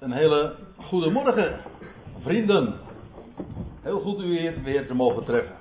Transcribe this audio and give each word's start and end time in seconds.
Een 0.00 0.12
hele 0.12 0.54
goede 0.76 1.10
morgen, 1.10 1.60
vrienden. 2.20 2.74
Heel 3.82 4.00
goed 4.00 4.20
u 4.20 4.38
hier 4.38 4.62
weer 4.62 4.86
te 4.86 4.94
mogen 4.94 5.24
treffen. 5.24 5.56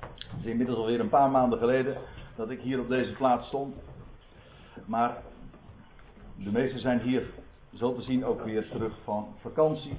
Het 0.00 0.40
is 0.40 0.44
inmiddels 0.44 0.78
alweer 0.78 1.00
een 1.00 1.08
paar 1.08 1.30
maanden 1.30 1.58
geleden 1.58 1.96
dat 2.36 2.50
ik 2.50 2.60
hier 2.60 2.80
op 2.80 2.88
deze 2.88 3.12
plaats 3.12 3.46
stond. 3.46 3.74
Maar 4.86 5.16
de 6.36 6.50
meesten 6.50 6.80
zijn 6.80 7.00
hier 7.00 7.22
zo 7.74 7.94
te 7.94 8.02
zien 8.02 8.24
ook 8.24 8.44
weer 8.44 8.68
terug 8.68 8.92
van 9.04 9.26
vakantie. 9.40 9.96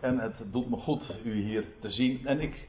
En 0.00 0.18
het 0.18 0.34
doet 0.44 0.70
me 0.70 0.76
goed 0.76 1.02
u 1.24 1.32
hier 1.32 1.64
te 1.80 1.90
zien. 1.90 2.26
En 2.26 2.40
ik 2.40 2.68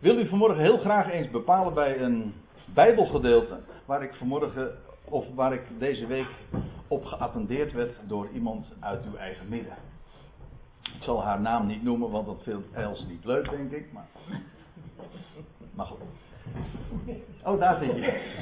wil 0.00 0.18
u 0.18 0.28
vanmorgen 0.28 0.62
heel 0.62 0.78
graag 0.78 1.10
eens 1.10 1.30
bepalen 1.30 1.74
bij 1.74 2.00
een 2.00 2.34
Bijbelgedeelte 2.74 3.58
waar 3.84 4.02
ik 4.02 4.14
vanmorgen 4.14 4.78
of 5.10 5.24
waar 5.34 5.52
ik 5.52 5.62
deze 5.78 6.06
week 6.06 6.28
op 6.88 7.04
geattendeerd 7.04 7.72
werd 7.72 7.96
door 8.06 8.28
iemand 8.32 8.66
uit 8.80 9.04
uw 9.04 9.16
eigen 9.16 9.48
midden. 9.48 9.74
Ik 10.82 11.02
zal 11.02 11.22
haar 11.22 11.40
naam 11.40 11.66
niet 11.66 11.82
noemen, 11.82 12.10
want 12.10 12.26
dat 12.26 12.42
vindt 12.42 12.72
Els 12.72 13.06
niet 13.06 13.24
leuk, 13.24 13.50
denk 13.50 13.70
ik. 13.72 13.92
Maar, 13.92 14.08
maar 15.74 15.86
goed. 15.86 15.98
Oh, 17.44 17.60
daar 17.60 17.78
zit 17.78 17.94
je. 17.94 18.38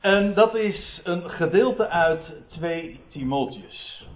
En 0.00 0.34
dat 0.34 0.54
is 0.54 1.00
een 1.04 1.30
gedeelte 1.30 1.88
uit 1.88 2.32
2 2.46 3.00
Timotheus. 3.08 4.08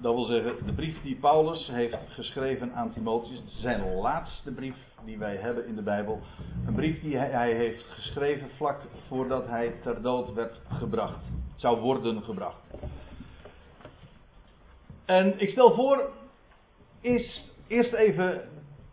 Dat 0.00 0.14
wil 0.14 0.24
zeggen, 0.24 0.66
de 0.66 0.72
brief 0.72 1.02
die 1.02 1.16
Paulus 1.16 1.66
heeft 1.66 1.96
geschreven 2.08 2.72
aan 2.74 2.92
Timotheus, 2.92 3.42
zijn 3.46 3.94
laatste 3.94 4.52
brief 4.52 4.76
die 5.04 5.18
wij 5.18 5.36
hebben 5.36 5.66
in 5.66 5.74
de 5.74 5.82
Bijbel. 5.82 6.20
Een 6.66 6.74
brief 6.74 7.00
die 7.00 7.16
hij, 7.16 7.54
heeft 7.54 7.84
geschreven 7.84 8.48
vlak 8.56 8.80
voordat 9.08 9.46
hij 9.46 9.74
ter 9.82 10.02
dood 10.02 10.32
werd 10.32 10.60
gebracht. 10.68 11.24
Zou 11.56 11.80
worden 11.80 12.22
gebracht. 12.22 12.60
En 15.04 15.40
ik 15.40 15.48
stel 15.48 15.74
voor, 15.74 16.10
is 17.00 17.44
eerst 17.66 17.92
even 17.92 18.48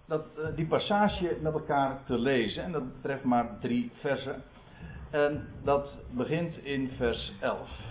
dat, 0.06 0.26
eh, 0.38 0.56
die 0.56 0.68
passage 0.68 1.38
met 1.42 1.54
elkaar 1.54 2.04
te 2.06 2.20
lezen. 2.20 2.64
En 2.64 2.72
dat 2.72 2.94
betreft 2.94 3.24
maar 3.24 3.58
drie 3.60 3.92
versen. 3.94 4.44
En 5.10 5.48
dat 5.64 5.94
begint 6.12 6.58
in 6.64 6.92
vers 6.98 7.34
11. 7.40 7.87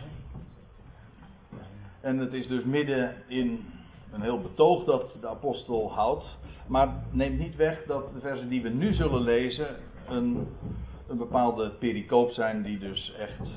En 2.00 2.18
het 2.18 2.32
is 2.32 2.46
dus 2.46 2.64
midden 2.64 3.14
in 3.26 3.64
een 4.12 4.22
heel 4.22 4.40
betoog 4.40 4.84
dat 4.84 5.16
de 5.20 5.28
apostel 5.28 5.92
houdt. 5.92 6.38
Maar 6.66 7.04
neemt 7.10 7.38
niet 7.38 7.56
weg 7.56 7.84
dat 7.86 8.12
de 8.14 8.20
versen 8.20 8.48
die 8.48 8.62
we 8.62 8.68
nu 8.68 8.94
zullen 8.94 9.22
lezen 9.22 9.76
een, 10.08 10.48
een 11.08 11.18
bepaalde 11.18 11.70
pericoop 11.70 12.30
zijn 12.30 12.62
die 12.62 12.78
dus 12.78 13.14
echt 13.18 13.48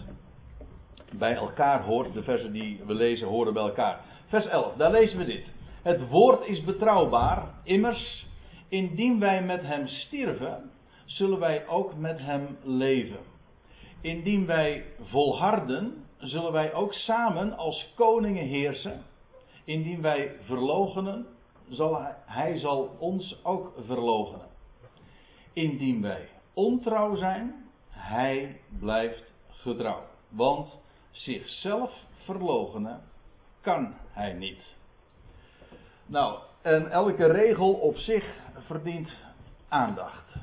bij 1.18 1.36
elkaar 1.36 1.84
hoort. 1.84 2.14
De 2.14 2.24
versen 2.24 2.52
die 2.52 2.82
we 2.86 2.94
lezen 2.94 3.28
horen 3.28 3.54
bij 3.54 3.64
elkaar. 3.64 4.00
Vers 4.28 4.46
11, 4.46 4.76
daar 4.76 4.92
lezen 4.92 5.18
we 5.18 5.26
dit. 5.26 5.46
Het 5.82 6.10
woord 6.10 6.48
is 6.48 6.64
betrouwbaar, 6.64 7.44
immers, 7.64 8.28
indien 8.68 9.20
wij 9.20 9.44
met 9.44 9.62
hem 9.62 9.88
stierven, 9.88 10.72
zullen 11.06 11.40
wij 11.40 11.68
ook 11.68 11.96
met 11.96 12.20
hem 12.20 12.58
leven. 12.64 13.20
Indien 14.02 14.46
wij 14.46 14.84
volharden, 15.02 16.04
zullen 16.20 16.52
wij 16.52 16.74
ook 16.74 16.94
samen 16.94 17.58
als 17.58 17.94
koningen 17.96 18.46
heersen. 18.46 19.04
Indien 19.64 20.02
wij 20.02 20.36
verlogenen, 20.42 21.28
zal 21.70 22.02
hij, 22.26 22.60
zal 22.60 22.96
ons 23.00 23.40
ook 23.44 23.74
verlogenen. 23.86 24.48
Indien 25.54 26.02
wij 26.02 26.30
ontrouw 26.54 27.16
zijn, 27.16 27.70
hij 27.90 28.62
blijft 28.80 29.24
getrouw. 29.50 30.04
Want 30.30 30.78
zichzelf 31.12 31.92
verlogenen 32.24 33.02
kan 33.62 33.94
hij 34.12 34.34
niet. 34.34 34.62
Nou, 36.06 36.40
en 36.62 36.92
elke 36.92 37.26
regel 37.26 37.74
op 37.74 37.98
zich 37.98 38.26
verdient 38.66 39.10
aandacht. 39.68 40.36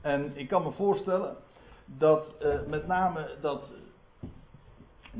En 0.00 0.32
ik 0.36 0.48
kan 0.48 0.62
me 0.62 0.70
voorstellen 0.70 1.36
dat 1.84 2.24
uh, 2.42 2.60
met 2.66 2.86
name 2.86 3.36
dat 3.40 3.62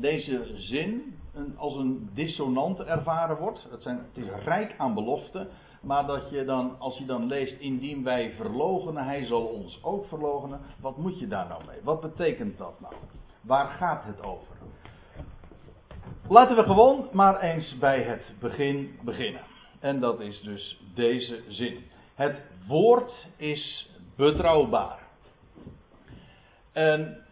deze 0.01 0.51
zin 0.55 1.17
een, 1.33 1.57
als 1.57 1.75
een 1.75 2.09
dissonant 2.13 2.79
ervaren 2.79 3.37
wordt. 3.37 3.67
Het, 3.71 3.83
zijn, 3.83 3.97
het 3.97 4.23
is 4.23 4.43
rijk 4.43 4.75
aan 4.77 4.93
beloften. 4.93 5.47
Maar 5.81 6.05
dat 6.05 6.29
je 6.29 6.45
dan, 6.45 6.75
als 6.79 6.97
je 6.97 7.05
dan 7.05 7.25
leest, 7.25 7.59
indien 7.59 8.03
wij 8.03 8.33
verlogenen, 8.35 9.03
hij 9.03 9.25
zal 9.25 9.45
ons 9.45 9.83
ook 9.83 10.05
verlogenen. 10.05 10.59
Wat 10.81 10.97
moet 10.97 11.19
je 11.19 11.27
daar 11.27 11.47
nou 11.47 11.61
mee? 11.65 11.77
Wat 11.83 12.01
betekent 12.01 12.57
dat 12.57 12.79
nou? 12.79 12.93
Waar 13.41 13.67
gaat 13.67 14.03
het 14.03 14.23
over? 14.23 14.57
Laten 16.27 16.55
we 16.55 16.63
gewoon 16.63 17.07
maar 17.11 17.41
eens 17.41 17.77
bij 17.77 18.01
het 18.01 18.33
begin 18.39 18.99
beginnen. 19.03 19.41
En 19.79 19.99
dat 19.99 20.19
is 20.19 20.41
dus 20.41 20.81
deze 20.95 21.43
zin. 21.47 21.83
Het 22.15 22.41
woord 22.67 23.27
is 23.35 23.89
betrouwbaar. 24.15 24.99
En 26.71 27.23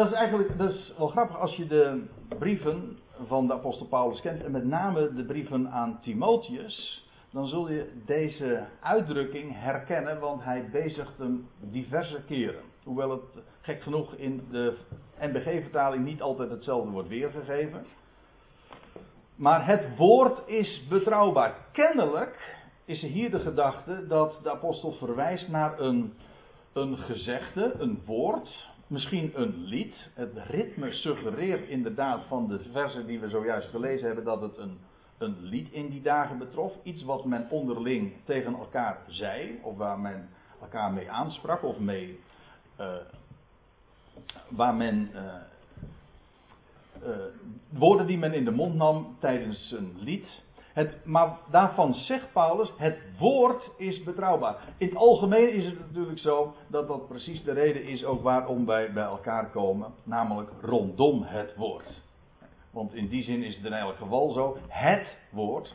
dat 0.00 0.12
is 0.12 0.18
eigenlijk 0.18 0.50
wel 0.98 1.08
grappig 1.08 1.38
als 1.38 1.56
je 1.56 1.66
de 1.66 2.04
brieven 2.38 2.98
van 3.26 3.46
de 3.46 3.52
apostel 3.52 3.86
Paulus 3.86 4.20
kent. 4.20 4.44
En 4.44 4.50
met 4.50 4.64
name 4.64 5.14
de 5.14 5.24
brieven 5.24 5.70
aan 5.70 5.98
Timotheus. 6.02 7.08
Dan 7.30 7.46
zul 7.46 7.70
je 7.70 8.02
deze 8.06 8.66
uitdrukking 8.80 9.52
herkennen, 9.54 10.20
want 10.20 10.44
hij 10.44 10.68
bezigt 10.72 11.18
hem 11.18 11.48
diverse 11.60 12.22
keren. 12.26 12.62
Hoewel 12.84 13.10
het 13.10 13.44
gek 13.60 13.82
genoeg 13.82 14.14
in 14.14 14.46
de 14.50 14.76
NBG-vertaling 15.18 16.04
niet 16.04 16.22
altijd 16.22 16.50
hetzelfde 16.50 16.90
wordt 16.90 17.08
weergegeven. 17.08 17.84
Maar 19.36 19.66
het 19.66 19.96
woord 19.96 20.48
is 20.48 20.86
betrouwbaar. 20.88 21.54
Kennelijk 21.72 22.58
is 22.84 23.00
hier 23.00 23.30
de 23.30 23.40
gedachte 23.40 24.06
dat 24.06 24.40
de 24.42 24.50
apostel 24.50 24.92
verwijst 24.92 25.48
naar 25.48 25.80
een, 25.80 26.12
een 26.72 26.96
gezegde, 26.96 27.74
een 27.78 28.02
woord, 28.06 28.69
misschien 28.90 29.30
een 29.34 29.64
lied. 29.64 29.94
Het 30.14 30.32
ritme 30.46 30.92
suggereert 30.92 31.68
inderdaad 31.68 32.24
van 32.28 32.48
de 32.48 32.60
versen 32.72 33.06
die 33.06 33.20
we 33.20 33.28
zojuist 33.28 33.68
gelezen 33.68 34.06
hebben 34.06 34.24
dat 34.24 34.40
het 34.40 34.56
een, 34.56 34.78
een 35.18 35.36
lied 35.40 35.72
in 35.72 35.88
die 35.88 36.02
dagen 36.02 36.38
betrof. 36.38 36.72
Iets 36.82 37.02
wat 37.02 37.24
men 37.24 37.50
onderling 37.50 38.12
tegen 38.24 38.54
elkaar 38.54 38.98
zei, 39.06 39.58
of 39.62 39.76
waar 39.76 39.98
men 39.98 40.28
elkaar 40.60 40.92
mee 40.92 41.10
aansprak, 41.10 41.62
of 41.62 41.78
mee. 41.78 42.20
Uh, 42.80 42.94
waar 44.48 44.74
men. 44.74 45.10
Uh, 45.14 45.34
uh, 47.02 47.16
woorden 47.68 48.06
die 48.06 48.18
men 48.18 48.32
in 48.32 48.44
de 48.44 48.50
mond 48.50 48.74
nam 48.74 49.16
tijdens 49.20 49.72
een 49.72 49.96
lied. 49.98 50.26
Het, 50.72 51.04
maar 51.04 51.36
daarvan 51.50 51.94
zegt 51.94 52.32
Paulus, 52.32 52.72
het 52.76 52.98
woord 53.18 53.70
is 53.76 54.02
betrouwbaar. 54.02 54.56
In 54.76 54.86
het 54.86 54.96
algemeen 54.96 55.52
is 55.52 55.64
het 55.64 55.78
natuurlijk 55.78 56.18
zo 56.18 56.54
dat 56.66 56.88
dat 56.88 57.08
precies 57.08 57.44
de 57.44 57.52
reden 57.52 57.84
is 57.84 58.04
ook 58.04 58.22
waarom 58.22 58.66
wij 58.66 58.92
bij 58.92 59.04
elkaar 59.04 59.50
komen, 59.50 59.92
namelijk 60.02 60.50
rondom 60.60 61.22
het 61.22 61.56
woord. 61.56 62.02
Want 62.70 62.94
in 62.94 63.08
die 63.08 63.24
zin 63.24 63.42
is 63.42 63.56
het 63.56 63.64
in 63.64 63.72
elk 63.72 63.96
geval 63.96 64.32
zo, 64.32 64.56
het 64.68 65.16
woord, 65.30 65.74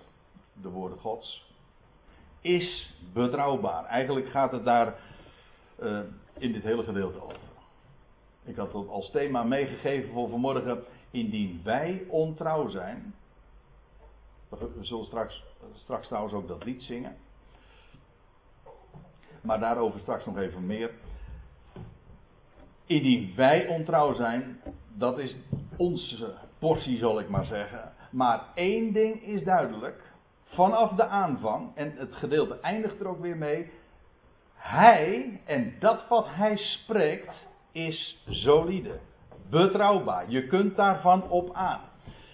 de 0.62 0.70
woorden 0.70 0.98
Gods, 0.98 1.46
is 2.42 2.94
betrouwbaar. 3.14 3.86
Eigenlijk 3.86 4.30
gaat 4.30 4.52
het 4.52 4.66
daar 4.66 4.96
uh, 5.80 6.00
in 6.38 6.52
dit 6.52 6.64
hele 6.64 6.84
gedeelte 6.84 7.24
over. 7.24 7.40
Ik 8.44 8.56
had 8.56 8.74
het 8.74 8.88
als 8.90 9.12
thema 9.12 9.44
meegegeven 9.44 10.14
voor 10.14 10.30
vanmorgen, 10.30 10.84
indien 11.12 11.62
wij 11.64 12.04
ontrouw 12.08 12.70
zijn, 12.70 13.14
we 14.50 14.86
zullen 14.86 15.06
straks, 15.06 15.44
straks 15.74 16.08
trouwens 16.08 16.34
ook 16.34 16.48
dat 16.48 16.64
lied 16.64 16.84
zingen. 16.84 17.16
Maar 19.42 19.60
daarover 19.60 20.00
straks 20.00 20.26
nog 20.26 20.38
even 20.38 20.66
meer. 20.66 20.92
Indien 22.86 23.34
wij 23.36 23.68
ontrouw 23.68 24.14
zijn, 24.14 24.62
dat 24.94 25.20
is 25.20 25.36
onze 25.78 26.34
portie, 26.60 26.98
zal 26.98 27.20
ik 27.20 27.30
maar 27.30 27.46
zeggen. 27.46 27.94
Maar 28.12 28.44
één 28.56 28.94
ding 28.94 29.24
is 29.24 29.44
duidelijk. 29.44 30.14
Vanaf 30.44 30.92
de 30.92 31.06
aanvang, 31.06 31.76
en 31.76 31.94
het 31.98 32.16
gedeelte 32.16 32.60
eindigt 32.60 33.00
er 33.00 33.08
ook 33.08 33.22
weer 33.22 33.38
mee. 33.38 33.72
Hij, 34.56 35.42
en 35.46 35.76
dat 35.80 36.08
wat 36.08 36.26
hij 36.30 36.58
spreekt, 36.58 37.34
is 37.72 38.24
solide. 38.30 39.00
Betrouwbaar. 39.50 40.30
Je 40.30 40.48
kunt 40.48 40.76
daarvan 40.76 41.30
op 41.30 41.54
aan. 41.54 41.82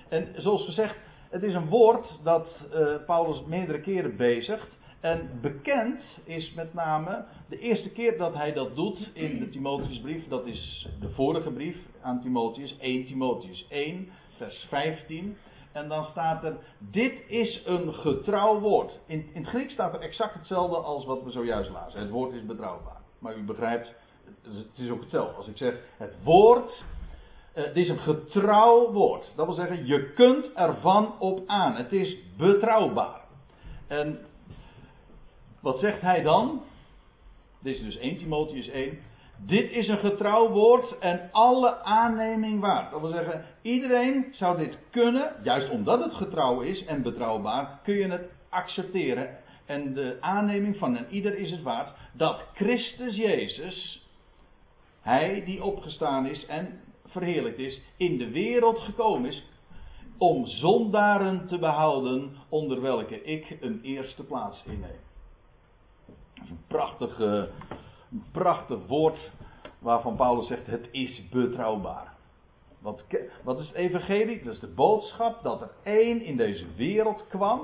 En 0.09 0.33
zoals 0.35 0.65
gezegd, 0.65 0.95
het 1.31 1.43
is 1.43 1.53
een 1.53 1.69
woord 1.69 2.19
dat 2.23 2.47
uh, 2.73 2.95
Paulus 3.05 3.43
meerdere 3.45 3.81
keren 3.81 4.15
bezigt. 4.15 4.67
En 4.99 5.39
bekend 5.41 6.01
is 6.23 6.53
met 6.53 6.73
name 6.73 7.25
de 7.49 7.59
eerste 7.59 7.89
keer 7.89 8.17
dat 8.17 8.33
hij 8.33 8.53
dat 8.53 8.75
doet 8.75 9.09
in 9.13 9.39
de 9.39 9.49
Timotheusbrief. 9.49 10.27
Dat 10.27 10.45
is 10.45 10.87
de 10.99 11.09
vorige 11.09 11.51
brief 11.51 11.77
aan 12.01 12.21
Timotheus, 12.21 12.77
1 12.77 13.05
Timotheus 13.05 13.65
1, 13.69 14.09
vers 14.37 14.65
15. 14.69 15.37
En 15.71 15.87
dan 15.87 16.03
staat 16.03 16.43
er: 16.43 16.57
Dit 16.77 17.13
is 17.27 17.61
een 17.65 17.93
getrouw 17.93 18.59
woord. 18.59 18.99
In, 19.05 19.29
in 19.33 19.41
het 19.41 19.49
Grieks 19.49 19.73
staat 19.73 19.93
er 19.93 19.99
exact 19.99 20.33
hetzelfde 20.33 20.77
als 20.77 21.05
wat 21.05 21.23
we 21.23 21.31
zojuist 21.31 21.69
lazen. 21.69 21.99
Het 21.99 22.09
woord 22.09 22.33
is 22.33 22.45
betrouwbaar. 22.45 23.01
Maar 23.19 23.37
u 23.37 23.43
begrijpt, 23.43 23.93
het 24.41 24.77
is 24.77 24.89
ook 24.89 25.01
hetzelfde. 25.01 25.35
Als 25.35 25.47
ik 25.47 25.57
zeg: 25.57 25.75
Het 25.97 26.13
woord 26.23 26.83
het 27.53 27.75
is 27.75 27.89
een 27.89 27.99
getrouw 27.99 28.91
woord. 28.91 29.31
Dat 29.35 29.45
wil 29.45 29.55
zeggen, 29.55 29.85
je 29.85 30.13
kunt 30.13 30.53
ervan 30.53 31.19
op 31.19 31.43
aan. 31.47 31.75
Het 31.75 31.91
is 31.91 32.17
betrouwbaar. 32.37 33.21
En 33.87 34.19
wat 35.59 35.79
zegt 35.79 36.01
hij 36.01 36.21
dan? 36.21 36.61
Dit 37.59 37.75
is 37.75 37.81
dus 37.81 37.97
1 37.97 38.17
Timotheus 38.17 38.67
1. 38.67 38.99
Dit 39.45 39.71
is 39.71 39.87
een 39.87 39.97
getrouw 39.97 40.49
woord 40.49 40.97
en 40.99 41.29
alle 41.31 41.83
aanneming 41.83 42.59
waard. 42.59 42.91
Dat 42.91 43.01
wil 43.01 43.11
zeggen, 43.11 43.45
iedereen 43.61 44.25
zou 44.31 44.57
dit 44.57 44.77
kunnen, 44.89 45.35
juist 45.43 45.69
omdat 45.69 46.03
het 46.03 46.13
getrouw 46.13 46.61
is 46.61 46.85
en 46.85 47.01
betrouwbaar, 47.01 47.79
kun 47.83 47.95
je 47.95 48.07
het 48.07 48.31
accepteren. 48.49 49.37
En 49.65 49.93
de 49.93 50.17
aanneming 50.19 50.77
van 50.77 50.97
een 50.97 51.09
ieder 51.09 51.37
is 51.37 51.51
het 51.51 51.61
waard 51.61 51.97
dat 52.13 52.43
Christus 52.53 53.15
Jezus, 53.15 54.07
Hij 55.01 55.43
die 55.45 55.63
opgestaan 55.63 56.25
is 56.25 56.45
en 56.45 56.79
verheerlijkt 57.11 57.57
is, 57.57 57.81
in 57.97 58.17
de 58.17 58.31
wereld 58.31 58.79
gekomen 58.79 59.29
is 59.29 59.43
om 60.17 60.45
zondaren 60.45 61.47
te 61.47 61.57
behouden, 61.57 62.35
onder 62.49 62.81
welke 62.81 63.23
ik 63.23 63.57
een 63.61 63.79
eerste 63.83 64.23
plaats 64.23 64.63
inneem. 64.65 64.99
Dat 66.33 66.43
is 66.43 66.49
een 66.49 66.63
prachtig, 66.67 67.19
een 67.19 68.23
prachtig 68.31 68.87
woord 68.87 69.31
waarvan 69.79 70.15
Paulus 70.15 70.47
zegt 70.47 70.67
het 70.67 70.87
is 70.91 71.29
betrouwbaar. 71.29 72.15
Wat, 72.79 73.03
wat 73.43 73.59
is 73.59 73.67
het 73.67 73.75
evangelie? 73.75 74.43
Dat 74.43 74.53
is 74.53 74.59
de 74.59 74.73
boodschap 74.73 75.43
dat 75.43 75.61
er 75.61 75.71
één 75.83 76.21
in 76.21 76.37
deze 76.37 76.65
wereld 76.75 77.27
kwam. 77.27 77.61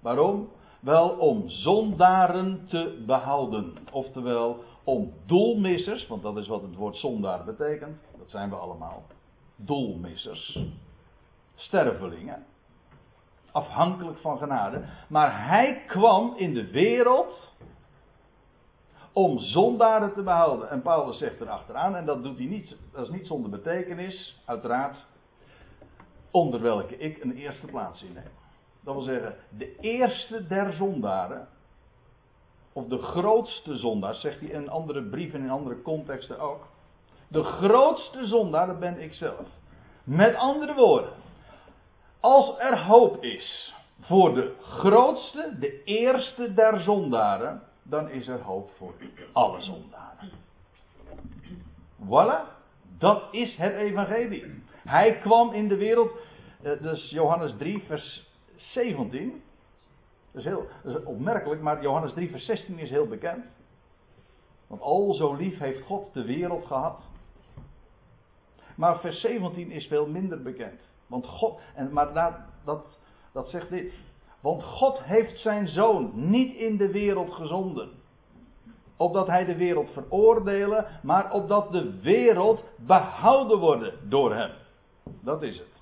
Waarom? 0.00 0.48
Wel 0.80 1.08
om 1.08 1.48
zondaren 1.48 2.66
te 2.68 3.02
behouden. 3.06 3.76
Oftewel 3.92 4.64
om 4.84 5.12
doelmissers, 5.26 6.06
want 6.06 6.22
dat 6.22 6.36
is 6.36 6.46
wat 6.46 6.62
het 6.62 6.74
woord 6.74 6.96
zondaar 6.96 7.44
betekent. 7.44 7.98
Dat 8.18 8.30
zijn 8.30 8.50
we 8.50 8.56
allemaal. 8.56 9.02
Doelmissers. 9.56 10.58
Stervelingen. 11.54 12.44
Afhankelijk 13.52 14.18
van 14.18 14.38
genade. 14.38 14.84
Maar 15.08 15.46
hij 15.48 15.82
kwam 15.86 16.34
in 16.36 16.54
de 16.54 16.70
wereld 16.70 17.50
om 19.12 19.38
zondaren 19.38 20.12
te 20.12 20.22
behouden. 20.22 20.70
En 20.70 20.82
Paulus 20.82 21.18
zegt 21.18 21.40
erachteraan, 21.40 21.96
en 21.96 22.04
dat 22.04 22.22
doet 22.22 22.36
hij 22.36 22.46
niet, 22.46 22.76
dat 22.92 23.06
is 23.06 23.12
niet 23.12 23.26
zonder 23.26 23.50
betekenis, 23.50 24.42
uiteraard, 24.44 24.96
onder 26.30 26.60
welke 26.60 26.96
ik 26.96 27.22
een 27.22 27.32
eerste 27.32 27.66
plaats 27.66 28.02
inneem. 28.02 28.39
Dat 28.80 28.94
wil 28.94 29.02
zeggen, 29.02 29.36
de 29.48 29.76
eerste 29.80 30.46
der 30.46 30.72
zondaren, 30.72 31.48
of 32.72 32.86
de 32.86 32.98
grootste 32.98 33.76
zondaar, 33.76 34.14
zegt 34.14 34.40
hij 34.40 34.48
in 34.48 34.68
andere 34.68 35.02
brieven, 35.02 35.40
in 35.40 35.50
andere 35.50 35.82
contexten 35.82 36.38
ook. 36.38 36.66
De 37.28 37.42
grootste 37.42 38.26
zondaar, 38.26 38.66
dat 38.66 38.78
ben 38.78 39.00
ik 39.00 39.14
zelf. 39.14 39.46
Met 40.04 40.34
andere 40.34 40.74
woorden, 40.74 41.12
als 42.20 42.58
er 42.58 42.78
hoop 42.84 43.22
is 43.22 43.74
voor 44.00 44.34
de 44.34 44.54
grootste, 44.60 45.56
de 45.58 45.84
eerste 45.84 46.54
der 46.54 46.80
zondaren, 46.80 47.62
dan 47.82 48.08
is 48.08 48.28
er 48.28 48.40
hoop 48.40 48.70
voor 48.76 48.94
alle 49.32 49.60
zondaren. 49.60 50.30
Voilà, 52.04 52.58
dat 52.98 53.22
is 53.30 53.56
het 53.56 53.74
evangelie. 53.74 54.62
Hij 54.84 55.18
kwam 55.18 55.52
in 55.52 55.68
de 55.68 55.76
wereld, 55.76 56.10
eh, 56.62 56.72
dus 56.80 57.10
Johannes 57.10 57.52
3, 57.58 57.84
vers 57.86 58.29
17. 58.60 59.42
Dat 60.30 60.40
is, 60.40 60.48
heel, 60.48 60.66
opmerkelijk, 61.04 61.60
maar 61.60 61.82
Johannes 61.82 62.12
3, 62.12 62.30
vers 62.30 62.44
16 62.44 62.78
is 62.78 62.90
heel 62.90 63.06
bekend. 63.06 63.44
Want 64.66 64.80
al 64.82 65.14
zo 65.14 65.34
lief 65.34 65.58
heeft 65.58 65.82
God 65.82 66.12
de 66.12 66.24
wereld 66.24 66.66
gehad. 66.66 67.00
Maar 68.74 69.00
vers 69.00 69.20
17 69.20 69.70
is 69.70 69.86
veel 69.86 70.06
minder 70.06 70.42
bekend. 70.42 70.80
Want 71.06 71.26
God, 71.26 71.60
en, 71.74 71.92
maar 71.92 72.12
dat, 72.12 72.34
dat, 72.64 72.86
dat 73.32 73.48
zegt 73.48 73.70
dit. 73.70 73.92
Want 74.40 74.62
God 74.62 75.02
heeft 75.02 75.38
zijn 75.38 75.68
zoon 75.68 76.10
niet 76.14 76.54
in 76.54 76.76
de 76.76 76.90
wereld 76.90 77.32
gezonden. 77.32 77.90
Opdat 78.96 79.26
hij 79.26 79.44
de 79.44 79.56
wereld 79.56 79.90
veroordelen, 79.90 80.86
maar 81.02 81.32
opdat 81.32 81.72
de 81.72 82.00
wereld 82.00 82.62
behouden 82.76 83.58
wordt 83.58 83.92
door 84.08 84.34
hem. 84.34 84.50
Dat 85.20 85.42
is 85.42 85.58
het. 85.58 85.79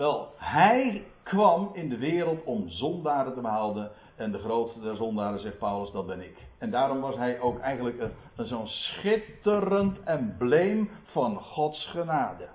Wel, 0.00 0.28
hij 0.36 1.04
kwam 1.22 1.70
in 1.72 1.88
de 1.88 1.98
wereld 1.98 2.44
om 2.44 2.68
zondaren 2.68 3.34
te 3.34 3.40
behouden. 3.40 3.90
En 4.16 4.32
de 4.32 4.38
grootste 4.38 4.80
der 4.80 4.96
zondaren, 4.96 5.40
zegt 5.40 5.58
Paulus, 5.58 5.90
dat 5.90 6.06
ben 6.06 6.20
ik. 6.20 6.36
En 6.58 6.70
daarom 6.70 7.00
was 7.00 7.16
hij 7.16 7.40
ook 7.40 7.58
eigenlijk 7.58 7.98
een, 8.36 8.46
zo'n 8.46 8.66
schitterend 8.66 10.02
embleem 10.04 10.90
van 11.04 11.40
Gods 11.40 11.86
genade. 11.86 12.48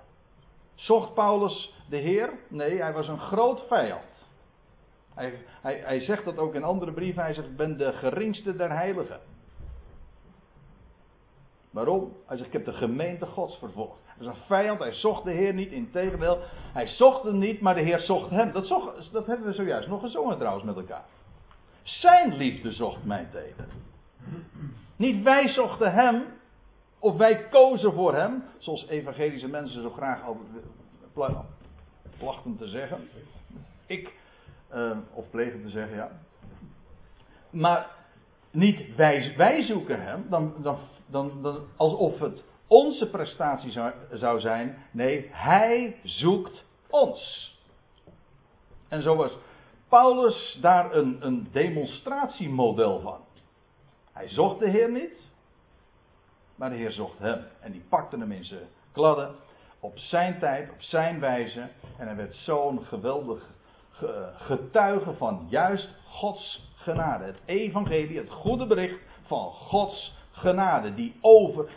Zocht 0.74 1.14
Paulus 1.14 1.74
de 1.88 1.96
Heer? 1.96 2.32
Nee, 2.48 2.82
hij 2.82 2.92
was 2.92 3.08
een 3.08 3.20
groot 3.20 3.66
vijand. 3.68 4.26
Hij, 5.14 5.44
hij, 5.62 5.80
hij 5.84 6.00
zegt 6.00 6.24
dat 6.24 6.38
ook 6.38 6.54
in 6.54 6.64
andere 6.64 6.92
brieven. 6.92 7.22
Hij 7.22 7.34
zegt: 7.34 7.48
Ik 7.48 7.56
ben 7.56 7.78
de 7.78 7.92
geringste 7.92 8.56
der 8.56 8.70
heiligen. 8.70 9.20
Waarom? 11.70 12.12
Hij 12.26 12.36
zegt: 12.36 12.48
Ik 12.48 12.54
heb 12.54 12.64
de 12.64 12.72
gemeente 12.72 13.26
Gods 13.26 13.58
vervolgd. 13.58 14.05
Was 14.18 14.26
een 14.26 14.42
vijand, 14.46 14.78
hij 14.78 14.92
zocht 14.92 15.24
de 15.24 15.30
Heer 15.30 15.54
niet, 15.54 15.72
in 15.72 15.90
tegendeel. 15.90 16.38
Hij 16.72 16.86
zocht 16.86 17.22
hem 17.22 17.38
niet, 17.38 17.60
maar 17.60 17.74
de 17.74 17.80
Heer 17.80 18.00
zocht 18.00 18.30
hem. 18.30 18.52
Dat, 18.52 18.66
zocht, 18.66 19.12
dat 19.12 19.26
hebben 19.26 19.46
we 19.46 19.52
zojuist 19.52 19.88
nog 19.88 20.00
gezongen 20.00 20.38
trouwens 20.38 20.64
met 20.64 20.76
elkaar. 20.76 21.04
Zijn 21.82 22.36
liefde 22.36 22.72
zocht 22.72 23.04
mij 23.04 23.28
tegen. 23.32 23.68
Niet 24.96 25.22
wij 25.22 25.48
zochten 25.48 25.92
hem, 25.92 26.24
of 26.98 27.16
wij 27.16 27.48
kozen 27.48 27.92
voor 27.92 28.14
hem, 28.14 28.44
zoals 28.58 28.86
evangelische 28.86 29.48
mensen 29.48 29.82
zo 29.82 29.90
graag 29.90 30.20
plachten 32.18 32.56
te 32.56 32.66
zeggen. 32.66 33.08
Ik, 33.86 34.12
uh, 34.74 34.96
of 35.12 35.30
plegen 35.30 35.62
te 35.62 35.70
zeggen, 35.70 35.96
ja. 35.96 36.10
Maar 37.50 37.86
niet 38.50 38.94
wij, 38.96 39.34
wij 39.36 39.62
zoeken 39.62 40.02
hem, 40.02 40.26
dan, 40.28 40.54
dan, 40.62 40.78
dan, 41.06 41.58
alsof 41.76 42.18
het 42.18 42.42
onze 42.66 43.10
prestatie 43.10 43.70
zou, 44.12 44.40
zijn. 44.40 44.76
Nee, 44.90 45.28
hij 45.32 46.00
zoekt 46.02 46.64
ons. 46.90 47.54
En 48.88 49.02
zo 49.02 49.16
was 49.16 49.32
Paulus 49.88 50.58
daar 50.60 50.94
een, 50.94 51.26
een 51.26 51.48
demonstratiemodel 51.52 53.00
van. 53.00 53.20
Hij 54.12 54.28
zocht 54.28 54.58
de 54.58 54.70
Heer 54.70 54.90
niet, 54.90 55.30
maar 56.54 56.70
de 56.70 56.76
Heer 56.76 56.92
zocht 56.92 57.18
hem. 57.18 57.44
En 57.60 57.72
die 57.72 57.84
pakte 57.88 58.18
hem 58.18 58.32
in 58.32 58.44
zijn 58.44 58.68
kladden 58.92 59.34
op 59.80 59.98
zijn 59.98 60.38
tijd, 60.38 60.70
op 60.70 60.82
zijn 60.82 61.20
wijze. 61.20 61.68
En 61.98 62.06
hij 62.06 62.16
werd 62.16 62.34
zo'n 62.34 62.84
geweldig 62.84 63.54
getuige 64.36 65.14
van 65.14 65.46
juist 65.48 65.88
Gods 66.04 66.72
genade. 66.74 67.24
Het 67.24 67.40
evangelie, 67.44 68.18
het 68.18 68.30
goede 68.30 68.66
bericht 68.66 69.00
van 69.22 69.50
Gods 69.50 70.16
genade. 70.30 70.94
Die 70.94 71.18
over. 71.20 71.70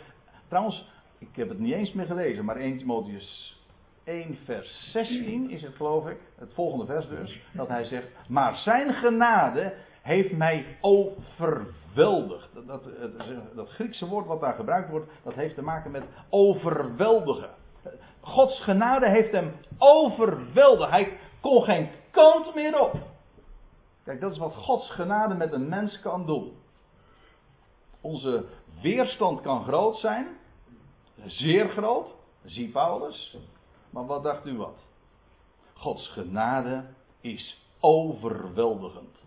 Trouwens, 0.50 0.88
ik 1.18 1.36
heb 1.36 1.48
het 1.48 1.58
niet 1.58 1.74
eens 1.74 1.92
meer 1.92 2.06
gelezen, 2.06 2.44
maar 2.44 2.56
1 2.56 2.78
Timotheus 2.78 3.58
1 4.04 4.38
vers 4.44 4.90
16 4.92 5.50
is 5.50 5.62
het 5.62 5.74
geloof 5.74 6.08
ik. 6.08 6.18
Het 6.38 6.54
volgende 6.54 6.86
vers 6.86 7.08
dus. 7.08 7.40
Dat 7.52 7.68
hij 7.68 7.84
zegt, 7.84 8.06
maar 8.28 8.56
zijn 8.56 8.92
genade 8.92 9.74
heeft 10.02 10.32
mij 10.32 10.76
overweldigd. 10.80 12.48
Dat, 12.54 12.66
dat, 12.66 12.82
dat 13.54 13.68
Griekse 13.68 14.06
woord 14.06 14.26
wat 14.26 14.40
daar 14.40 14.54
gebruikt 14.54 14.90
wordt, 14.90 15.10
dat 15.22 15.34
heeft 15.34 15.54
te 15.54 15.62
maken 15.62 15.90
met 15.90 16.04
overweldigen. 16.30 17.50
Gods 18.20 18.62
genade 18.62 19.08
heeft 19.08 19.32
hem 19.32 19.52
overweldigd. 19.78 20.90
Hij 20.90 21.18
kon 21.40 21.62
geen 21.62 21.90
kant 22.10 22.54
meer 22.54 22.80
op. 22.80 22.94
Kijk, 24.04 24.20
dat 24.20 24.32
is 24.32 24.38
wat 24.38 24.54
Gods 24.54 24.90
genade 24.90 25.34
met 25.34 25.52
een 25.52 25.68
mens 25.68 26.00
kan 26.00 26.26
doen. 26.26 26.52
Onze 28.00 28.44
weerstand 28.82 29.40
kan 29.40 29.64
groot 29.64 29.96
zijn. 29.96 30.38
Zeer 31.26 31.68
groot. 31.68 32.14
Zie 32.44 32.68
Paulus. 32.68 33.36
Maar 33.90 34.06
wat 34.06 34.22
dacht 34.22 34.46
u 34.46 34.56
wat? 34.56 34.78
Gods 35.72 36.08
genade 36.08 36.84
is 37.20 37.64
overweldigend. 37.80 39.18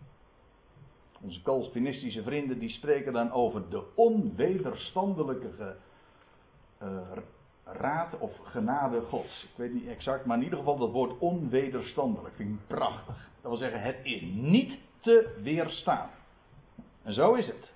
Onze 1.21 1.41
Calvinistische 1.41 2.23
vrienden 2.23 2.59
die 2.59 2.69
spreken 2.69 3.13
dan 3.13 3.31
over 3.31 3.69
de 3.69 3.83
onwederstandelijke 3.95 5.75
uh, 6.83 6.97
raad 7.63 8.17
of 8.17 8.31
genade 8.43 9.01
Gods. 9.01 9.43
Ik 9.43 9.55
weet 9.55 9.73
niet 9.73 9.87
exact, 9.87 10.25
maar 10.25 10.37
in 10.37 10.43
ieder 10.43 10.59
geval 10.59 10.77
dat 10.77 10.91
woord 10.91 11.19
onwederstandelijk 11.19 12.35
vind 12.35 12.49
ik 12.49 12.67
prachtig. 12.67 13.29
Dat 13.41 13.51
wil 13.51 13.57
zeggen, 13.57 13.81
het 13.81 13.97
is 14.03 14.21
niet 14.33 14.79
te 14.99 15.39
weerstaan. 15.41 16.09
En 17.03 17.13
zo 17.13 17.33
is 17.33 17.45
het. 17.45 17.72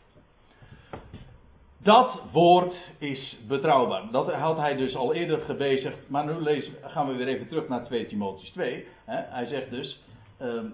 Dat 1.88 2.22
woord 2.32 2.76
is 2.98 3.38
betrouwbaar. 3.48 4.12
Dat 4.12 4.34
had 4.34 4.58
hij 4.58 4.76
dus 4.76 4.96
al 4.96 5.14
eerder 5.14 5.40
gebezigd. 5.40 6.10
Maar 6.10 6.26
nu 6.26 6.34
lezen, 6.34 6.74
gaan 6.82 7.08
we 7.08 7.14
weer 7.14 7.28
even 7.28 7.48
terug 7.48 7.68
naar 7.68 7.86
2 7.86 8.08
Timotheus 8.08 8.50
2. 8.50 8.86
Hij 9.06 9.46
zegt 9.46 9.70
dus. 9.70 10.04
Um, 10.42 10.74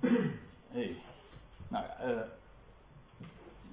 hey, 0.72 0.96
nou 1.68 1.84
uh, 1.84 2.16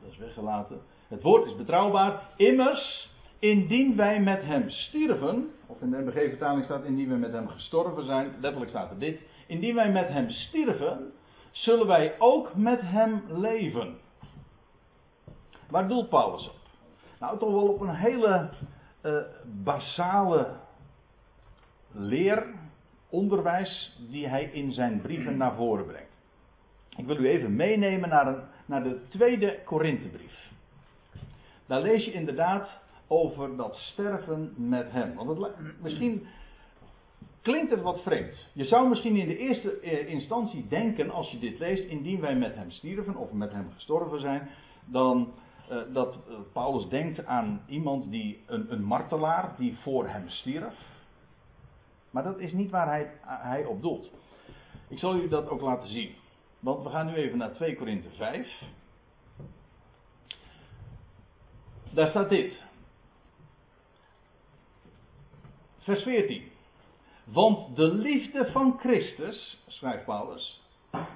dat 0.01 0.11
is 0.11 0.17
weggelaten. 0.17 0.81
Het 1.07 1.21
woord 1.21 1.45
is 1.45 1.55
betrouwbaar. 1.55 2.21
Immers, 2.35 3.09
indien 3.39 3.95
wij 3.95 4.19
met 4.19 4.41
hem 4.41 4.69
stierven, 4.69 5.51
of 5.67 5.81
in 5.81 5.89
de 5.89 5.97
MBG-vertaling 5.97 6.65
staat 6.65 6.83
indien 6.83 7.09
wij 7.09 7.17
met 7.17 7.31
hem 7.31 7.47
gestorven 7.47 8.05
zijn, 8.05 8.33
letterlijk 8.41 8.71
staat 8.71 8.91
er 8.91 8.99
dit. 8.99 9.19
Indien 9.47 9.75
wij 9.75 9.91
met 9.91 10.07
hem 10.07 10.29
stierven, 10.29 11.11
zullen 11.51 11.87
wij 11.87 12.15
ook 12.19 12.55
met 12.55 12.79
hem 12.81 13.23
leven. 13.27 14.01
Waar 15.73 15.87
doelt 15.87 16.09
Paulus 16.09 16.49
op? 16.49 16.55
Nou, 17.19 17.39
toch 17.39 17.51
wel 17.51 17.67
op 17.67 17.81
een 17.81 17.95
hele 17.95 18.49
uh, 19.03 19.17
basale 19.63 20.47
leer, 21.91 22.45
onderwijs, 23.09 23.99
die 24.09 24.27
hij 24.27 24.43
in 24.43 24.73
zijn 24.73 25.01
brieven 25.01 25.37
naar 25.37 25.55
voren 25.55 25.85
brengt. 25.85 26.11
Ik 26.97 27.05
wil 27.05 27.17
u 27.17 27.27
even 27.27 27.55
meenemen 27.55 28.09
naar, 28.09 28.27
een, 28.27 28.41
naar 28.65 28.83
de 28.83 28.99
tweede 29.09 29.59
Korinthebrief. 29.65 30.51
Daar 31.65 31.81
lees 31.81 32.05
je 32.05 32.11
inderdaad 32.11 32.69
over 33.07 33.55
dat 33.55 33.75
sterven 33.75 34.53
met 34.57 34.91
hem. 34.91 35.15
Want 35.15 35.37
het, 35.37 35.81
misschien 35.81 36.27
klinkt 37.41 37.71
het 37.71 37.81
wat 37.81 38.01
vreemd. 38.01 38.47
Je 38.53 38.65
zou 38.65 38.89
misschien 38.89 39.15
in 39.15 39.27
de 39.27 39.37
eerste 39.37 39.79
eh, 39.79 40.09
instantie 40.09 40.67
denken, 40.67 41.09
als 41.09 41.31
je 41.31 41.39
dit 41.39 41.59
leest, 41.59 41.87
indien 41.87 42.19
wij 42.19 42.35
met 42.35 42.55
hem 42.55 42.71
stierven 42.71 43.15
of 43.15 43.31
met 43.31 43.51
hem 43.51 43.71
gestorven 43.71 44.19
zijn, 44.19 44.49
dan 44.85 45.33
uh, 45.71 45.77
dat 45.93 46.15
uh, 46.15 46.35
Paulus 46.53 46.89
denkt 46.89 47.25
aan 47.25 47.61
iemand 47.67 48.11
die, 48.11 48.43
een, 48.45 48.71
een 48.71 48.83
martelaar, 48.83 49.55
die 49.57 49.77
voor 49.77 50.07
hem 50.07 50.29
stierf. 50.29 50.73
Maar 52.09 52.23
dat 52.23 52.39
is 52.39 52.51
niet 52.51 52.69
waar 52.69 52.87
hij, 52.87 53.11
hij 53.21 53.65
op 53.65 53.81
doelt. 53.81 54.11
Ik 54.87 54.99
zal 54.99 55.15
u 55.15 55.27
dat 55.27 55.49
ook 55.49 55.61
laten 55.61 55.89
zien. 55.89 56.15
Want 56.59 56.83
we 56.83 56.89
gaan 56.89 57.05
nu 57.05 57.13
even 57.13 57.37
naar 57.37 57.53
2 57.53 57.75
Korinthe 57.75 58.09
5. 58.09 58.63
Daar 61.89 62.07
staat 62.07 62.29
dit. 62.29 62.61
Vers 65.79 66.03
14. 66.03 66.51
Want 67.23 67.75
de 67.75 67.93
liefde 67.93 68.51
van 68.51 68.77
Christus, 68.79 69.63
schrijft 69.67 70.05
Paulus, 70.05 70.61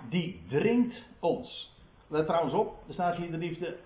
die 0.09 0.41
dringt 0.49 0.95
ons. 1.19 1.75
Let 2.07 2.25
trouwens 2.25 2.53
op, 2.53 2.83
er 2.87 2.93
staat 2.93 3.15
hier 3.15 3.31
de 3.31 3.37
liefde 3.37 3.77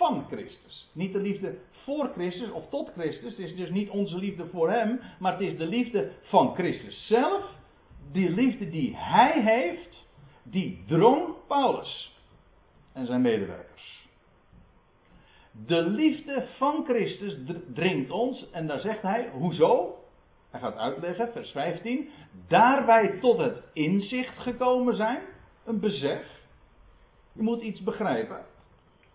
van 0.00 0.24
Christus. 0.30 0.90
Niet 0.92 1.12
de 1.12 1.18
liefde 1.18 1.58
voor 1.84 2.10
Christus 2.14 2.50
of 2.50 2.68
tot 2.68 2.90
Christus. 2.92 3.36
Het 3.36 3.38
is 3.38 3.56
dus 3.56 3.70
niet 3.70 3.90
onze 3.90 4.16
liefde 4.16 4.46
voor 4.46 4.70
Hem, 4.70 5.00
maar 5.18 5.32
het 5.32 5.40
is 5.40 5.56
de 5.56 5.66
liefde 5.66 6.10
van 6.22 6.54
Christus 6.54 7.06
zelf. 7.06 7.44
Die 8.12 8.30
liefde 8.30 8.70
die 8.70 8.96
Hij 8.96 9.42
heeft, 9.42 10.06
die 10.42 10.84
drong 10.86 11.34
Paulus 11.46 12.16
en 12.92 13.06
zijn 13.06 13.22
medewerkers. 13.22 14.08
De 15.66 15.82
liefde 15.82 16.46
van 16.56 16.84
Christus 16.84 17.36
dringt 17.74 18.10
ons, 18.10 18.50
en 18.50 18.66
daar 18.66 18.80
zegt 18.80 19.02
hij, 19.02 19.30
hoezo? 19.32 19.98
Hij 20.50 20.60
gaat 20.60 20.76
uitleggen, 20.76 21.32
vers 21.32 21.50
15. 21.50 22.08
Daar 22.48 22.86
wij 22.86 23.18
tot 23.20 23.38
het 23.38 23.62
inzicht 23.72 24.38
gekomen 24.38 24.96
zijn, 24.96 25.22
een 25.64 25.80
besef. 25.80 26.26
Je 27.32 27.42
moet 27.42 27.62
iets 27.62 27.82
begrijpen. 27.82 28.49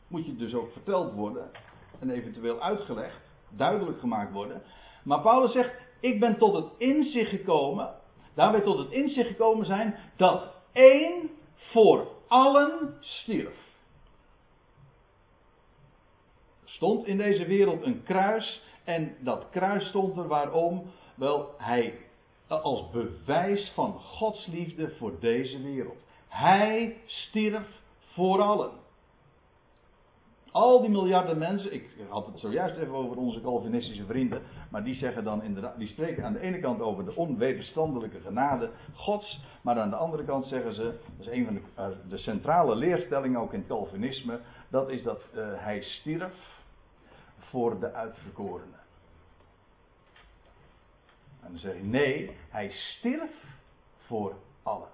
Moet 0.08 0.26
je 0.26 0.36
dus 0.36 0.54
ook 0.54 0.72
verteld 0.72 1.14
worden 1.14 1.52
en 2.00 2.10
eventueel 2.10 2.62
uitgelegd, 2.62 3.22
duidelijk 3.50 4.00
gemaakt 4.00 4.34
worden. 4.34 4.62
Maar 5.04 5.22
Paulus 5.22 5.52
zegt: 5.52 5.74
Ik 6.00 6.20
ben 6.20 6.38
tot 6.38 6.54
het 6.54 6.68
inzicht 6.78 7.30
gekomen, 7.30 7.94
daar 8.34 8.52
wij 8.52 8.62
tot 8.62 8.78
het 8.78 8.92
inzicht 8.92 9.28
gekomen 9.28 9.66
zijn, 9.66 9.96
dat 10.16 10.54
één 10.72 11.30
voor 11.56 12.08
allen 12.28 12.98
stierf. 13.00 13.64
Er 16.64 16.72
stond 16.72 17.06
in 17.06 17.18
deze 17.18 17.46
wereld 17.46 17.84
een 17.84 18.04
kruis 18.04 18.62
en 18.84 19.16
dat 19.20 19.50
kruis 19.50 19.88
stond 19.88 20.18
er 20.18 20.28
waarom? 20.28 20.92
Wel, 21.16 21.54
hij 21.58 22.06
als 22.48 22.90
bewijs 22.90 23.72
van 23.74 24.00
Gods 24.00 24.46
liefde 24.46 24.96
voor 24.98 25.20
deze 25.20 25.62
wereld. 25.62 25.98
Hij 26.28 26.98
stierf 27.06 27.68
voor 28.14 28.42
allen. 28.42 28.72
Al 30.56 30.82
die 30.82 30.90
miljarden 30.90 31.38
mensen, 31.38 31.74
ik 31.74 31.90
had 32.10 32.26
het 32.26 32.40
zojuist 32.40 32.78
even 32.78 32.94
over 32.94 33.18
onze 33.18 33.42
Calvinistische 33.42 34.06
vrienden, 34.06 34.42
maar 34.70 34.84
die 34.84 34.96
zeggen 34.96 35.24
dan 35.24 35.44
inderdaad, 35.44 35.78
die 35.78 35.88
spreken 35.88 36.24
aan 36.24 36.34
de 36.34 36.40
ene 36.40 36.60
kant 36.60 36.82
over 36.82 37.06
de 37.06 37.16
onwederstandelijke 37.16 38.20
genade 38.20 38.70
Gods, 38.94 39.42
maar 39.62 39.80
aan 39.80 39.90
de 39.90 39.96
andere 39.96 40.24
kant 40.24 40.46
zeggen 40.46 40.74
ze, 40.74 40.84
dat 41.18 41.28
is 41.28 41.34
een 41.34 41.46
van 41.46 41.54
de, 41.54 41.62
eh, 42.16 42.18
centrale 42.18 42.76
leerstellingen 42.76 43.40
ook 43.40 43.54
in 43.54 43.60
het 43.60 43.68
Calvinisme, 43.68 44.40
dat 44.70 44.90
is 44.90 45.04
dat 45.04 45.22
uh, 45.34 45.48
hij 45.54 45.82
stierf 45.82 46.34
voor 47.40 47.80
de 47.80 47.94
uitverkorenen. 47.94 48.80
En 51.42 51.50
dan 51.52 51.60
zeg 51.60 51.76
je 51.76 51.84
nee, 51.84 52.36
hij 52.50 52.70
stierf 52.72 53.32
voor 54.06 54.34
allen. 54.64 54.90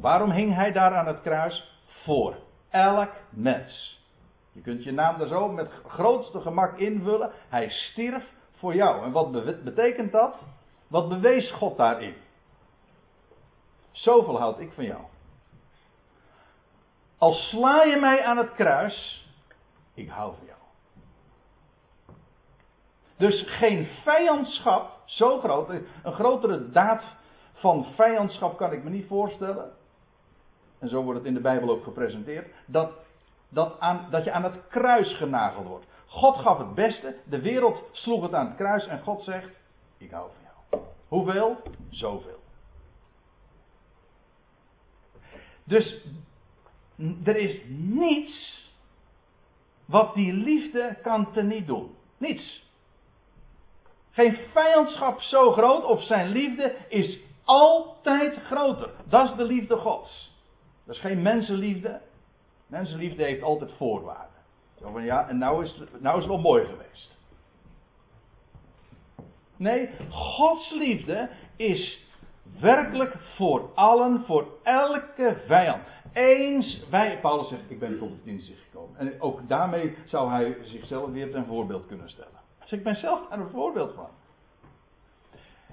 Waarom 0.00 0.30
hing 0.30 0.54
hij 0.54 0.72
daar 0.72 0.94
aan 0.94 1.06
het 1.06 1.20
kruis? 1.20 1.78
Voor 2.04 2.36
elk 2.70 3.10
mens. 3.30 3.98
Je 4.52 4.60
kunt 4.60 4.84
je 4.84 4.92
naam 4.92 5.18
daar 5.18 5.28
zo 5.28 5.48
met 5.48 5.70
grootste 5.86 6.40
gemak 6.40 6.78
invullen. 6.78 7.32
Hij 7.48 7.68
stierf 7.68 8.24
voor 8.56 8.74
jou. 8.74 9.04
En 9.04 9.12
wat 9.12 9.32
betekent 9.64 10.12
dat? 10.12 10.34
Wat 10.86 11.08
bewees 11.08 11.50
God 11.50 11.76
daarin? 11.76 12.14
Zoveel 13.90 14.38
houd 14.38 14.58
ik 14.58 14.72
van 14.72 14.84
jou. 14.84 15.00
Als 17.18 17.48
sla 17.48 17.82
je 17.82 17.96
mij 17.96 18.24
aan 18.24 18.36
het 18.36 18.54
kruis, 18.54 19.26
ik 19.94 20.08
hou 20.08 20.34
van 20.36 20.46
jou. 20.46 20.58
Dus 23.16 23.44
geen 23.46 23.88
vijandschap, 24.04 24.90
zo 25.04 25.38
groot, 25.38 25.68
een 26.02 26.12
grotere 26.12 26.70
daad 26.70 27.02
van 27.52 27.86
vijandschap 27.96 28.56
kan 28.56 28.72
ik 28.72 28.84
me 28.84 28.90
niet 28.90 29.06
voorstellen 29.06 29.72
en 30.80 30.88
zo 30.88 31.02
wordt 31.02 31.18
het 31.18 31.28
in 31.28 31.34
de 31.34 31.40
Bijbel 31.40 31.70
ook 31.70 31.84
gepresenteerd, 31.84 32.48
dat, 32.66 32.92
dat, 33.48 33.80
aan, 33.80 34.06
dat 34.10 34.24
je 34.24 34.32
aan 34.32 34.44
het 34.44 34.66
kruis 34.68 35.16
genageld 35.16 35.66
wordt. 35.66 35.86
God 36.06 36.36
gaf 36.36 36.58
het 36.58 36.74
beste, 36.74 37.16
de 37.24 37.40
wereld 37.40 37.82
sloeg 37.92 38.22
het 38.22 38.34
aan 38.34 38.46
het 38.46 38.56
kruis 38.56 38.86
en 38.86 39.02
God 39.02 39.22
zegt, 39.22 39.48
ik 39.98 40.10
hou 40.10 40.30
van 40.32 40.42
jou. 40.42 40.84
Hoeveel? 41.08 41.56
Zoveel. 41.90 42.38
Dus 45.64 46.06
er 47.24 47.36
is 47.36 47.60
niets 47.68 48.68
wat 49.84 50.14
die 50.14 50.32
liefde 50.32 50.98
kan 51.02 51.32
teniet 51.32 51.66
doen. 51.66 51.94
Niets. 52.18 52.68
Geen 54.10 54.38
vijandschap 54.52 55.20
zo 55.20 55.52
groot 55.52 55.84
of 55.84 56.02
zijn 56.02 56.28
liefde 56.28 56.76
is 56.88 57.18
altijd 57.44 58.36
groter. 58.44 58.90
Dat 59.04 59.30
is 59.30 59.36
de 59.36 59.44
liefde 59.44 59.76
Gods. 59.76 60.29
Dat 60.90 60.98
is 60.98 61.04
geen 61.04 61.22
mensenliefde. 61.22 62.00
Mensenliefde 62.66 63.22
heeft 63.22 63.42
altijd 63.42 63.72
voorwaarden. 63.72 64.40
Zo 64.80 64.90
van 64.90 65.04
ja, 65.04 65.28
en 65.28 65.38
nou 65.38 65.64
is, 65.64 65.82
nou 65.98 66.16
is 66.16 66.22
het 66.22 66.32
wel 66.32 66.40
mooi 66.40 66.64
geweest. 66.64 67.16
Nee, 69.56 69.90
Gods 70.10 70.70
liefde 70.70 71.28
is 71.56 72.06
werkelijk 72.60 73.16
voor 73.36 73.70
allen, 73.74 74.24
voor 74.26 74.46
elke 74.62 75.36
vijand. 75.46 75.82
Eens 76.12 76.84
wij, 76.88 77.18
Paulus 77.20 77.48
zegt, 77.48 77.70
ik 77.70 77.78
ben 77.78 77.98
tot 77.98 78.10
het 78.10 78.24
inzicht 78.24 78.62
gekomen. 78.70 78.98
En 78.98 79.20
ook 79.20 79.48
daarmee 79.48 79.96
zou 80.06 80.30
hij 80.30 80.56
zichzelf 80.62 81.10
weer 81.10 81.30
ten 81.30 81.46
voorbeeld 81.46 81.86
kunnen 81.86 82.10
stellen. 82.10 82.40
Dus 82.60 82.72
ik 82.72 82.82
ben 82.82 82.96
zelf 82.96 83.28
daar 83.28 83.38
een 83.38 83.50
voorbeeld 83.50 83.94
van. 83.94 84.08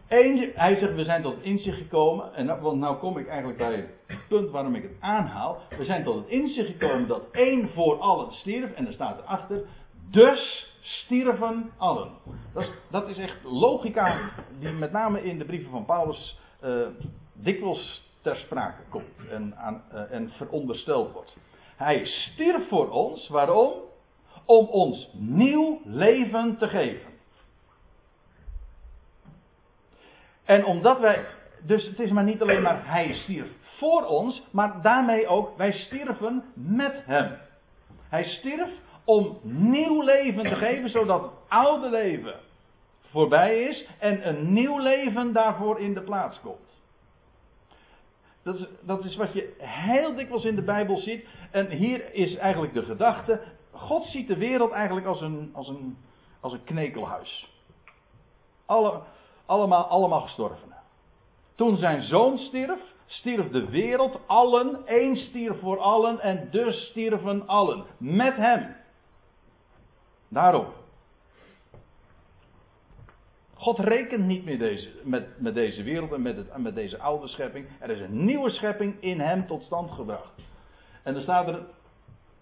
Eén, 0.07 0.51
hij 0.55 0.75
zegt, 0.75 0.95
we 0.95 1.03
zijn 1.03 1.21
tot 1.21 1.35
het 1.35 1.43
inzicht 1.43 1.77
gekomen. 1.77 2.33
En 2.33 2.45
nou, 2.45 2.61
want 2.61 2.79
nou 2.79 2.97
kom 2.97 3.17
ik 3.17 3.27
eigenlijk 3.27 3.57
bij 3.57 3.75
het 3.75 3.96
punt 4.27 4.49
waarom 4.49 4.75
ik 4.75 4.83
het 4.83 4.95
aanhaal. 4.99 5.61
We 5.77 5.85
zijn 5.85 6.03
tot 6.03 6.15
het 6.15 6.27
inzicht 6.27 6.71
gekomen 6.71 7.07
dat 7.07 7.23
één 7.31 7.69
voor 7.69 7.99
allen 7.99 8.33
stierf. 8.33 8.73
En 8.73 8.87
er 8.87 8.93
staat 8.93 9.19
erachter, 9.19 9.65
dus 10.09 10.71
stierven 10.81 11.71
allen. 11.77 12.11
Dat 12.53 12.63
is, 12.63 12.69
dat 12.89 13.09
is 13.09 13.17
echt 13.17 13.43
logica 13.43 14.29
die 14.59 14.69
met 14.69 14.91
name 14.91 15.23
in 15.23 15.37
de 15.37 15.45
brieven 15.45 15.71
van 15.71 15.85
Paulus 15.85 16.39
uh, 16.63 16.87
dikwijls 17.33 18.03
ter 18.21 18.35
sprake 18.35 18.81
komt. 18.89 19.29
En, 19.29 19.55
aan, 19.57 19.83
uh, 19.93 20.11
en 20.11 20.29
verondersteld 20.29 21.11
wordt. 21.11 21.37
Hij 21.75 22.05
stierf 22.05 22.67
voor 22.67 22.89
ons, 22.89 23.27
waarom? 23.27 23.71
Om 24.45 24.65
ons 24.65 25.09
nieuw 25.13 25.81
leven 25.83 26.57
te 26.57 26.67
geven. 26.67 27.11
En 30.45 30.65
omdat 30.65 30.99
wij, 30.99 31.25
dus 31.61 31.85
het 31.85 31.99
is 31.99 32.11
maar 32.11 32.23
niet 32.23 32.41
alleen 32.41 32.61
maar 32.61 32.87
hij 32.87 33.13
stierf 33.13 33.56
voor 33.77 34.05
ons, 34.05 34.43
maar 34.51 34.81
daarmee 34.81 35.27
ook 35.27 35.57
wij 35.57 35.71
stierven 35.71 36.43
met 36.53 37.05
hem. 37.05 37.37
Hij 38.09 38.23
stierf 38.23 38.69
om 39.03 39.37
nieuw 39.41 40.01
leven 40.01 40.43
te 40.43 40.55
geven, 40.55 40.89
zodat 40.89 41.21
het 41.21 41.31
oude 41.47 41.89
leven 41.89 42.35
voorbij 43.09 43.61
is 43.61 43.87
en 43.99 44.27
een 44.27 44.53
nieuw 44.53 44.79
leven 44.79 45.33
daarvoor 45.33 45.79
in 45.79 45.93
de 45.93 46.01
plaats 46.01 46.39
komt. 46.39 46.75
Dat 48.43 48.55
is, 48.55 48.67
dat 48.81 49.05
is 49.05 49.15
wat 49.15 49.33
je 49.33 49.55
heel 49.57 50.15
dikwijls 50.15 50.43
in 50.43 50.55
de 50.55 50.61
Bijbel 50.61 50.97
ziet. 50.97 51.25
En 51.51 51.69
hier 51.69 52.13
is 52.13 52.35
eigenlijk 52.35 52.73
de 52.73 52.83
gedachte. 52.83 53.41
God 53.71 54.05
ziet 54.05 54.27
de 54.27 54.37
wereld 54.37 54.71
eigenlijk 54.71 55.07
als 55.07 55.21
een, 55.21 55.49
als 55.53 55.67
een, 55.67 55.97
als 56.39 56.53
een 56.53 56.63
knekelhuis. 56.63 57.49
Alle, 58.65 59.01
allemaal, 59.45 59.83
allemaal 59.83 60.21
gestorvenen. 60.21 60.77
Toen 61.55 61.77
zijn 61.77 62.03
zoon 62.03 62.37
stierf, 62.37 62.79
stierf 63.07 63.49
de 63.49 63.69
wereld, 63.69 64.19
allen, 64.25 64.85
één 64.85 65.15
stierf 65.15 65.59
voor 65.59 65.79
allen 65.79 66.19
en 66.19 66.47
dus 66.51 66.87
stierven 66.89 67.47
allen. 67.47 67.85
Met 67.97 68.35
hem. 68.35 68.75
Daarom. 70.27 70.65
God 73.53 73.79
rekent 73.79 74.25
niet 74.25 74.45
meer 74.45 74.57
deze, 74.57 74.89
met, 75.03 75.41
met 75.41 75.53
deze 75.53 75.83
wereld 75.83 76.11
en 76.11 76.21
met, 76.21 76.35
het, 76.35 76.57
met 76.57 76.75
deze 76.75 76.97
oude 76.99 77.27
schepping. 77.27 77.67
Er 77.79 77.89
is 77.89 77.99
een 77.99 78.25
nieuwe 78.25 78.49
schepping 78.49 78.95
in 78.99 79.19
hem 79.19 79.47
tot 79.47 79.63
stand 79.63 79.91
gebracht. 79.91 80.31
En 81.03 81.15
er 81.15 81.21
staat 81.21 81.47
er. 81.47 81.65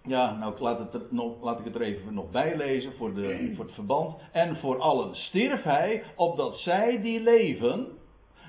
Ja, 0.08 0.38
nou 0.38 0.60
laat, 0.60 0.94
het 0.94 1.12
nog, 1.12 1.42
laat 1.42 1.60
ik 1.60 1.66
het 1.66 1.76
er 1.76 1.82
even 1.82 2.14
nog 2.14 2.32
bij 2.32 2.58
lezen 2.58 2.94
voor, 2.94 3.14
de, 3.14 3.54
voor 3.56 3.66
het 3.66 3.74
verband. 3.74 4.16
En 4.32 4.58
voor 4.58 4.80
allen 4.80 5.16
stierf 5.16 5.64
hij, 5.64 6.04
opdat 6.16 6.58
zij 6.58 7.02
die 7.02 7.20
leven. 7.20 7.88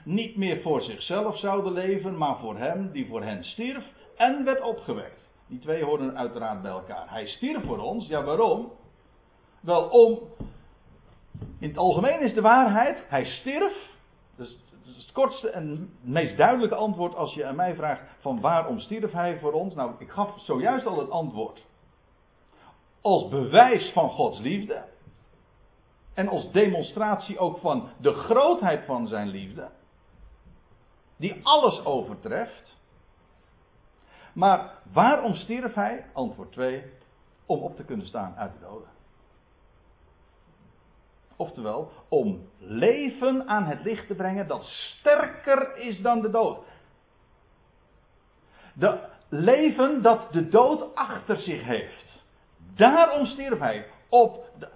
Niet 0.07 0.37
meer 0.37 0.61
voor 0.61 0.83
zichzelf 0.83 1.39
zouden 1.39 1.73
leven, 1.73 2.17
maar 2.17 2.39
voor 2.39 2.59
hem 2.59 2.91
die 2.93 3.07
voor 3.09 3.23
hen 3.23 3.45
stierf 3.45 3.85
en 4.17 4.45
werd 4.45 4.61
opgewekt. 4.61 5.21
Die 5.47 5.59
twee 5.59 5.85
horen 5.85 6.17
uiteraard 6.17 6.63
bij 6.63 6.71
elkaar. 6.71 7.11
Hij 7.11 7.27
stierf 7.27 7.65
voor 7.65 7.79
ons, 7.79 8.07
ja 8.07 8.23
waarom? 8.23 8.73
Wel 9.61 9.89
om 9.89 10.19
in 11.59 11.69
het 11.69 11.79
algemeen 11.79 12.21
is 12.21 12.35
de 12.35 12.41
waarheid, 12.41 12.99
hij 13.09 13.25
stierf. 13.25 13.73
Dus 14.37 14.59
het 14.85 15.13
kortste 15.13 15.51
en 15.51 15.91
meest 16.01 16.37
duidelijke 16.37 16.75
antwoord 16.75 17.15
als 17.15 17.35
je 17.35 17.45
aan 17.45 17.57
mij 17.57 17.75
vraagt 17.75 18.03
van 18.21 18.41
waarom 18.41 18.79
stierf 18.79 19.13
hij 19.13 19.39
voor 19.39 19.53
ons? 19.53 19.75
Nou, 19.75 19.93
ik 19.99 20.11
gaf 20.11 20.41
zojuist 20.41 20.87
al 20.87 20.99
het 20.99 21.11
antwoord. 21.11 21.65
Als 23.01 23.29
bewijs 23.29 23.93
van 23.93 24.11
Gods 24.11 24.39
liefde. 24.39 24.85
En 26.15 26.29
als 26.29 26.53
demonstratie 26.53 27.39
ook 27.39 27.59
van 27.59 27.89
de 28.01 28.13
grootheid 28.13 28.85
van 28.85 29.07
zijn 29.07 29.29
liefde. 29.29 29.69
Die 31.17 31.41
alles 31.43 31.85
overtreft. 31.85 32.77
Maar 34.33 34.73
waarom 34.93 35.35
stierf 35.35 35.75
hij? 35.75 36.05
Antwoord 36.13 36.53
2. 36.53 36.85
Om 37.47 37.59
op 37.59 37.77
te 37.77 37.85
kunnen 37.85 38.07
staan 38.07 38.35
uit 38.37 38.53
de 38.53 38.61
doden. 38.61 38.89
Oftewel, 41.37 41.91
om 42.09 42.49
leven 42.59 43.49
aan 43.49 43.65
het 43.65 43.83
licht 43.83 44.07
te 44.07 44.15
brengen 44.15 44.49
dat 44.49 44.65
sterker 44.65 45.77
is 45.77 46.01
dan 46.01 46.21
de 46.21 46.31
dood. 46.31 46.65
De 48.75 49.09
leven 49.29 50.03
dat 50.03 50.33
de 50.33 50.49
dood 50.49 50.95
achter 50.95 51.37
zich 51.37 51.65
heeft. 51.65 52.25
Daarom 52.75 53.27
stierf 53.27 53.59
hij. 53.59 53.87
Op 54.09 54.51
de, 54.59 54.69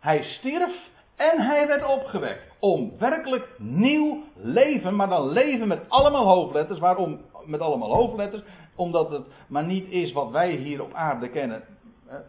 hij 0.00 0.22
stierf 0.22 0.88
en 1.16 1.40
hij 1.40 1.66
werd 1.66 1.84
opgewekt. 1.84 2.52
Om 2.58 2.92
werkelijk 2.98 3.48
nieuw 3.58 4.22
leven, 4.34 4.96
maar 4.96 5.08
dan 5.08 5.28
leven 5.28 5.68
met 5.68 5.88
allemaal 5.88 6.26
hoofdletters. 6.26 6.78
Waarom 6.78 7.20
met 7.44 7.60
allemaal 7.60 7.94
hoofdletters? 7.94 8.42
Omdat 8.74 9.10
het 9.10 9.26
maar 9.46 9.64
niet 9.64 9.90
is 9.90 10.12
wat 10.12 10.30
wij 10.30 10.50
hier 10.50 10.82
op 10.82 10.92
aarde 10.92 11.28
kennen. 11.28 11.64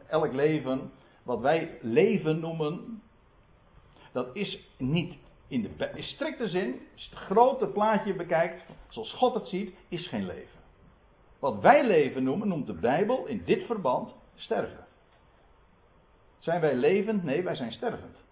Elk 0.07 0.33
leven, 0.33 0.91
wat 1.23 1.39
wij 1.39 1.77
leven 1.81 2.39
noemen, 2.39 3.01
dat 4.11 4.27
is 4.33 4.67
niet 4.77 5.15
in 5.47 5.61
de 5.61 6.01
strikte 6.01 6.47
zin, 6.47 6.81
als 6.93 7.09
het 7.09 7.19
grote 7.19 7.67
plaatje 7.67 8.15
bekijkt, 8.15 8.63
zoals 8.89 9.13
God 9.13 9.33
het 9.33 9.47
ziet, 9.47 9.75
is 9.89 10.07
geen 10.07 10.25
leven. 10.25 10.59
Wat 11.39 11.59
wij 11.59 11.85
leven 11.85 12.23
noemen, 12.23 12.47
noemt 12.47 12.67
de 12.67 12.73
Bijbel 12.73 13.25
in 13.25 13.41
dit 13.45 13.65
verband 13.65 14.13
sterven. 14.35 14.85
Zijn 16.39 16.61
wij 16.61 16.75
levend? 16.75 17.23
Nee, 17.23 17.43
wij 17.43 17.55
zijn 17.55 17.71
stervend. 17.71 18.24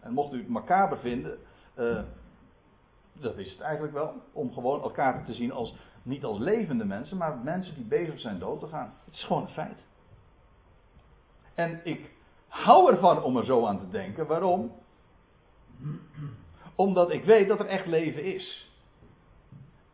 En 0.00 0.12
mocht 0.12 0.32
u 0.32 0.38
het 0.38 0.48
macaber 0.48 0.98
vinden, 0.98 1.38
uh, 1.78 2.00
dat 3.12 3.38
is 3.38 3.50
het 3.50 3.60
eigenlijk 3.60 3.92
wel, 3.94 4.14
om 4.32 4.52
gewoon 4.52 4.82
elkaar 4.82 5.24
te 5.24 5.34
zien 5.34 5.52
als, 5.52 5.74
niet 6.02 6.24
als 6.24 6.38
levende 6.38 6.84
mensen, 6.84 7.16
maar 7.16 7.38
mensen 7.38 7.74
die 7.74 7.84
bezig 7.84 8.20
zijn 8.20 8.38
dood 8.38 8.60
te 8.60 8.66
gaan. 8.66 8.94
Het 9.04 9.14
is 9.14 9.24
gewoon 9.24 9.42
een 9.42 9.48
feit. 9.48 9.78
En 11.54 11.80
ik 11.84 12.10
hou 12.48 12.92
ervan 12.92 13.22
om 13.22 13.36
er 13.36 13.44
zo 13.44 13.66
aan 13.66 13.78
te 13.78 13.88
denken. 13.88 14.26
Waarom? 14.26 14.72
Omdat 16.74 17.10
ik 17.10 17.24
weet 17.24 17.48
dat 17.48 17.58
er 17.58 17.66
echt 17.66 17.86
leven 17.86 18.24
is. 18.24 18.70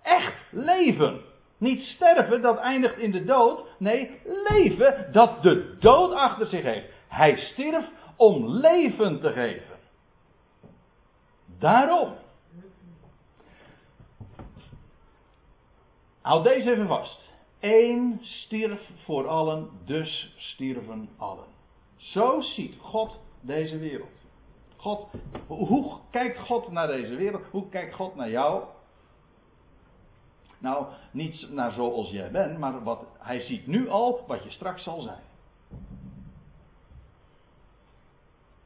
Echt 0.02 0.42
leven. 0.50 1.20
Niet 1.58 1.80
sterven, 1.80 2.42
dat 2.42 2.58
eindigt 2.58 2.98
in 2.98 3.10
de 3.10 3.24
dood. 3.24 3.66
Nee, 3.78 4.20
leven 4.48 5.08
dat 5.12 5.42
de 5.42 5.76
dood 5.80 6.12
achter 6.12 6.46
zich 6.46 6.62
heeft. 6.62 6.86
Hij 7.08 7.36
stierf 7.36 7.84
om 8.16 8.48
leven 8.48 9.20
te 9.20 9.32
geven. 9.32 9.73
Daarom. 11.58 12.14
Houd 16.20 16.44
deze 16.44 16.70
even 16.70 16.86
vast. 16.86 17.30
Eén 17.60 18.20
stierf 18.22 18.90
voor 19.04 19.28
allen, 19.28 19.70
dus 19.84 20.34
stierven 20.36 21.08
allen. 21.16 21.46
Zo 21.96 22.40
ziet 22.40 22.76
God 22.80 23.18
deze 23.40 23.78
wereld. 23.78 24.08
God, 24.76 25.06
hoe 25.46 25.98
kijkt 26.10 26.38
God 26.38 26.70
naar 26.70 26.86
deze 26.86 27.14
wereld? 27.14 27.44
Hoe 27.50 27.68
kijkt 27.68 27.94
God 27.94 28.14
naar 28.14 28.30
jou? 28.30 28.64
Nou, 30.58 30.86
niet 31.10 31.50
naar 31.50 31.72
zoals 31.72 32.10
jij 32.10 32.30
bent, 32.30 32.58
maar 32.58 32.82
wat, 32.82 33.04
hij 33.18 33.40
ziet 33.40 33.66
nu 33.66 33.88
al 33.88 34.24
wat 34.26 34.44
je 34.44 34.50
straks 34.50 34.82
zal 34.82 35.00
zijn. 35.00 35.22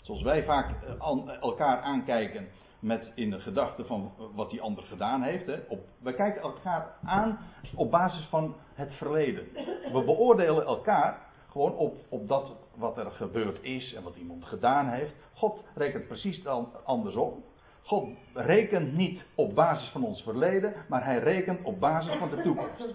Zoals 0.03 0.23
wij 0.23 0.45
vaak 0.45 0.83
eh, 0.83 1.41
elkaar 1.41 1.81
aankijken 1.81 2.49
met 2.79 3.13
in 3.15 3.31
de 3.31 3.41
gedachte 3.41 3.85
van 3.85 4.13
wat 4.35 4.51
die 4.51 4.61
ander 4.61 4.85
gedaan 4.85 5.23
heeft. 5.23 5.47
Hè. 5.47 5.59
Op, 5.69 5.81
wij 5.99 6.13
kijken 6.13 6.43
elkaar 6.43 6.97
aan 7.05 7.39
op 7.75 7.91
basis 7.91 8.25
van 8.25 8.55
het 8.75 8.95
verleden. 8.95 9.49
We 9.93 10.03
beoordelen 10.05 10.65
elkaar 10.65 11.27
gewoon 11.51 11.75
op, 11.75 11.97
op 12.09 12.29
dat 12.29 12.57
wat 12.75 12.99
er 12.99 13.11
gebeurd 13.11 13.63
is 13.63 13.95
en 13.95 14.03
wat 14.03 14.17
iemand 14.17 14.45
gedaan 14.45 14.89
heeft. 14.89 15.13
God 15.35 15.65
rekent 15.75 16.07
precies 16.07 16.47
andersom. 16.85 17.45
God 17.83 18.09
rekent 18.35 18.93
niet 18.93 19.23
op 19.35 19.55
basis 19.55 19.89
van 19.89 20.05
ons 20.05 20.23
verleden, 20.23 20.75
maar 20.89 21.05
hij 21.05 21.19
rekent 21.19 21.65
op 21.65 21.81
basis 21.81 22.17
van 22.17 22.31
de 22.31 22.43
toekomst. 22.43 22.95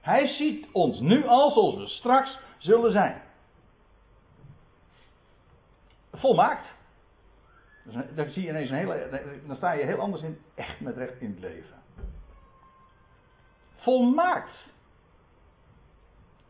Hij 0.00 0.26
ziet 0.26 0.66
ons 0.72 1.00
nu 1.00 1.26
al 1.26 1.50
zoals 1.50 1.76
we 1.76 1.86
straks 1.86 2.38
zullen 2.58 2.92
zijn. 2.92 3.22
Volmaakt. 6.12 6.75
Dan, 8.14 8.28
zie 8.28 8.42
je 8.42 8.48
ineens 8.48 8.70
een 8.70 8.76
hele, 8.76 9.40
dan 9.46 9.56
sta 9.56 9.72
je 9.72 9.84
heel 9.84 9.98
anders 9.98 10.22
in, 10.22 10.38
echt 10.54 10.80
met 10.80 10.96
recht 10.96 11.20
in 11.20 11.30
het 11.30 11.40
leven. 11.40 11.82
Volmaakt. 13.76 14.74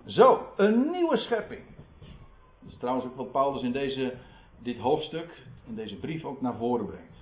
Zo, 0.07 0.53
een 0.57 0.90
nieuwe 0.90 1.16
schepping. 1.16 1.64
Dat 2.61 2.72
is 2.72 2.79
trouwens 2.79 3.07
ook 3.07 3.16
wat 3.16 3.33
Paulus 3.33 3.62
in 3.62 3.72
deze, 3.72 4.14
dit 4.59 4.79
hoofdstuk, 4.79 5.42
in 5.66 5.75
deze 5.75 5.96
brief 5.96 6.25
ook 6.25 6.40
naar 6.40 6.57
voren 6.57 6.87
brengt. 6.87 7.16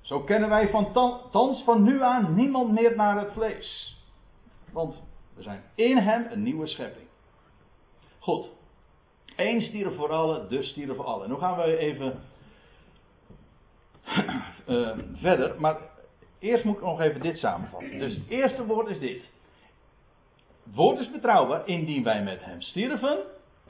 Zo 0.00 0.20
kennen 0.20 0.48
wij 0.48 0.68
van 0.68 0.92
thans 1.30 1.62
van 1.64 1.82
nu 1.82 2.02
aan 2.02 2.34
niemand 2.34 2.72
meer 2.72 2.96
naar 2.96 3.18
het 3.18 3.32
vlees. 3.32 3.98
Want 4.72 4.94
we 5.34 5.42
zijn 5.42 5.62
in 5.74 5.96
hem 5.96 6.26
een 6.30 6.42
nieuwe 6.42 6.66
schepping. 6.66 7.06
Goed. 8.18 8.46
Eén 9.36 9.62
stierf 9.62 9.96
voor 9.96 10.12
allen, 10.12 10.48
dus 10.48 10.68
stierf 10.68 10.96
voor 10.96 11.04
allen. 11.04 11.24
En 11.24 11.30
nu 11.30 11.36
gaan 11.36 11.56
we 11.56 11.76
even 11.76 12.20
uh, 14.70 14.90
verder. 15.14 15.60
Maar 15.60 15.76
eerst 16.38 16.64
moet 16.64 16.76
ik 16.76 16.82
nog 16.82 17.00
even 17.00 17.20
dit 17.20 17.38
samenvatten. 17.38 17.98
Dus 17.98 18.14
het 18.14 18.28
eerste 18.28 18.66
woord 18.66 18.88
is 18.88 18.98
dit 18.98 19.22
woord 20.74 20.98
is 20.98 21.10
betrouwbaar, 21.10 21.66
indien 21.66 22.02
wij 22.02 22.22
met 22.22 22.44
hem 22.44 22.60
stierven. 22.60 23.18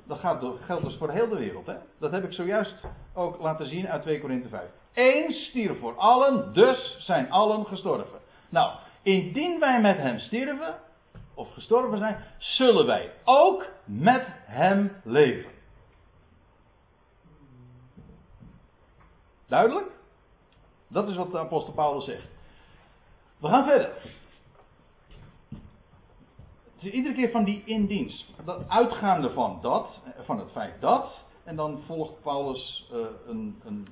Dat 0.04 0.18
gaat 0.18 0.40
door, 0.40 0.58
geldt 0.58 0.84
dus 0.84 0.96
voor 0.96 1.10
heel 1.10 1.28
de 1.28 1.38
wereld. 1.38 1.66
Hè? 1.66 1.76
Dat 1.98 2.10
heb 2.10 2.24
ik 2.24 2.32
zojuist 2.32 2.74
ook 3.14 3.40
laten 3.40 3.66
zien 3.66 3.88
uit 3.88 4.02
2 4.02 4.20
Korinthe 4.20 4.48
5. 4.48 4.62
Eén 4.94 5.32
stierf 5.32 5.78
voor 5.78 5.96
allen, 5.96 6.52
dus 6.52 6.96
zijn 7.00 7.30
allen 7.30 7.66
gestorven. 7.66 8.18
Nou, 8.48 8.78
indien 9.02 9.60
wij 9.60 9.80
met 9.80 9.96
hem 9.96 10.18
stierven, 10.18 10.74
of 11.34 11.52
gestorven 11.52 11.98
zijn, 11.98 12.24
zullen 12.38 12.86
wij 12.86 13.10
ook 13.24 13.66
met 13.84 14.26
hem 14.44 14.92
leven. 15.04 15.50
Duidelijk? 19.48 19.86
Dat 20.90 21.08
is 21.08 21.16
wat 21.16 21.30
de 21.30 21.38
apostel 21.38 21.72
Paulus 21.72 22.04
zegt. 22.04 22.28
We 23.38 23.48
gaan 23.48 23.64
verder. 23.64 23.92
Het 26.74 26.88
is 26.88 26.90
iedere 26.90 27.14
keer 27.14 27.30
van 27.30 27.44
die 27.44 27.62
indienst. 27.64 28.26
Dat, 28.44 28.68
uitgaande 28.68 29.30
van 29.30 29.58
dat, 29.62 30.00
van 30.24 30.38
het 30.38 30.50
feit 30.50 30.80
dat. 30.80 31.24
En 31.44 31.56
dan 31.56 31.80
volgt 31.86 32.22
Paulus 32.22 32.88
uh, 32.92 32.98
een, 33.26 33.60
een, 33.64 33.88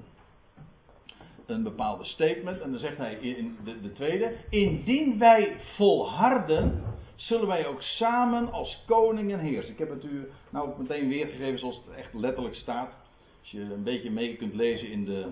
een 1.46 1.62
bepaalde 1.62 2.04
statement. 2.04 2.60
En 2.60 2.70
dan 2.70 2.80
zegt 2.80 2.96
hij 2.96 3.14
in 3.14 3.58
de, 3.64 3.80
de 3.80 3.92
tweede: 3.92 4.36
Indien 4.50 5.18
wij 5.18 5.56
volharden, 5.76 6.82
zullen 7.16 7.46
wij 7.46 7.66
ook 7.66 7.82
samen 7.82 8.52
als 8.52 8.84
koningen 8.86 9.38
heersen. 9.38 9.72
Ik 9.72 9.78
heb 9.78 9.90
het 9.90 10.04
u 10.04 10.30
nou 10.50 10.68
ook 10.68 10.78
meteen 10.78 11.08
weergegeven 11.08 11.58
zoals 11.58 11.80
het 11.86 11.96
echt 11.96 12.14
letterlijk 12.14 12.54
staat. 12.54 12.92
Als 13.40 13.50
je 13.50 13.60
een 13.60 13.82
beetje 13.82 14.10
mee 14.10 14.36
kunt 14.36 14.54
lezen 14.54 14.90
in 14.90 15.04
de, 15.04 15.30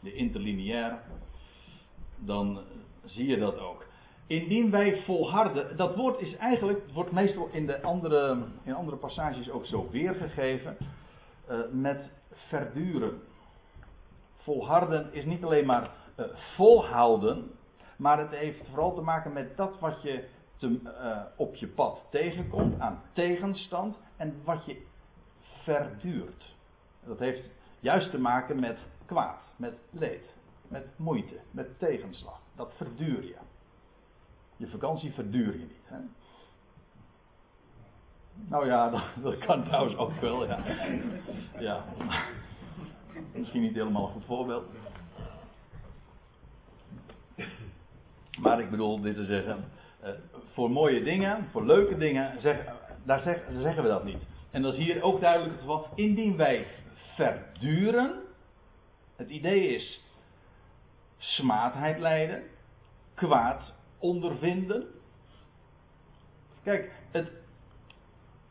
de 0.00 0.12
interlineair, 0.12 0.98
dan 2.16 2.60
zie 3.04 3.26
je 3.26 3.38
dat 3.38 3.58
ook. 3.58 3.86
Indien 4.26 4.70
wij 4.70 5.02
volharden, 5.04 5.76
dat 5.76 5.96
woord 5.96 6.20
is 6.20 6.36
eigenlijk, 6.36 6.92
wordt 6.92 7.12
meestal 7.12 7.48
in, 7.52 7.66
de 7.66 7.82
andere, 7.82 8.38
in 8.62 8.74
andere 8.74 8.96
passages 8.96 9.50
ook 9.50 9.66
zo 9.66 9.88
weergegeven, 9.90 10.76
uh, 11.50 11.58
met 11.72 12.10
verduren. 12.30 13.20
Volharden 14.36 15.12
is 15.12 15.24
niet 15.24 15.44
alleen 15.44 15.66
maar 15.66 15.90
uh, 16.16 16.26
volhouden, 16.54 17.50
maar 17.96 18.18
het 18.18 18.30
heeft 18.30 18.66
vooral 18.66 18.94
te 18.94 19.00
maken 19.00 19.32
met 19.32 19.56
dat 19.56 19.78
wat 19.78 20.02
je 20.02 20.24
te, 20.56 20.80
uh, 20.84 21.20
op 21.36 21.54
je 21.54 21.66
pad 21.66 22.06
tegenkomt 22.10 22.80
aan 22.80 23.02
tegenstand 23.12 23.96
en 24.16 24.40
wat 24.44 24.64
je 24.66 24.82
verduurt. 25.62 26.54
Dat 27.04 27.18
heeft 27.18 27.48
juist 27.80 28.10
te 28.10 28.18
maken 28.18 28.60
met 28.60 28.78
kwaad, 29.06 29.40
met 29.58 29.74
leed, 29.90 30.24
met 30.68 30.86
moeite, 30.96 31.40
met 31.50 31.78
tegenslag. 31.78 32.40
Dat 32.56 32.72
verduur 32.76 33.24
je. 33.24 33.36
Je 34.56 34.66
vakantie 34.66 35.12
verduur 35.12 35.52
je 35.52 35.58
niet. 35.58 35.84
Hè? 35.84 35.96
Nou 38.34 38.66
ja, 38.66 38.90
dat, 39.22 39.38
kan 39.38 39.64
trouwens 39.64 39.96
ook 39.96 40.20
wel, 40.20 40.46
ja. 40.46 40.58
ja. 41.58 41.84
Misschien 43.32 43.62
niet 43.62 43.74
helemaal 43.74 44.06
een 44.06 44.12
goed 44.12 44.24
voorbeeld. 44.24 44.64
Maar 48.40 48.60
ik 48.60 48.70
bedoel 48.70 49.00
dit 49.00 49.14
te 49.14 49.24
zeggen. 49.24 49.64
Uh, 50.04 50.10
voor 50.52 50.70
mooie 50.70 51.02
dingen, 51.02 51.48
voor 51.50 51.66
leuke 51.66 51.96
dingen, 51.96 52.40
zeg, 52.40 52.64
daar 53.04 53.20
zeg, 53.20 53.42
zeggen 53.60 53.82
we 53.82 53.88
dat 53.88 54.04
niet. 54.04 54.22
En 54.50 54.62
dat 54.62 54.72
is 54.72 54.78
hier 54.78 55.02
ook 55.02 55.20
duidelijk 55.20 55.52
het 55.52 55.60
geval. 55.60 55.86
Indien 55.94 56.36
wij 56.36 56.66
verduren. 57.14 58.26
Het 59.18 59.28
idee 59.28 59.68
is 59.68 60.02
smaadheid 61.16 61.98
lijden, 61.98 62.42
kwaad 63.14 63.72
ondervinden. 63.98 64.86
Kijk, 66.62 66.92
het, 67.10 67.30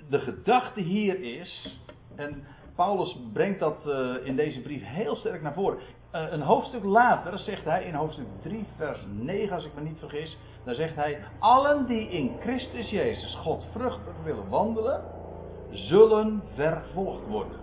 de 0.10 0.20
gedachte 0.20 0.82
hier 0.82 1.40
is, 1.40 1.80
en 2.16 2.46
Paulus 2.76 3.18
brengt 3.34 3.60
dat 3.60 3.78
uh, 3.86 4.26
in 4.26 4.36
deze 4.36 4.62
brief 4.62 4.82
heel 4.84 5.16
sterk 5.16 5.42
naar 5.42 5.54
voren. 5.54 5.78
Uh, 6.14 6.32
een 6.32 6.42
hoofdstuk 6.42 6.84
later 6.84 7.40
zegt 7.40 7.64
hij 7.64 7.84
in 7.84 7.94
hoofdstuk 7.94 8.28
3, 8.42 8.66
vers 8.76 9.00
9, 9.10 9.56
als 9.56 9.66
ik 9.66 9.74
me 9.74 9.82
niet 9.82 10.00
vergis, 10.00 10.38
daar 10.64 10.76
zegt 10.76 10.96
hij: 10.96 11.20
Allen 11.40 11.86
die 11.86 12.10
in 12.10 12.36
Christus 12.40 12.90
Jezus 12.90 13.36
God 13.36 13.66
vruchtig 13.72 14.14
willen 14.24 14.50
wandelen, 14.50 15.04
zullen 15.72 16.44
vervolgd 16.56 17.28
worden. 17.28 17.58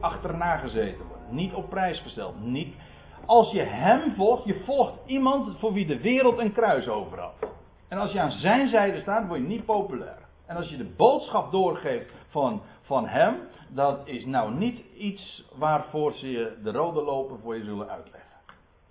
Achterna 0.00 0.56
gezeten 0.56 1.11
niet 1.32 1.54
op 1.54 1.68
prijs 1.68 2.00
gesteld, 2.00 2.44
niet 2.44 2.74
als 3.26 3.50
je 3.50 3.62
hem 3.62 4.14
volgt, 4.14 4.44
je 4.44 4.62
volgt 4.64 4.92
iemand 5.06 5.58
voor 5.58 5.72
wie 5.72 5.86
de 5.86 6.00
wereld 6.00 6.38
een 6.38 6.52
kruis 6.52 6.88
over 6.88 7.18
had. 7.18 7.50
En 7.88 7.98
als 7.98 8.12
je 8.12 8.20
aan 8.20 8.32
zijn 8.32 8.68
zijde 8.68 9.00
staat, 9.00 9.26
word 9.26 9.40
je 9.40 9.46
niet 9.46 9.64
populair. 9.64 10.18
En 10.46 10.56
als 10.56 10.68
je 10.68 10.76
de 10.76 10.94
boodschap 10.96 11.52
doorgeeft 11.52 12.12
van, 12.28 12.62
van 12.80 13.06
hem, 13.06 13.36
dat 13.68 14.00
is 14.04 14.24
nou 14.24 14.54
niet 14.54 14.80
iets 14.96 15.44
waarvoor 15.54 16.12
ze 16.12 16.30
je 16.30 16.56
de 16.62 16.70
rode 16.70 17.02
lopen 17.02 17.38
voor 17.38 17.56
je 17.56 17.64
zullen 17.64 17.88
uitleggen. 17.88 18.30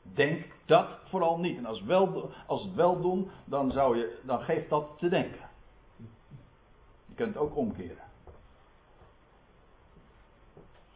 Denk 0.02 0.46
dat 0.66 0.88
vooral 1.04 1.40
niet. 1.40 1.58
En 1.58 1.66
als, 1.66 1.84
wel, 1.84 2.30
als 2.48 2.64
het 2.64 2.74
wel 2.74 3.02
doen, 3.02 3.30
dan, 3.46 3.72
zou 3.72 3.98
je, 3.98 4.20
dan 4.24 4.40
geeft 4.40 4.70
dat 4.70 4.88
te 4.98 5.10
denken. 5.10 5.50
Je 7.06 7.16
kunt 7.16 7.34
het 7.34 7.44
ook 7.44 7.56
omkeren. 7.56 8.11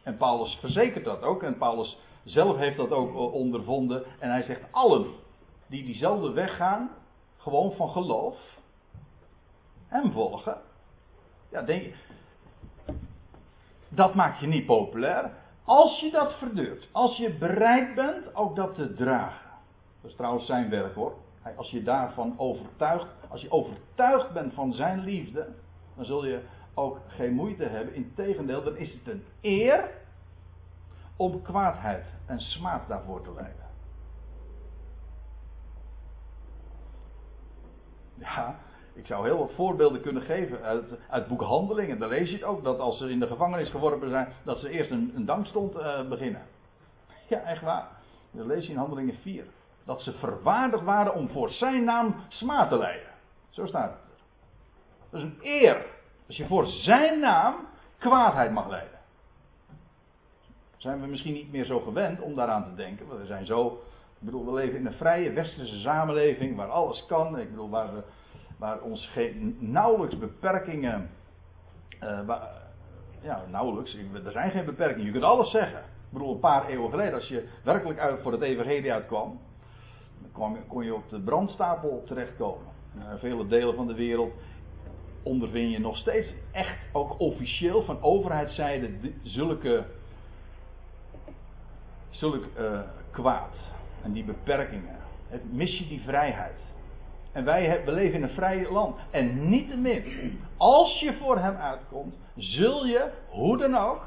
En 0.06 0.16
Paulus 0.16 0.54
verzekert 0.60 1.04
dat 1.04 1.22
ook. 1.22 1.42
En 1.42 1.58
Paulus 1.58 1.98
zelf 2.24 2.56
heeft 2.56 2.76
dat 2.76 2.90
ook 2.90 3.32
ondervonden. 3.32 4.04
En 4.18 4.30
hij 4.30 4.42
zegt: 4.42 4.60
allen 4.70 5.06
die 5.66 5.84
diezelfde 5.84 6.30
weg 6.30 6.56
gaan, 6.56 6.90
gewoon 7.36 7.72
van 7.72 7.90
geloof, 7.90 8.36
hem 9.88 10.12
volgen. 10.12 10.58
Ja, 11.50 11.62
denk, 11.62 11.94
dat 13.88 14.14
maakt 14.14 14.40
je 14.40 14.46
niet 14.46 14.66
populair. 14.66 15.30
Als 15.64 16.00
je 16.00 16.10
dat 16.10 16.32
verduurt, 16.32 16.88
als 16.92 17.16
je 17.16 17.30
bereid 17.30 17.94
bent 17.94 18.34
ook 18.34 18.56
dat 18.56 18.74
te 18.74 18.94
dragen. 18.94 19.50
Dat 20.00 20.10
is 20.10 20.16
trouwens 20.16 20.46
zijn 20.46 20.70
werk 20.70 20.94
hoor. 20.94 21.14
Als 21.56 21.70
je 21.70 21.82
daarvan 21.82 22.34
overtuigd, 22.36 23.06
als 23.28 23.40
je 23.40 23.50
overtuigd 23.50 24.32
bent 24.32 24.54
van 24.54 24.72
zijn 24.72 25.00
liefde, 25.04 25.48
dan 25.96 26.04
zul 26.04 26.26
je 26.26 26.40
ook 26.78 27.00
geen 27.06 27.32
moeite 27.32 27.64
hebben. 27.64 27.94
Integendeel, 27.94 28.62
dan 28.62 28.76
is 28.76 28.92
het 28.92 29.08
een 29.08 29.24
eer 29.40 29.90
om 31.16 31.42
kwaadheid 31.42 32.04
en 32.26 32.40
smaad 32.40 32.88
daarvoor 32.88 33.22
te 33.22 33.32
leiden. 33.34 33.64
Ja, 38.14 38.58
ik 38.94 39.06
zou 39.06 39.26
heel 39.26 39.38
wat 39.38 39.52
voorbeelden 39.54 40.00
kunnen 40.00 40.22
geven 40.22 40.62
uit, 40.62 40.84
uit 41.08 41.28
boek 41.28 41.40
Handelingen. 41.40 41.98
Daar 41.98 42.08
lees 42.08 42.28
je 42.28 42.34
het 42.34 42.44
ook, 42.44 42.64
dat 42.64 42.78
als 42.78 42.98
ze 42.98 43.10
in 43.10 43.20
de 43.20 43.26
gevangenis 43.26 43.70
geworpen 43.70 44.10
zijn, 44.10 44.28
dat 44.44 44.58
ze 44.58 44.68
eerst 44.68 44.90
een, 44.90 45.12
een 45.14 45.24
dankstond 45.24 45.76
uh, 45.76 46.08
beginnen. 46.08 46.42
Ja, 47.28 47.40
echt 47.40 47.62
waar. 47.62 47.88
Dat 48.30 48.46
lees 48.46 48.66
je 48.66 48.72
in 48.72 48.78
Handelingen 48.78 49.16
4. 49.22 49.44
Dat 49.84 50.02
ze 50.02 50.12
verwaardigd 50.12 50.84
waren 50.84 51.14
om 51.14 51.28
voor 51.28 51.50
zijn 51.50 51.84
naam 51.84 52.14
smaad 52.28 52.68
te 52.68 52.78
leiden. 52.78 53.10
Zo 53.50 53.66
staat 53.66 53.90
het. 53.90 54.00
Dat 55.10 55.20
is 55.20 55.26
een 55.26 55.38
eer. 55.42 55.95
Als 56.26 56.36
je 56.36 56.46
voor 56.46 56.66
zijn 56.66 57.20
naam 57.20 57.54
kwaadheid 57.98 58.52
mag 58.52 58.68
leiden 58.68 58.96
zijn 60.86 61.00
we 61.00 61.06
misschien 61.06 61.32
niet 61.32 61.52
meer 61.52 61.64
zo 61.64 61.80
gewend 61.80 62.20
om 62.20 62.34
daaraan 62.34 62.64
te 62.64 62.74
denken. 62.74 63.06
Want 63.06 63.20
we 63.20 63.26
zijn 63.26 63.46
zo. 63.46 63.66
Ik 64.20 64.24
bedoel, 64.24 64.44
we 64.44 64.52
leven 64.52 64.78
in 64.78 64.86
een 64.86 64.92
vrije 64.92 65.32
westerse 65.32 65.78
samenleving 65.78 66.56
waar 66.56 66.68
alles 66.68 67.06
kan. 67.06 67.38
Ik 67.38 67.50
bedoel, 67.50 67.70
waar, 67.70 67.94
we, 67.94 68.02
waar 68.58 68.80
ons 68.80 69.08
geen, 69.12 69.56
nauwelijks 69.60 70.18
beperkingen. 70.18 71.10
Uh, 72.02 72.34
ja, 73.22 73.44
nauwelijks. 73.50 73.96
Er 74.24 74.32
zijn 74.32 74.50
geen 74.50 74.64
beperkingen. 74.64 75.04
Je 75.04 75.12
kunt 75.12 75.24
alles 75.24 75.50
zeggen. 75.50 75.78
Ik 75.78 76.12
bedoel, 76.12 76.34
een 76.34 76.40
paar 76.40 76.66
eeuwen 76.66 76.90
geleden, 76.90 77.14
als 77.14 77.28
je 77.28 77.48
werkelijk 77.64 77.98
uit 77.98 78.22
voor 78.22 78.32
het 78.32 78.42
Evangelie 78.42 78.92
uitkwam. 78.92 79.40
dan 80.36 80.58
kon 80.68 80.84
je 80.84 80.94
op 80.94 81.08
de 81.08 81.20
brandstapel 81.20 82.02
terechtkomen. 82.06 82.66
In 82.94 83.18
vele 83.18 83.46
delen 83.46 83.74
van 83.74 83.86
de 83.86 83.94
wereld 83.94 84.32
ondervind 85.26 85.72
je 85.72 85.78
nog 85.78 85.96
steeds 85.96 86.28
echt 86.52 86.78
ook 86.92 87.20
officieel 87.20 87.82
van 87.82 88.02
overheidszijde 88.02 88.90
zulke 89.22 89.84
zulk 92.10 92.44
uh, 92.58 92.80
kwaad 93.10 93.54
en 94.02 94.12
die 94.12 94.24
beperkingen. 94.24 94.96
Mis 95.50 95.78
je 95.78 95.86
die 95.86 96.00
vrijheid. 96.00 96.60
En 97.32 97.44
wij 97.44 97.84
we 97.84 97.92
leven 97.92 98.14
in 98.14 98.22
een 98.22 98.34
vrij 98.34 98.70
land. 98.70 98.96
En 99.10 99.48
niettemin, 99.48 100.04
als 100.56 101.00
je 101.00 101.16
voor 101.16 101.38
hem 101.38 101.56
uitkomt, 101.56 102.14
zul 102.36 102.86
je, 102.86 103.10
hoe 103.28 103.56
dan 103.56 103.76
ook, 103.76 104.06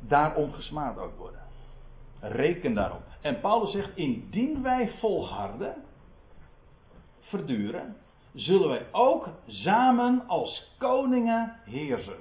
daarom 0.00 0.52
gesmaad 0.52 0.98
ook 0.98 1.16
worden. 1.16 1.40
Reken 2.20 2.74
daarop. 2.74 3.02
En 3.20 3.40
Paulus 3.40 3.72
zegt, 3.72 3.96
indien 3.96 4.62
wij 4.62 4.90
volharden, 4.98 5.74
verduren, 7.20 7.96
zullen 8.34 8.68
wij 8.68 8.86
ook 8.92 9.28
samen 9.46 10.22
als 10.26 10.74
koningen 10.78 11.56
heersen. 11.64 12.16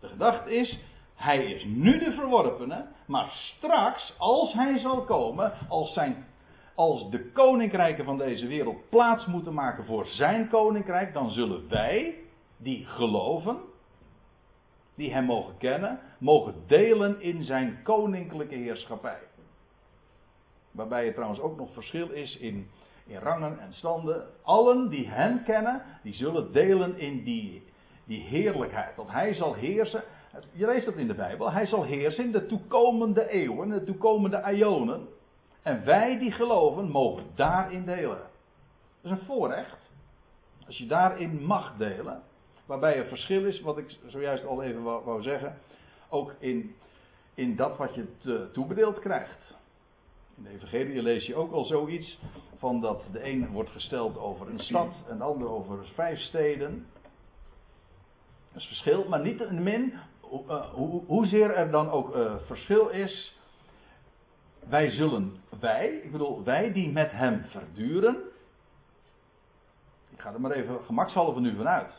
De 0.00 0.08
gedachte 0.08 0.54
is, 0.54 0.78
hij 1.14 1.44
is 1.44 1.64
nu 1.64 1.98
de 1.98 2.12
verworpene, 2.12 2.86
maar 3.06 3.30
straks, 3.30 4.14
als 4.18 4.52
hij 4.52 4.78
zal 4.78 5.04
komen, 5.04 5.52
als, 5.68 5.92
zijn, 5.92 6.26
als 6.74 7.10
de 7.10 7.30
koninkrijken 7.32 8.04
van 8.04 8.18
deze 8.18 8.46
wereld 8.46 8.88
plaats 8.88 9.26
moeten 9.26 9.54
maken 9.54 9.84
voor 9.84 10.06
zijn 10.06 10.48
koninkrijk, 10.48 11.12
dan 11.12 11.30
zullen 11.30 11.68
wij, 11.68 12.14
die 12.56 12.86
geloven, 12.86 13.56
die 14.94 15.12
hem 15.12 15.24
mogen 15.24 15.58
kennen, 15.58 16.00
mogen 16.18 16.54
delen 16.66 17.20
in 17.20 17.44
zijn 17.44 17.80
koninklijke 17.82 18.54
heerschappij. 18.54 19.20
Waarbij 20.70 21.06
er 21.06 21.14
trouwens 21.14 21.40
ook 21.40 21.56
nog 21.56 21.72
verschil 21.72 22.10
is 22.10 22.36
in, 22.36 22.70
in 23.06 23.18
rangen 23.18 23.58
en 23.58 23.72
standen. 23.72 24.26
Allen 24.42 24.88
die 24.88 25.08
hem 25.08 25.44
kennen, 25.44 25.82
die 26.02 26.14
zullen 26.14 26.52
delen 26.52 26.98
in 26.98 27.24
die, 27.24 27.62
die 28.04 28.20
heerlijkheid. 28.20 28.96
Want 28.96 29.10
hij 29.10 29.34
zal 29.34 29.54
heersen 29.54 30.02
je 30.52 30.66
leest 30.66 30.84
dat 30.84 30.94
in 30.94 31.06
de 31.06 31.14
Bijbel. 31.14 31.52
Hij 31.52 31.66
zal 31.66 31.84
heersen 31.84 32.24
in 32.24 32.32
de 32.32 32.46
toekomende 32.46 33.28
eeuwen, 33.28 33.68
de 33.68 33.84
toekomende 33.84 34.42
ionen. 34.52 35.08
En 35.62 35.84
wij 35.84 36.18
die 36.18 36.32
geloven, 36.32 36.90
mogen 36.90 37.24
daarin 37.34 37.84
delen. 37.84 38.20
Dat 39.00 39.12
is 39.12 39.18
een 39.18 39.26
voorrecht. 39.26 39.90
Als 40.66 40.78
je 40.78 40.86
daarin 40.86 41.44
mag 41.44 41.76
delen. 41.76 42.22
Waarbij 42.66 42.96
er 42.96 43.06
verschil 43.06 43.44
is, 43.44 43.60
wat 43.60 43.78
ik 43.78 43.98
zojuist 44.06 44.46
al 44.46 44.62
even 44.62 44.82
wou, 44.82 45.22
zeggen. 45.22 45.58
Ook 46.08 46.34
in, 46.38 46.74
in 47.34 47.56
dat 47.56 47.76
wat 47.76 47.94
je 47.94 48.06
toebedeeld 48.52 48.98
krijgt. 48.98 49.54
In 50.36 50.42
de 50.42 50.50
Evangelie 50.50 51.02
lees 51.02 51.26
je 51.26 51.34
ook 51.34 51.52
al 51.52 51.64
zoiets 51.64 52.18
van 52.58 52.80
dat 52.80 53.02
de 53.12 53.24
een 53.24 53.50
wordt 53.50 53.70
gesteld 53.70 54.18
over 54.18 54.48
een 54.48 54.58
stad 54.58 54.94
en 55.08 55.18
de 55.18 55.24
ander 55.24 55.48
over 55.48 55.86
vijf 55.94 56.18
steden. 56.18 56.86
Dat 58.52 58.62
is 58.62 58.66
verschil, 58.66 59.08
maar 59.08 59.20
niet 59.20 59.50
min, 59.50 59.92
hoe, 60.72 61.02
hoezeer 61.06 61.50
er 61.50 61.70
dan 61.70 61.90
ook 61.90 62.16
uh, 62.16 62.34
verschil 62.46 62.88
is. 62.88 63.38
Wij 64.68 64.90
zullen, 64.90 65.36
wij, 65.60 65.88
ik 65.88 66.12
bedoel 66.12 66.44
wij 66.44 66.72
die 66.72 66.92
met 66.92 67.10
hem 67.10 67.44
verduren. 67.44 68.16
Ik 70.10 70.20
ga 70.20 70.32
er 70.32 70.40
maar 70.40 70.50
even 70.50 70.84
gemakshalve 70.84 71.40
nu 71.40 71.56
vanuit. 71.56 71.92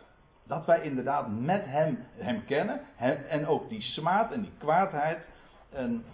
Dat 0.43 0.65
wij 0.65 0.81
inderdaad 0.81 1.27
met 1.29 1.65
hem, 1.65 2.05
hem 2.15 2.45
kennen. 2.45 2.81
En 3.29 3.47
ook 3.47 3.69
die 3.69 3.81
smaad 3.81 4.31
en 4.31 4.41
die 4.41 4.53
kwaadheid. 4.57 5.25
En 5.69 6.05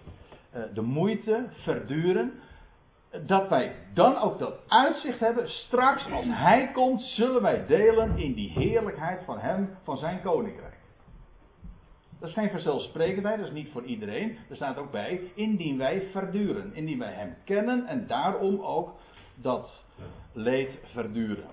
de 0.74 0.82
moeite 0.82 1.46
verduren. 1.64 2.34
Dat 3.26 3.50
wij 3.50 3.76
dan 3.94 4.18
ook 4.18 4.40
dat 4.40 4.54
uitzicht 4.68 5.20
hebben. 5.20 5.50
Straks 5.50 6.12
als 6.12 6.26
hij 6.28 6.72
komt, 6.74 7.02
zullen 7.02 7.42
wij 7.42 7.66
delen 7.66 8.18
in 8.18 8.34
die 8.34 8.50
heerlijkheid 8.50 9.24
van 9.26 9.40
hem, 9.40 9.78
van 9.84 9.98
zijn 9.98 10.22
koninkrijk. 10.22 10.74
Dat 12.20 12.30
is 12.30 12.38
geen 12.38 12.50
vanzelfsprekendheid, 12.50 13.38
dat 13.38 13.48
is 13.48 13.54
niet 13.54 13.72
voor 13.72 13.84
iedereen. 13.84 14.38
Er 14.50 14.56
staat 14.56 14.78
ook 14.78 14.92
bij, 14.92 15.32
indien 15.34 15.78
wij 15.78 16.08
verduren. 16.12 16.76
Indien 16.76 17.00
wij 17.00 17.14
hem 17.14 17.36
kennen 17.44 17.88
en 17.88 18.08
daarom 18.08 18.62
ook 18.62 18.92
dat 19.36 19.70
leed 20.34 20.80
verduren. 20.92 21.48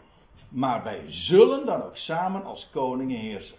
Maar 0.49 0.83
wij 0.83 1.05
zullen 1.09 1.67
dan 1.67 1.83
ook 1.83 1.97
samen 1.97 2.45
als 2.45 2.69
koningen 2.73 3.19
heersen. 3.19 3.57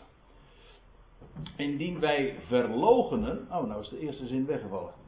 Indien 1.56 2.00
wij 2.00 2.36
verlogenen. 2.48 3.48
Oh, 3.52 3.68
nou 3.68 3.82
is 3.82 3.90
de 3.90 4.00
eerste 4.00 4.28
zin 4.28 4.46
weggevallen. 4.46 5.01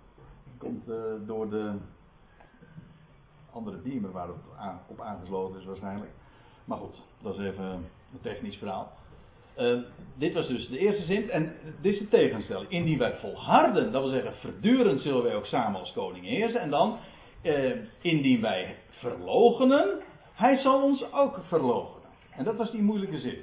Komt 0.64 0.90
uh, 0.90 0.96
door 1.26 1.50
de 1.50 1.72
andere 3.52 3.78
beamer 3.78 4.12
waar 4.12 4.28
het 4.28 4.36
op 4.88 5.02
aangesloten 5.02 5.60
is 5.60 5.66
waarschijnlijk. 5.66 6.12
Maar 6.66 6.78
goed, 6.78 7.02
dat 7.22 7.40
is 7.40 7.46
even 7.46 7.66
een 7.66 8.22
technisch 8.22 8.58
verhaal. 8.58 8.92
Uh, 9.58 9.80
dit 10.16 10.34
was 10.34 10.48
dus 10.48 10.68
de 10.68 10.78
eerste 10.78 11.04
zin. 11.04 11.30
En 11.30 11.56
dit 11.82 11.94
is 11.94 12.00
de 12.00 12.08
tegenstelling. 12.08 12.70
Indien 12.70 12.98
wij 12.98 13.18
volharden, 13.20 13.92
dat 13.92 14.02
wil 14.02 14.12
zeggen 14.12 14.34
verdurend 14.34 15.02
zullen 15.02 15.24
wij 15.24 15.36
ook 15.36 15.46
samen 15.46 15.80
als 15.80 15.94
koningen 15.94 16.30
heersen. 16.30 16.62
En 16.62 16.70
dan, 16.70 16.98
uh, 17.42 17.76
indien 18.02 18.42
wij 18.42 18.76
verlogenen, 18.90 20.00
hij 20.34 20.58
zal 20.58 20.84
ons 20.84 21.12
ook 21.12 21.40
verloochenen. 21.48 22.10
En 22.30 22.44
dat 22.44 22.56
was 22.56 22.72
die 22.72 22.82
moeilijke 22.82 23.20
zin. 23.20 23.38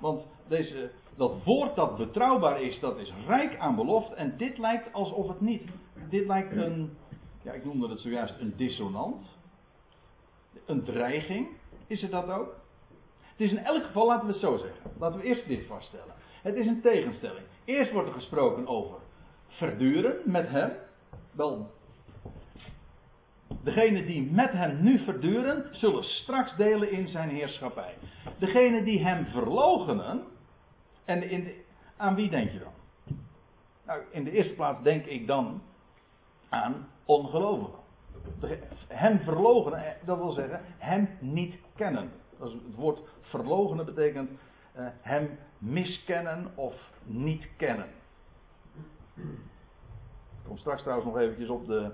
Want 0.00 0.22
deze, 0.48 0.90
dat 1.20 1.44
woord 1.44 1.76
dat 1.76 1.96
betrouwbaar 1.96 2.62
is, 2.62 2.80
dat 2.80 2.98
is 2.98 3.12
rijk 3.26 3.58
aan 3.58 3.74
belofte. 3.74 4.14
En 4.14 4.36
dit 4.36 4.58
lijkt 4.58 4.92
alsof 4.92 5.28
het 5.28 5.40
niet. 5.40 5.70
Dit 6.08 6.26
lijkt 6.26 6.56
een, 6.56 6.96
ja 7.42 7.52
ik 7.52 7.64
noemde 7.64 7.88
het 7.88 8.00
zojuist 8.00 8.34
een 8.38 8.52
dissonant. 8.56 9.26
Een 10.66 10.84
dreiging. 10.84 11.48
Is 11.86 12.02
het 12.02 12.10
dat 12.10 12.30
ook? 12.30 12.54
Het 13.30 13.40
is 13.40 13.50
in 13.50 13.64
elk 13.64 13.84
geval, 13.84 14.06
laten 14.06 14.26
we 14.26 14.32
het 14.32 14.40
zo 14.40 14.56
zeggen. 14.56 14.90
Laten 14.98 15.20
we 15.20 15.26
eerst 15.26 15.46
dit 15.46 15.66
vaststellen. 15.66 16.14
Het 16.42 16.54
is 16.54 16.66
een 16.66 16.80
tegenstelling. 16.80 17.44
Eerst 17.64 17.92
wordt 17.92 18.08
er 18.08 18.14
gesproken 18.14 18.66
over 18.66 18.96
verduren 19.48 20.16
met 20.24 20.48
hem. 20.48 20.72
Wel, 21.32 21.70
Degenen 23.62 24.06
die 24.06 24.30
met 24.30 24.52
hem 24.52 24.82
nu 24.82 24.98
verduren, 25.04 25.68
zullen 25.72 26.04
straks 26.04 26.56
delen 26.56 26.90
in 26.90 27.08
zijn 27.08 27.28
heerschappij. 27.28 27.94
Degenen 28.38 28.84
die 28.84 29.04
hem 29.04 29.26
verlogenen, 29.26 30.22
en 31.04 31.22
in 31.22 31.52
aan 31.96 32.14
wie 32.14 32.30
denk 32.30 32.50
je 32.50 32.58
dan? 32.58 32.72
Nou, 33.86 34.02
in 34.10 34.24
de 34.24 34.30
eerste 34.30 34.54
plaats 34.54 34.82
denk 34.82 35.04
ik 35.04 35.26
dan 35.26 35.62
aan 36.48 36.88
ongelovigen. 37.04 37.78
Hem 38.88 39.18
verlogenen, 39.18 39.84
eh, 39.84 39.92
dat 40.04 40.18
wil 40.18 40.32
zeggen 40.32 40.60
hem 40.78 41.08
niet 41.18 41.54
kennen. 41.74 42.10
Het 42.38 42.74
woord 42.74 43.00
verlogenen 43.20 43.84
betekent 43.84 44.30
uh, 44.30 44.86
hem 45.00 45.38
miskennen 45.58 46.52
of 46.54 46.74
niet 47.04 47.48
kennen. 47.56 47.88
Ik 49.16 50.46
kom 50.46 50.56
straks 50.56 50.82
trouwens 50.82 51.08
nog 51.08 51.18
eventjes 51.18 51.48
op 51.48 51.66
de, 51.66 51.92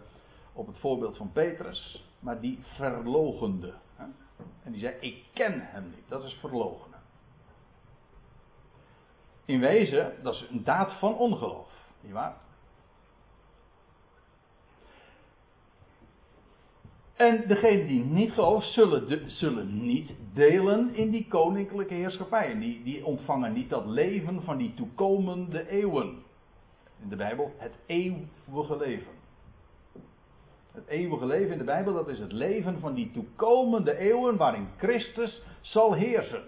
op 0.52 0.66
het 0.66 0.78
voorbeeld 0.78 1.16
van 1.16 1.32
Petrus, 1.32 2.08
maar 2.18 2.40
die 2.40 2.58
verlogende. 2.62 3.74
En 4.62 4.72
die 4.72 4.80
zei: 4.80 4.94
Ik 5.00 5.24
ken 5.32 5.60
hem 5.60 5.84
niet. 5.84 6.08
Dat 6.08 6.24
is 6.24 6.32
verlogenen. 6.32 6.95
In 9.46 9.60
wezen, 9.60 10.12
dat 10.22 10.34
is 10.34 10.46
een 10.50 10.64
daad 10.64 10.92
van 10.98 11.14
ongeloof. 11.14 11.68
Niet 12.00 12.12
waar? 12.12 12.36
En 17.16 17.44
degenen 17.46 17.86
die 17.86 18.04
niet 18.04 18.32
geloven, 18.32 18.72
zullen, 18.72 19.30
zullen 19.30 19.86
niet 19.86 20.10
delen 20.32 20.94
in 20.94 21.10
die 21.10 21.26
koninklijke 21.28 21.94
heerschappij. 21.94 22.58
Die, 22.58 22.82
die 22.82 23.04
ontvangen 23.04 23.52
niet 23.52 23.70
dat 23.70 23.86
leven 23.86 24.42
van 24.42 24.56
die 24.56 24.74
toekomende 24.74 25.68
eeuwen. 25.68 26.22
In 27.02 27.08
de 27.08 27.16
Bijbel 27.16 27.54
het 27.56 27.74
eeuwige 27.86 28.76
leven. 28.76 29.12
Het 30.72 30.86
eeuwige 30.86 31.26
leven 31.26 31.52
in 31.52 31.58
de 31.58 31.64
Bijbel, 31.64 31.92
dat 31.92 32.08
is 32.08 32.18
het 32.18 32.32
leven 32.32 32.80
van 32.80 32.94
die 32.94 33.10
toekomende 33.10 33.96
eeuwen 33.96 34.36
waarin 34.36 34.68
Christus 34.76 35.42
zal 35.60 35.92
heersen. 35.92 36.42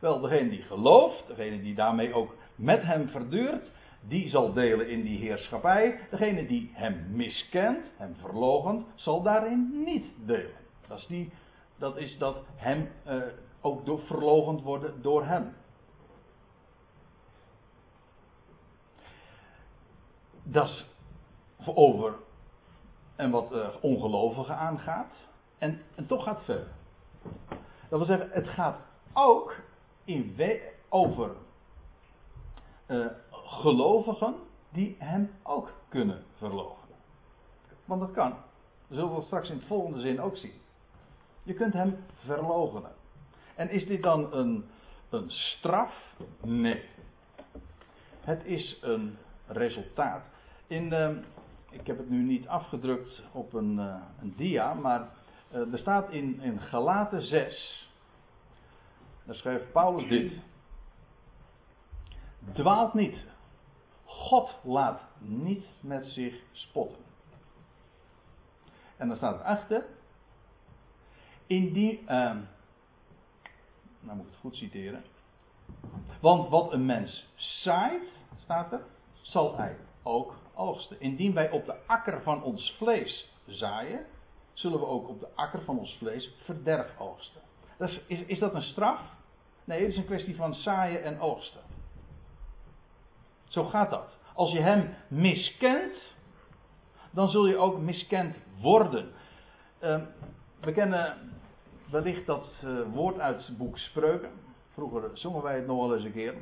Wel, 0.00 0.20
degene 0.20 0.48
die 0.50 0.62
gelooft, 0.62 1.26
degene 1.26 1.62
die 1.62 1.74
daarmee 1.74 2.14
ook 2.14 2.34
met 2.54 2.82
hem 2.82 3.08
verduurt, 3.08 3.70
die 4.00 4.28
zal 4.28 4.52
delen 4.52 4.88
in 4.88 5.02
die 5.02 5.18
heerschappij. 5.18 5.98
Degene 6.10 6.46
die 6.46 6.70
hem 6.72 7.06
miskent, 7.10 7.86
hem 7.96 8.14
verlogent, 8.14 8.86
zal 8.94 9.22
daarin 9.22 9.82
niet 9.84 10.06
delen. 10.26 10.64
Dat 10.88 10.98
is, 10.98 11.06
die, 11.06 11.32
dat, 11.78 11.96
is 11.96 12.18
dat 12.18 12.36
hem 12.54 12.90
uh, 13.06 13.22
ook 13.60 13.86
door, 13.86 14.62
worden 14.62 15.02
door 15.02 15.24
hem. 15.24 15.54
Dat 20.42 20.68
is 20.68 20.86
over 21.64 22.14
en 23.16 23.30
wat 23.30 23.52
uh, 23.52 23.68
ongelovigen 23.80 24.56
aangaat. 24.56 25.12
En, 25.58 25.82
en 25.94 26.06
toch 26.06 26.24
gaat 26.24 26.36
het 26.36 26.44
verder. 26.44 26.68
Dat 27.88 27.98
wil 27.98 28.04
zeggen, 28.04 28.30
het 28.30 28.48
gaat 28.48 28.78
ook 29.12 29.54
in 30.06 30.36
over 30.88 31.30
uh, 32.86 33.06
gelovigen 33.30 34.34
die 34.68 34.96
hem 34.98 35.30
ook 35.42 35.72
kunnen 35.88 36.22
verloochenen. 36.36 36.96
Want 37.84 38.00
dat 38.00 38.12
kan. 38.12 38.30
Dat 38.30 38.98
zullen 38.98 39.14
we 39.14 39.22
straks 39.22 39.50
in 39.50 39.56
het 39.56 39.66
volgende 39.66 40.00
zin 40.00 40.20
ook 40.20 40.36
zien. 40.36 40.52
Je 41.42 41.54
kunt 41.54 41.72
hem 41.72 41.96
verloochenen. 42.24 42.92
En 43.54 43.70
is 43.70 43.86
dit 43.86 44.02
dan 44.02 44.32
een, 44.32 44.64
een 45.10 45.30
straf? 45.30 46.14
Nee. 46.42 46.82
Het 48.20 48.44
is 48.44 48.78
een 48.82 49.16
resultaat. 49.46 50.22
In, 50.66 50.92
uh, 50.92 51.10
ik 51.70 51.86
heb 51.86 51.98
het 51.98 52.10
nu 52.10 52.22
niet 52.22 52.48
afgedrukt 52.48 53.22
op 53.32 53.52
een, 53.52 53.74
uh, 53.78 53.94
een 54.20 54.34
dia, 54.36 54.74
maar 54.74 55.08
uh, 55.52 55.72
er 55.72 55.78
staat 55.78 56.10
in, 56.10 56.40
in 56.40 56.60
Galaten 56.60 57.22
6. 57.22 57.88
Daar 59.26 59.34
schrijft 59.34 59.72
Paulus 59.72 60.08
dit. 60.08 60.32
Dwaalt 62.52 62.94
niet. 62.94 63.16
God 64.04 64.50
laat 64.62 65.00
niet 65.18 65.64
met 65.80 66.06
zich 66.06 66.34
spotten. 66.52 67.04
En 68.96 69.08
dan 69.08 69.16
staat 69.16 69.40
erachter. 69.40 69.84
In 71.46 71.72
die. 71.72 72.00
Uh, 72.00 72.08
nou 74.00 74.16
moet 74.16 74.26
ik 74.26 74.30
het 74.30 74.40
goed 74.40 74.56
citeren. 74.56 75.04
Want 76.20 76.48
wat 76.48 76.72
een 76.72 76.86
mens 76.86 77.28
zaait, 77.34 78.08
staat 78.36 78.72
er, 78.72 78.80
zal 79.22 79.56
hij 79.56 79.76
ook 80.02 80.34
oogsten. 80.54 81.00
Indien 81.00 81.34
wij 81.34 81.50
op 81.50 81.66
de 81.66 81.86
akker 81.86 82.22
van 82.22 82.42
ons 82.42 82.74
vlees 82.78 83.32
zaaien, 83.46 84.06
zullen 84.52 84.78
we 84.78 84.86
ook 84.86 85.08
op 85.08 85.20
de 85.20 85.28
akker 85.34 85.62
van 85.62 85.78
ons 85.78 85.96
vlees 85.98 86.34
verderf 86.44 86.98
oogsten. 86.98 87.40
Is, 88.06 88.24
is 88.26 88.38
dat 88.38 88.54
een 88.54 88.62
straf? 88.62 89.15
Nee, 89.66 89.80
het 89.80 89.90
is 89.90 89.96
een 89.96 90.04
kwestie 90.04 90.36
van 90.36 90.54
zaaien 90.54 91.02
en 91.02 91.20
oogsten. 91.20 91.60
Zo 93.44 93.64
gaat 93.64 93.90
dat. 93.90 94.18
Als 94.34 94.52
je 94.52 94.60
hem 94.60 94.94
miskent, 95.08 95.94
dan 97.10 97.28
zul 97.28 97.46
je 97.46 97.56
ook 97.56 97.78
miskend 97.78 98.36
worden. 98.60 99.12
Uh, 99.82 100.00
we 100.60 100.72
kennen 100.72 101.16
wellicht 101.90 102.26
dat 102.26 102.62
uh, 102.64 102.80
woord 102.92 103.18
uit 103.18 103.46
het 103.46 103.56
boek 103.56 103.78
Spreuken. 103.78 104.30
Vroeger 104.72 105.10
zongen 105.12 105.42
wij 105.42 105.56
het 105.56 105.66
nog 105.66 105.80
wel 105.80 105.96
eens 105.96 106.04
een 106.04 106.12
keer. 106.12 106.34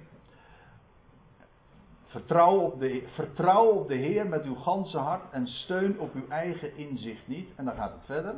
Vertrouw 2.07 2.59
op, 2.59 2.81
de, 2.81 3.09
vertrouw 3.15 3.67
op 3.67 3.89
de 3.89 3.95
Heer 3.95 4.27
met 4.27 4.45
uw 4.45 4.55
ganse 4.55 4.99
hart 4.99 5.33
en 5.33 5.47
steun 5.47 5.99
op 5.99 6.15
uw 6.15 6.29
eigen 6.29 6.77
inzicht 6.77 7.29
niet. 7.29 7.49
En 7.57 7.65
dan 7.65 7.75
gaat 7.75 7.93
het 7.93 8.05
verder. 8.05 8.35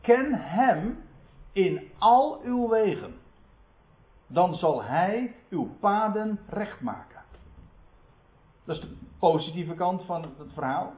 Ken 0.00 0.34
Hem 0.34 1.04
in 1.52 1.90
al 1.98 2.40
uw 2.42 2.68
wegen. 2.68 3.22
Dan 4.34 4.54
zal 4.54 4.82
Hij 4.82 5.34
uw 5.50 5.76
paden 5.80 6.40
recht 6.48 6.80
maken. 6.80 7.20
Dat 8.64 8.76
is 8.76 8.82
de 8.82 8.96
positieve 9.18 9.74
kant 9.74 10.04
van 10.04 10.22
het 10.22 10.52
verhaal. 10.52 10.92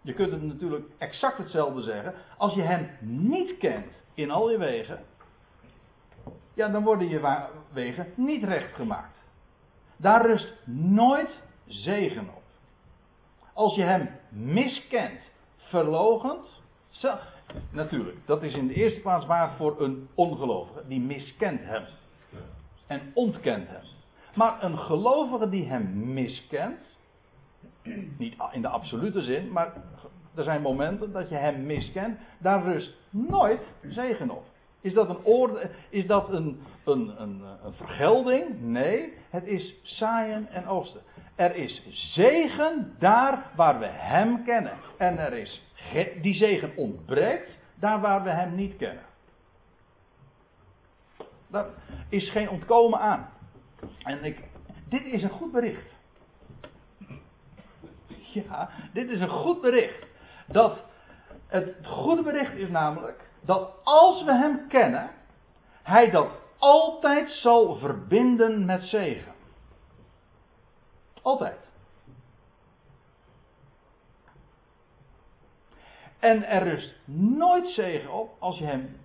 Je 0.00 0.12
kunt 0.12 0.32
het 0.32 0.42
natuurlijk 0.42 0.86
exact 0.98 1.38
hetzelfde 1.38 1.82
zeggen. 1.82 2.14
Als 2.38 2.54
je 2.54 2.62
hem 2.62 2.90
niet 3.00 3.58
kent 3.58 3.92
in 4.14 4.30
al 4.30 4.50
je 4.50 4.58
wegen, 4.58 5.04
ja, 6.54 6.68
dan 6.68 6.82
worden 6.82 7.08
je 7.08 7.46
wegen 7.72 8.06
niet 8.16 8.44
recht 8.44 8.74
gemaakt. 8.74 9.18
Daar 9.96 10.26
rust 10.26 10.52
nooit 10.66 11.42
zegen 11.66 12.28
op. 12.28 12.42
Als 13.52 13.74
je 13.74 13.82
hem 13.82 14.10
miskent, 14.28 15.20
verlogend, 15.56 16.48
natuurlijk, 17.70 18.26
dat 18.26 18.42
is 18.42 18.54
in 18.54 18.66
de 18.66 18.74
eerste 18.74 19.00
plaats 19.00 19.26
waar 19.26 19.56
voor 19.56 19.80
een 19.80 20.08
ongelovige, 20.14 20.82
die 20.86 21.00
miskent 21.00 21.60
hem 21.60 21.84
en 22.94 23.10
ontkent 23.14 23.68
hem. 23.68 23.82
Maar 24.34 24.62
een 24.62 24.78
gelovige 24.78 25.48
die 25.48 25.66
hem 25.66 26.12
miskent, 26.12 26.78
niet 28.18 28.34
in 28.52 28.62
de 28.62 28.68
absolute 28.68 29.22
zin, 29.22 29.52
maar 29.52 29.72
er 30.34 30.44
zijn 30.44 30.62
momenten 30.62 31.12
dat 31.12 31.28
je 31.28 31.34
hem 31.34 31.66
miskent, 31.66 32.18
daar 32.38 32.62
rust 32.62 32.96
nooit 33.10 33.60
zegen 33.82 34.30
op. 34.30 34.44
Is 34.80 34.94
dat 34.94 35.08
een, 35.08 35.24
orde, 35.24 35.70
is 35.88 36.06
dat 36.06 36.28
een, 36.28 36.60
een, 36.84 37.22
een, 37.22 37.42
een 37.64 37.72
vergelding? 37.72 38.60
Nee, 38.60 39.12
het 39.30 39.46
is 39.46 39.74
zaaien 39.82 40.48
en 40.50 40.66
oogsten. 40.66 41.00
Er 41.34 41.56
is 41.56 41.82
zegen 42.12 42.94
daar 42.98 43.50
waar 43.56 43.78
we 43.78 43.86
hem 43.86 44.44
kennen. 44.44 44.72
En 44.98 45.18
er 45.18 45.32
is, 45.32 45.62
die 46.22 46.34
zegen 46.34 46.72
ontbreekt 46.76 47.58
daar 47.74 48.00
waar 48.00 48.22
we 48.22 48.30
hem 48.30 48.54
niet 48.54 48.76
kennen. 48.76 49.02
Daar 51.54 51.66
is 52.08 52.30
geen 52.30 52.48
ontkomen 52.48 52.98
aan. 52.98 53.28
En 53.98 54.24
ik, 54.24 54.42
dit 54.88 55.04
is 55.04 55.22
een 55.22 55.30
goed 55.30 55.52
bericht. 55.52 55.92
Ja, 58.32 58.70
dit 58.92 59.08
is 59.08 59.20
een 59.20 59.28
goed 59.28 59.60
bericht. 59.60 60.06
Dat 60.46 60.78
het 61.46 61.74
goede 61.82 62.22
bericht 62.22 62.54
is 62.54 62.68
namelijk 62.68 63.30
dat 63.40 63.70
als 63.84 64.24
we 64.24 64.32
hem 64.32 64.68
kennen, 64.68 65.10
hij 65.82 66.10
dat 66.10 66.28
altijd 66.58 67.30
zal 67.30 67.76
verbinden 67.76 68.64
met 68.64 68.82
zegen. 68.82 69.32
Altijd. 71.22 71.58
En 76.18 76.44
er 76.48 76.62
rust 76.62 76.94
nooit 77.38 77.68
zegen 77.68 78.12
op 78.12 78.36
als 78.38 78.58
je 78.58 78.64
hem 78.64 79.00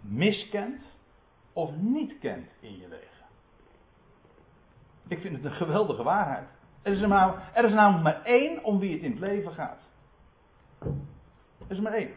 miskent 0.00 0.87
of 1.58 1.70
niet 1.76 2.18
kent 2.18 2.48
in 2.60 2.76
je 2.76 2.88
wegen. 2.88 3.26
Ik 5.08 5.20
vind 5.20 5.36
het 5.36 5.44
een 5.44 5.52
geweldige 5.52 6.02
waarheid. 6.02 6.48
Er 6.82 6.92
is, 6.92 7.06
maar, 7.06 7.50
er 7.54 7.64
is 7.64 7.72
namelijk 7.72 8.04
maar 8.04 8.22
één 8.24 8.64
om 8.64 8.78
wie 8.78 8.92
het 8.92 9.02
in 9.02 9.10
het 9.10 9.20
leven 9.20 9.52
gaat. 9.52 9.80
Er 11.68 11.76
is 11.76 11.80
maar 11.80 11.92
één. 11.92 12.14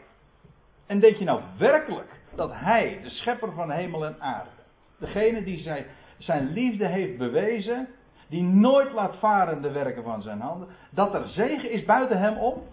En 0.86 1.00
denk 1.00 1.16
je 1.16 1.26
nou 1.26 1.42
werkelijk 1.58 2.22
dat 2.36 2.52
hij, 2.54 3.00
de 3.04 3.10
schepper 3.10 3.52
van 3.52 3.72
hemel 3.72 4.06
en 4.06 4.22
aarde, 4.22 4.50
degene 4.98 5.44
die 5.44 5.60
zijn, 5.60 5.86
zijn 6.18 6.48
liefde 6.48 6.88
heeft 6.88 7.18
bewezen, 7.18 7.88
die 8.28 8.44
nooit 8.44 8.92
laat 8.92 9.16
varen 9.16 9.62
de 9.62 9.72
werken 9.72 10.04
van 10.04 10.22
zijn 10.22 10.42
handen, 10.42 10.68
dat 10.90 11.14
er 11.14 11.28
zegen 11.28 11.72
is 11.72 11.86
buiten 11.86 12.20
hem 12.20 12.38
om? 12.38 12.64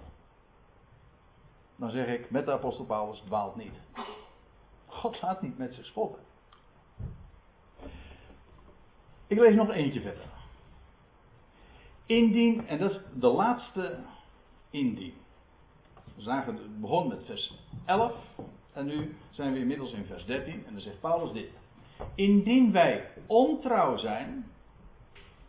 Dan 1.76 1.90
zeg 1.90 2.07
ik 2.07 2.31
met 2.31 2.44
de 2.44 2.52
apostel 2.52 2.85
Paulus, 2.85 3.20
dwaalt 3.20 3.57
niet. 3.57 3.74
God 4.87 5.22
laat 5.22 5.42
niet 5.42 5.59
met 5.59 5.74
zich 5.74 5.85
spotten. 5.85 6.26
Ik 9.28 9.38
lees 9.38 9.54
nog 9.54 9.70
eentje 9.70 10.00
verder. 10.00 10.26
Indien, 12.06 12.66
en 12.66 12.78
dat 12.78 12.90
is 12.90 12.98
de 13.14 13.26
laatste 13.26 13.98
indien. 14.70 15.14
We 16.16 16.22
zagen, 16.22 16.54
het 16.54 16.80
begon 16.80 17.08
met 17.08 17.24
vers 17.24 17.52
11 17.84 18.12
en 18.72 18.86
nu 18.86 19.16
zijn 19.30 19.52
we 19.52 19.58
inmiddels 19.58 19.92
in 19.92 20.04
vers 20.04 20.24
13 20.24 20.64
en 20.66 20.72
dan 20.72 20.80
zegt 20.80 21.00
Paulus 21.00 21.32
dit. 21.32 21.50
Indien 22.14 22.72
wij 22.72 23.06
ontrouw 23.26 23.96
zijn, 23.96 24.46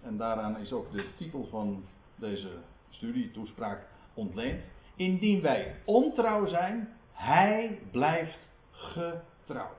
en 0.01 0.17
daaraan 0.17 0.57
is 0.57 0.71
ook 0.71 0.91
de 0.91 1.05
titel 1.17 1.47
van 1.49 1.83
deze 2.15 2.49
studie, 2.89 3.31
toespraak, 3.31 3.87
ontleend. 4.13 4.61
Indien 4.95 5.41
wij 5.41 5.75
ontrouw 5.85 6.47
zijn, 6.47 6.89
hij 7.11 7.79
blijft 7.91 8.37
getrouw. 8.71 9.78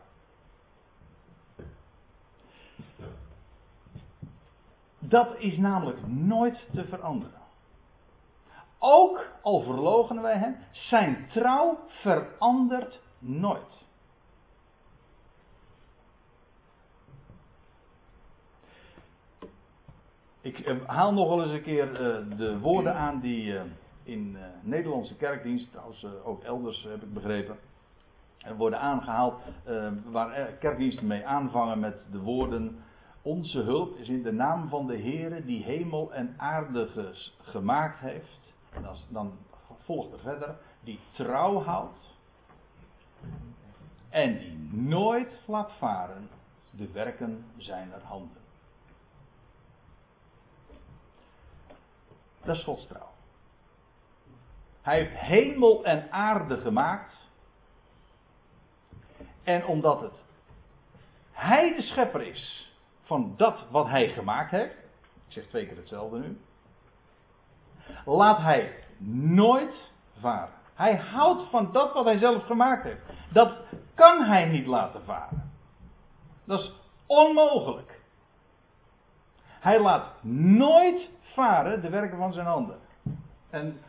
Dat 5.10 5.34
is 5.38 5.56
namelijk 5.56 6.06
nooit 6.06 6.66
te 6.74 6.84
veranderen. 6.84 7.40
Ook 8.78 9.26
al 9.42 9.62
verlogenen 9.62 10.22
wij 10.22 10.36
hem, 10.36 10.56
zijn 10.70 11.26
trouw 11.32 11.78
verandert 11.88 13.00
nooit. 13.18 13.84
Ik 20.40 20.58
eh, 20.58 20.76
haal 20.86 21.12
nog 21.12 21.28
wel 21.28 21.42
eens 21.42 21.52
een 21.52 21.62
keer 21.62 21.94
eh, 21.94 22.38
de 22.38 22.58
woorden 22.58 22.94
aan 22.94 23.20
die 23.20 23.52
uh, 23.52 23.62
in 24.02 24.36
Nederlandse 24.62 25.16
kerkdienst, 25.16 25.70
trouwens 25.70 26.06
ook 26.24 26.42
elders 26.42 26.82
heb 26.82 27.02
ik 27.02 27.14
begrepen, 27.14 27.58
worden 28.56 28.80
aangehaald, 28.80 29.42
waar 30.04 30.52
kerkdiensten 30.52 31.06
mee 31.06 31.26
aanvangen 31.26 31.78
met 31.78 32.06
de 32.10 32.20
woorden 32.20 32.78
onze 33.22 33.58
hulp 33.58 33.96
is 33.96 34.08
in 34.08 34.22
de 34.22 34.32
naam 34.32 34.68
van 34.68 34.86
de 34.86 34.98
Heere 34.98 35.44
die 35.44 35.64
hemel 35.64 36.12
en 36.12 36.34
aarde 36.36 37.14
gemaakt 37.42 37.98
heeft. 37.98 38.38
En 38.70 38.82
dan, 38.82 38.96
dan 39.08 39.38
volgt 39.84 40.12
er 40.12 40.18
verder, 40.18 40.56
die 40.80 41.00
trouw 41.12 41.62
houdt. 41.62 41.98
En 44.08 44.38
die 44.38 44.58
nooit 44.72 45.32
laat 45.46 45.72
varen 45.78 46.28
de 46.70 46.92
werken 46.92 47.44
zijner 47.56 48.02
handen. 48.02 48.38
Dat 52.42 52.56
is 52.56 52.64
Gods 52.64 52.86
trouw. 52.86 53.10
Hij 54.82 54.98
heeft 54.98 55.20
hemel 55.20 55.84
en 55.84 56.12
aarde 56.12 56.56
gemaakt. 56.56 57.14
En 59.42 59.66
omdat 59.66 60.00
het 60.00 60.14
Hij 61.32 61.74
de 61.76 61.82
schepper 61.82 62.22
is 62.22 62.69
van 63.10 63.34
dat 63.36 63.66
wat 63.70 63.86
hij 63.86 64.08
gemaakt 64.08 64.50
heeft. 64.50 64.74
Ik 65.26 65.32
zeg 65.32 65.46
twee 65.46 65.66
keer 65.66 65.76
hetzelfde 65.76 66.18
nu. 66.18 66.40
Laat 68.04 68.38
hij 68.38 68.74
nooit 69.34 69.92
varen. 70.18 70.54
Hij 70.74 70.96
houdt 70.96 71.50
van 71.50 71.72
dat 71.72 71.92
wat 71.92 72.04
hij 72.04 72.18
zelf 72.18 72.44
gemaakt 72.44 72.82
heeft. 72.82 73.00
Dat 73.32 73.56
kan 73.94 74.24
hij 74.24 74.46
niet 74.46 74.66
laten 74.66 75.02
varen. 75.04 75.52
Dat 76.44 76.60
is 76.60 76.72
onmogelijk. 77.06 78.00
Hij 79.44 79.80
laat 79.80 80.24
nooit 80.32 81.10
varen 81.22 81.82
de 81.82 81.88
werken 81.88 82.18
van 82.18 82.32
zijn 82.32 82.46
handen. 82.46 82.78
En 83.50 83.80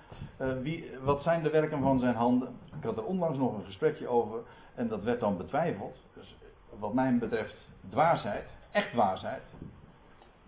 uh, 0.41 0.53
wie, 0.61 0.91
wat 1.01 1.21
zijn 1.21 1.43
de 1.43 1.49
werken 1.49 1.81
van 1.81 1.99
zijn 1.99 2.15
handen? 2.15 2.59
Ik 2.77 2.83
had 2.83 2.97
er 2.97 3.05
onlangs 3.05 3.37
nog 3.37 3.53
een 3.53 3.65
gesprekje 3.65 4.07
over 4.07 4.39
en 4.75 4.87
dat 4.87 5.03
werd 5.03 5.19
dan 5.19 5.37
betwijfeld. 5.37 5.97
Dus 6.13 6.35
wat 6.79 6.93
mij 6.93 7.17
betreft 7.17 7.55
dwaasheid 7.89 8.49
echt 8.71 8.93
wijsheid. 8.93 9.43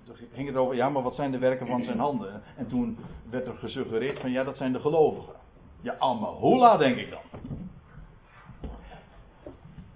Toen 0.05 0.15
ging 0.33 0.47
het 0.47 0.57
over, 0.57 0.75
ja, 0.75 0.89
maar 0.89 1.01
wat 1.03 1.15
zijn 1.15 1.31
de 1.31 1.37
werken 1.37 1.67
van 1.67 1.83
zijn 1.83 1.99
handen? 1.99 2.43
En 2.57 2.67
toen 2.67 2.97
werd 3.29 3.47
er 3.47 3.57
gesuggereerd 3.57 4.19
van, 4.19 4.31
ja, 4.31 4.43
dat 4.43 4.57
zijn 4.57 4.73
de 4.73 4.79
gelovigen. 4.79 5.33
Ja, 5.81 5.95
allemaal 5.99 6.33
hola, 6.33 6.77
denk 6.77 6.97
ik 6.97 7.09
dan. 7.09 7.51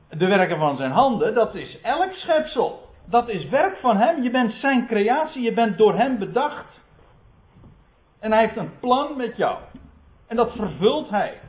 De 0.09 0.25
werken 0.25 0.57
van 0.57 0.75
zijn 0.75 0.91
handen, 0.91 1.33
dat 1.33 1.55
is 1.55 1.81
elk 1.81 2.13
schepsel. 2.13 2.85
Dat 3.05 3.29
is 3.29 3.49
werk 3.49 3.77
van 3.77 3.97
hem. 3.97 4.23
Je 4.23 4.31
bent 4.31 4.51
zijn 4.51 4.87
creatie, 4.87 5.41
je 5.41 5.53
bent 5.53 5.77
door 5.77 5.95
hem 5.95 6.17
bedacht. 6.17 6.79
En 8.19 8.31
hij 8.31 8.41
heeft 8.41 8.57
een 8.57 8.79
plan 8.79 9.17
met 9.17 9.35
jou. 9.35 9.57
En 10.27 10.35
dat 10.35 10.51
vervult 10.51 11.09
hij. 11.09 11.39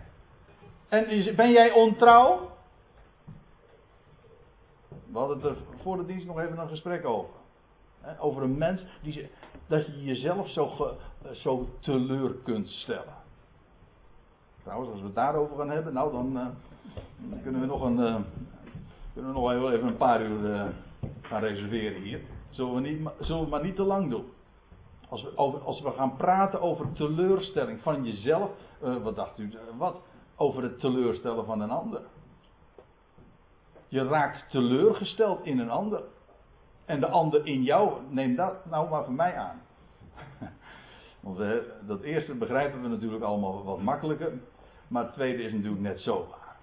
En 0.88 1.34
ben 1.36 1.50
jij 1.50 1.72
ontrouw? 1.72 2.50
Hadden 5.12 5.36
het 5.36 5.46
er 5.46 5.56
voor 5.82 5.96
de 5.96 6.06
dienst 6.06 6.26
nog 6.26 6.38
even 6.38 6.58
een 6.58 6.68
gesprek 6.68 7.04
over. 7.04 7.34
Over 8.18 8.42
een 8.42 8.58
mens 8.58 8.82
die, 9.02 9.30
dat 9.66 9.86
je 9.86 10.04
jezelf 10.04 10.48
zo, 10.48 10.96
eh, 11.22 11.30
zo 11.30 11.68
teleur 11.80 12.34
kunt 12.44 12.68
stellen. 12.68 13.14
Trouwens, 14.62 14.90
als 14.90 15.00
we 15.00 15.06
het 15.06 15.14
daarover 15.14 15.56
gaan 15.56 15.70
hebben, 15.70 15.92
nou 15.92 16.12
dan, 16.12 16.36
uh, 16.36 17.42
kunnen 17.42 17.60
we 17.60 17.66
nog 17.66 17.82
een, 17.82 17.98
uh, 17.98 18.16
kunnen 19.12 19.32
we 19.32 19.40
nog 19.40 19.52
even 19.52 19.86
een 19.86 19.96
paar 19.96 20.22
uur 20.22 20.72
gaan 21.20 21.40
reserveren 21.40 22.02
hier. 22.02 22.20
Zullen 22.50 22.74
we, 22.74 22.80
niet, 22.80 23.08
zullen 23.20 23.42
we 23.42 23.48
maar 23.48 23.64
niet 23.64 23.76
te 23.76 23.82
lang 23.82 24.10
doen. 24.10 24.24
Als 25.08 25.22
we, 25.22 25.30
als 25.64 25.80
we 25.80 25.90
gaan 25.90 26.16
praten 26.16 26.60
over 26.60 26.92
teleurstelling 26.92 27.80
van 27.80 28.04
jezelf, 28.04 28.50
wat 29.02 29.16
dacht 29.16 29.38
u, 29.38 29.52
wat? 29.76 29.96
Over 30.36 30.62
het 30.62 30.80
teleurstellen 30.80 31.44
van 31.44 31.60
een 31.60 31.70
ander. 31.70 32.00
Je 33.88 34.08
raakt 34.08 34.50
teleurgesteld 34.50 35.44
in 35.44 35.58
een 35.58 35.70
ander. 35.70 36.02
En 36.84 37.00
de 37.00 37.08
ander 37.08 37.46
in 37.46 37.62
jou, 37.62 38.00
neem 38.08 38.34
dat 38.36 38.66
nou 38.66 38.88
maar 38.88 39.04
van 39.04 39.14
mij 39.14 39.36
aan. 39.36 39.62
Want 41.20 41.36
we, 41.36 41.72
dat 41.86 42.00
eerste 42.00 42.34
begrijpen 42.34 42.82
we 42.82 42.88
natuurlijk 42.88 43.22
allemaal 43.22 43.64
wat 43.64 43.82
makkelijker. 43.82 44.32
Maar 44.88 45.04
het 45.04 45.12
tweede 45.12 45.42
is 45.42 45.52
natuurlijk 45.52 45.82
net 45.82 46.00
zo 46.00 46.28
waar. 46.30 46.56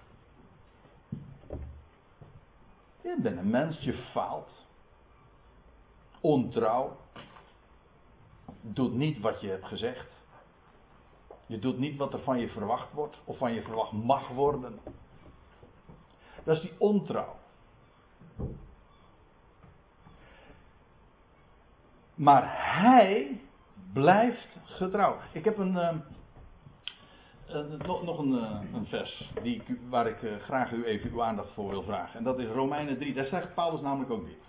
Je 3.02 3.16
bent 3.22 3.38
een 3.38 3.50
mens, 3.50 3.80
je 3.80 3.92
faalt. 3.92 4.50
Ontrouw. 6.20 6.96
Doet 8.60 8.94
niet 8.94 9.20
wat 9.20 9.40
je 9.40 9.48
hebt 9.48 9.66
gezegd. 9.66 10.06
Je 11.46 11.58
doet 11.58 11.78
niet 11.78 11.96
wat 11.96 12.12
er 12.12 12.20
van 12.20 12.38
je 12.38 12.48
verwacht 12.48 12.92
wordt, 12.92 13.16
of 13.24 13.38
van 13.38 13.52
je 13.52 13.62
verwacht 13.62 13.92
mag 13.92 14.28
worden. 14.28 14.78
Dat 16.46 16.56
is 16.56 16.62
die 16.62 16.72
ontrouw. 16.78 17.36
Maar 22.14 22.44
hij 22.82 23.40
blijft 23.92 24.48
getrouw. 24.64 25.16
Ik 25.32 25.44
heb 25.44 25.58
een, 25.58 25.72
uh, 25.72 25.94
nog, 28.02 28.18
een, 28.18 28.32
uh, 28.32 28.60
een, 28.74 28.86
vers 28.86 29.30
die, 29.42 29.62
waar 29.88 30.06
ik 30.06 30.22
uh, 30.22 30.36
graag 30.36 30.72
u 30.72 30.84
even 30.84 31.10
uw 31.10 31.22
aandacht 31.22 31.52
voor 31.52 31.70
wil 31.70 31.82
vragen. 31.82 32.18
En 32.18 32.24
dat 32.24 32.38
is 32.38 32.48
Romeinen 32.48 32.98
3. 32.98 33.14
Daar 33.14 33.26
zegt 33.26 33.54
Paulus 33.54 33.80
namelijk 33.80 34.10
ook 34.10 34.26
dit. 34.26 34.44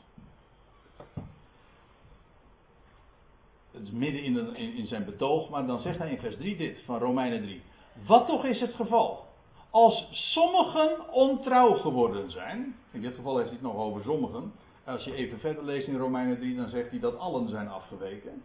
Het 3.71 3.81
is 3.81 3.91
midden 3.91 4.23
in, 4.23 4.35
een, 4.35 4.55
in 4.55 4.87
zijn 4.87 5.05
betoog, 5.05 5.49
maar 5.49 5.65
dan 5.65 5.81
zegt 5.81 5.97
hij 5.97 6.11
in 6.11 6.19
vers 6.19 6.35
3 6.35 6.57
dit 6.57 6.81
van 6.85 6.99
Romeinen 6.99 7.41
3. 7.41 7.61
Wat 8.05 8.27
toch 8.27 8.45
is 8.45 8.59
het 8.59 8.73
geval? 8.73 9.26
Als 9.69 10.07
sommigen 10.11 11.13
ontrouw 11.13 11.73
geworden 11.73 12.31
zijn, 12.31 12.75
in 12.91 13.01
dit 13.01 13.15
geval 13.15 13.37
heeft 13.37 13.49
hij 13.49 13.57
het 13.61 13.67
nog 13.67 13.75
over 13.75 14.01
sommigen. 14.03 14.53
Als 14.85 15.03
je 15.03 15.15
even 15.15 15.39
verder 15.39 15.63
leest 15.63 15.87
in 15.87 15.97
Romeinen 15.97 16.37
3, 16.37 16.55
dan 16.55 16.69
zegt 16.69 16.89
hij 16.89 16.99
dat 16.99 17.17
allen 17.19 17.49
zijn 17.49 17.69
afgeweken. 17.69 18.43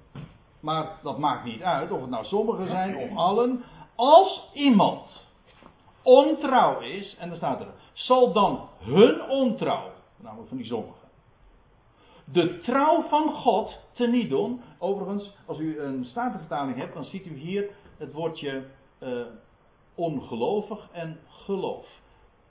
Maar 0.61 0.99
dat 1.03 1.19
maakt 1.19 1.45
niet 1.45 1.63
uit 1.63 1.91
of 1.91 2.01
het 2.01 2.11
nou 2.11 2.25
sommigen 2.25 2.67
zijn 2.67 2.97
of 2.97 3.17
allen. 3.17 3.65
Als 3.95 4.51
iemand 4.53 5.27
ontrouw 6.03 6.81
is, 6.81 7.17
en 7.17 7.29
dan 7.29 7.37
staat 7.37 7.61
er, 7.61 7.75
zal 7.93 8.33
dan 8.33 8.69
hun 8.79 9.23
ontrouw, 9.29 9.91
namelijk 10.17 10.49
van 10.49 10.57
die 10.57 10.67
sommigen, 10.67 11.09
de 12.25 12.61
trouw 12.61 13.03
van 13.09 13.33
God 13.33 13.79
teniet 13.93 14.29
doen. 14.29 14.61
Overigens, 14.79 15.37
als 15.47 15.59
u 15.59 15.81
een 15.81 16.05
statenvertaling 16.05 16.77
hebt, 16.77 16.95
dan 16.95 17.05
ziet 17.05 17.27
u 17.27 17.37
hier 17.37 17.71
het 17.99 18.13
woordje 18.13 18.65
uh, 19.03 19.23
ongelovig 19.95 20.89
en 20.93 21.19
geloof. 21.29 21.87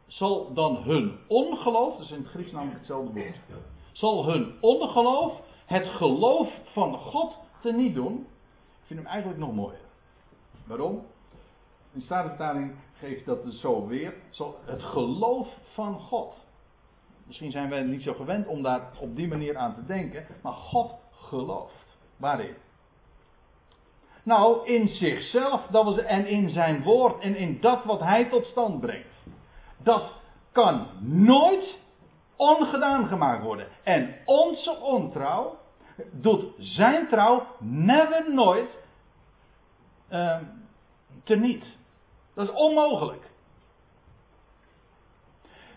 Zal 0.07 0.53
dan 0.53 0.75
hun 0.75 1.17
ongeloof, 1.27 1.97
dat 1.97 2.05
is 2.05 2.11
in 2.11 2.17
het 2.17 2.27
Grieks 2.27 2.51
namelijk 2.51 2.77
hetzelfde 2.77 3.13
woord, 3.13 3.39
zal 3.91 4.25
hun 4.25 4.53
ongeloof 4.61 5.41
het 5.65 5.87
geloof 5.87 6.49
van 6.71 6.97
God 6.97 7.35
teniet 7.61 7.93
doen. 7.93 8.27
Ik 8.81 8.87
vind 8.87 8.99
hem 8.99 9.07
eigenlijk 9.07 9.39
nog 9.39 9.53
mooier. 9.53 9.79
Waarom? 10.65 11.05
In 11.93 12.01
statenvertaling 12.01 12.75
geeft 12.93 13.25
dat 13.25 13.43
dus 13.43 13.59
zo 13.59 13.87
weer. 13.87 14.13
Zal 14.29 14.55
het 14.65 14.83
geloof 14.83 15.47
van 15.73 15.99
God. 15.99 16.33
Misschien 17.25 17.51
zijn 17.51 17.69
wij 17.69 17.81
niet 17.81 18.01
zo 18.01 18.13
gewend 18.13 18.47
om 18.47 18.61
daar 18.61 18.91
op 18.99 19.15
die 19.15 19.27
manier 19.27 19.57
aan 19.57 19.73
te 19.73 19.85
denken. 19.85 20.25
Maar 20.41 20.53
God 20.53 20.93
gelooft. 21.11 21.97
Waarin? 22.17 22.55
Nou, 24.23 24.67
in 24.67 24.87
zichzelf 24.87 25.61
dat 25.69 25.85
was, 25.85 25.97
en 25.97 26.27
in 26.27 26.49
zijn 26.49 26.83
woord 26.83 27.21
en 27.21 27.35
in 27.35 27.57
dat 27.61 27.83
wat 27.83 27.99
hij 27.99 28.25
tot 28.25 28.45
stand 28.45 28.79
brengt. 28.79 29.15
Dat 29.77 30.11
kan 30.51 30.87
nooit 30.99 31.77
ongedaan 32.35 33.07
gemaakt 33.07 33.43
worden. 33.43 33.67
En 33.83 34.15
onze 34.25 34.75
ontrouw 34.75 35.57
doet 36.11 36.53
zijn 36.57 37.07
trouw 37.07 37.45
never 37.59 38.33
nooit 38.33 38.69
uh, 40.11 40.37
teniet. 41.23 41.65
Dat 42.33 42.47
is 42.47 42.53
onmogelijk. 42.53 43.29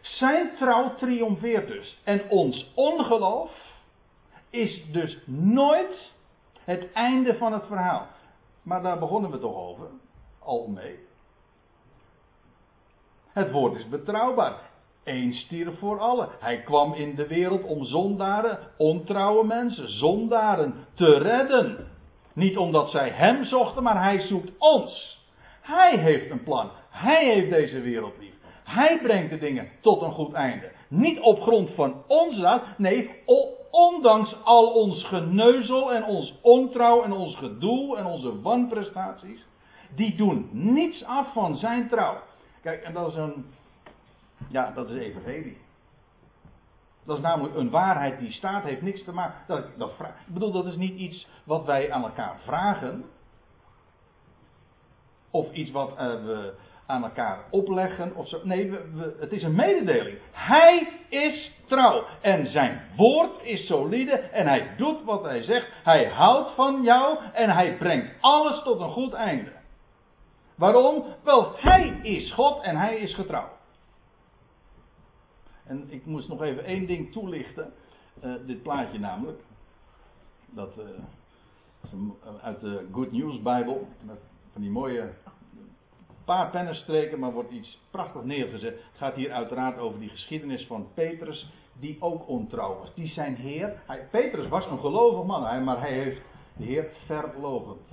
Zijn 0.01 0.51
trouw 0.57 0.95
triomfeert 0.95 1.68
dus. 1.68 2.01
En 2.05 2.28
ons 2.28 2.72
ongeloof 2.74 3.51
is 4.51 4.92
dus 4.92 5.18
nooit 5.26 6.12
het 6.64 6.92
einde 6.92 7.34
van 7.36 7.53
het 7.53 7.66
verhaal. 7.66 8.07
Maar 8.65 8.83
daar 8.83 8.99
begonnen 8.99 9.31
we 9.31 9.39
toch 9.39 9.57
over. 9.57 9.87
Al 10.39 10.67
mee. 10.67 10.99
Het 13.33 13.51
woord 13.51 13.79
is 13.79 13.89
betrouwbaar. 13.89 14.73
Eén 15.05 15.33
stierf 15.33 15.79
voor 15.79 16.01
allen. 16.01 16.29
Hij 16.39 16.62
kwam 16.62 16.93
in 16.93 17.15
de 17.15 17.27
wereld 17.27 17.65
om 17.65 17.85
zondaren, 17.85 18.59
ontrouwe 18.77 19.47
mensen, 19.47 19.91
zondaren 19.91 20.75
te 20.95 21.19
redden. 21.19 21.89
Niet 22.33 22.57
omdat 22.57 22.91
zij 22.91 23.11
hem 23.11 23.45
zochten, 23.45 23.83
maar 23.83 24.03
hij 24.03 24.21
zoekt 24.21 24.51
ons. 24.59 25.23
Hij 25.61 25.99
heeft 25.99 26.31
een 26.31 26.43
plan. 26.43 26.71
Hij 26.91 27.25
heeft 27.35 27.51
deze 27.51 27.81
wereld 27.81 28.19
lief. 28.19 28.34
Hij 28.65 28.99
brengt 29.03 29.31
de 29.31 29.39
dingen 29.39 29.69
tot 29.81 30.03
een 30.03 30.12
goed 30.12 30.33
einde. 30.33 30.73
Niet 30.89 31.21
op 31.21 31.41
grond 31.41 31.71
van 31.71 32.03
onze 32.07 32.41
daad, 32.41 32.62
nee, 32.79 33.11
ondanks 33.71 34.37
al 34.45 34.73
ons 34.73 35.05
geneuzel 35.05 35.93
en 35.93 36.05
ons 36.05 36.35
ontrouw 36.43 37.03
en 37.03 37.12
ons 37.12 37.37
gedoe 37.37 37.97
en 37.97 38.07
onze 38.07 38.41
wanprestaties. 38.41 39.47
Die 39.95 40.17
doen 40.17 40.49
niets 40.53 41.05
af 41.05 41.33
van 41.33 41.57
zijn 41.57 41.89
trouw. 41.89 42.23
Kijk, 42.62 42.83
en 42.83 42.93
dat 42.93 43.09
is 43.09 43.17
een. 43.17 43.47
Ja, 44.49 44.71
dat 44.71 44.91
is 44.91 44.97
evangelie. 44.97 45.57
Dat 47.05 47.17
is 47.17 47.23
namelijk 47.23 47.55
een 47.55 47.71
waarheid 47.71 48.19
die 48.19 48.33
staat, 48.33 48.62
heeft 48.62 48.83
niks 48.83 49.05
te 49.05 49.12
maken. 49.12 49.41
Dat, 49.47 49.79
dat, 49.79 49.91
ik 50.01 50.33
bedoel, 50.35 50.53
dat 50.53 50.67
is 50.67 50.77
niet 50.77 50.99
iets 50.99 51.29
wat 51.45 51.65
wij 51.65 51.93
aan 51.93 52.03
elkaar 52.03 52.37
vragen. 52.45 53.05
Of 55.31 55.53
iets 55.53 55.71
wat 55.71 55.91
uh, 55.91 55.97
we 55.97 56.55
aan 56.87 57.05
elkaar 57.05 57.45
opleggen 57.51 58.14
of 58.16 58.28
zo. 58.28 58.41
Nee, 58.43 58.70
we, 58.70 59.16
het 59.20 59.32
is 59.32 59.43
een 59.43 59.55
mededeling. 59.55 60.18
Hij 60.32 61.01
is 61.09 61.53
trouw. 61.66 62.05
En 62.20 62.47
zijn 62.47 62.80
woord 62.97 63.43
is 63.43 63.66
solide. 63.66 64.12
En 64.12 64.47
hij 64.47 64.74
doet 64.76 65.05
wat 65.05 65.22
hij 65.22 65.43
zegt. 65.43 65.66
Hij 65.85 66.09
houdt 66.09 66.51
van 66.55 66.82
jou. 66.82 67.18
En 67.32 67.51
hij 67.51 67.76
brengt 67.76 68.14
alles 68.20 68.62
tot 68.62 68.80
een 68.80 68.91
goed 68.91 69.12
einde. 69.12 69.53
Waarom? 70.55 71.05
Wel, 71.24 71.53
hij 71.57 71.99
is 72.03 72.32
God 72.32 72.62
en 72.62 72.76
hij 72.76 72.97
is 72.97 73.14
getrouw. 73.14 73.49
En 75.66 75.87
ik 75.89 76.07
moest 76.07 76.28
nog 76.28 76.43
even 76.43 76.64
één 76.64 76.87
ding 76.87 77.12
toelichten. 77.12 77.72
Uh, 78.24 78.35
dit 78.47 78.62
plaatje 78.62 78.99
namelijk. 78.99 79.41
Dat 80.51 80.78
uh, 80.78 80.85
uit 82.43 82.61
de 82.61 82.87
Good 82.93 83.12
News 83.12 83.43
Bijbel. 83.43 83.89
Van 84.53 84.62
die 84.62 84.70
mooie 84.70 85.12
paar 86.25 86.51
pennenstreken, 86.51 87.18
maar 87.18 87.33
wordt 87.33 87.51
iets 87.51 87.81
prachtig 87.91 88.22
neergezet. 88.22 88.75
Het 88.75 88.97
gaat 88.97 89.14
hier 89.14 89.33
uiteraard 89.33 89.79
over 89.79 90.01
die 90.01 90.09
geschiedenis 90.09 90.66
van 90.66 90.89
Petrus, 90.95 91.51
die 91.72 91.97
ook 92.01 92.29
ontrouw 92.29 92.79
was. 92.79 92.95
Die 92.95 93.09
zijn 93.09 93.37
Heer, 93.37 93.83
hij, 93.87 94.09
Petrus 94.11 94.49
was 94.49 94.66
een 94.66 94.79
gelovig 94.79 95.25
man, 95.25 95.64
maar 95.64 95.81
hij 95.81 95.93
heeft 95.93 96.20
de 96.57 96.64
Heer 96.64 96.91
verlogend. 97.07 97.89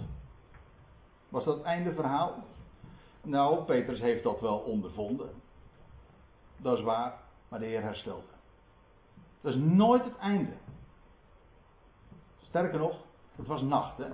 Was 1.30 1.44
dat 1.44 1.56
het 1.56 1.66
einde 1.66 1.94
verhaal? 1.94 2.44
Nou, 3.24 3.64
Petrus 3.64 4.00
heeft 4.00 4.24
dat 4.24 4.40
wel 4.40 4.58
ondervonden. 4.58 5.30
Dat 6.58 6.78
is 6.78 6.84
waar, 6.84 7.14
maar 7.50 7.60
de 7.60 7.66
Heer 7.66 7.82
herstelde. 7.82 8.24
Dat 9.42 9.54
is 9.54 9.60
nooit 9.60 10.04
het 10.04 10.18
einde. 10.18 10.54
Sterker 12.42 12.80
nog, 12.80 12.98
het 13.36 13.48
was 13.48 13.62
nacht, 13.62 13.98
hè? 13.98 14.08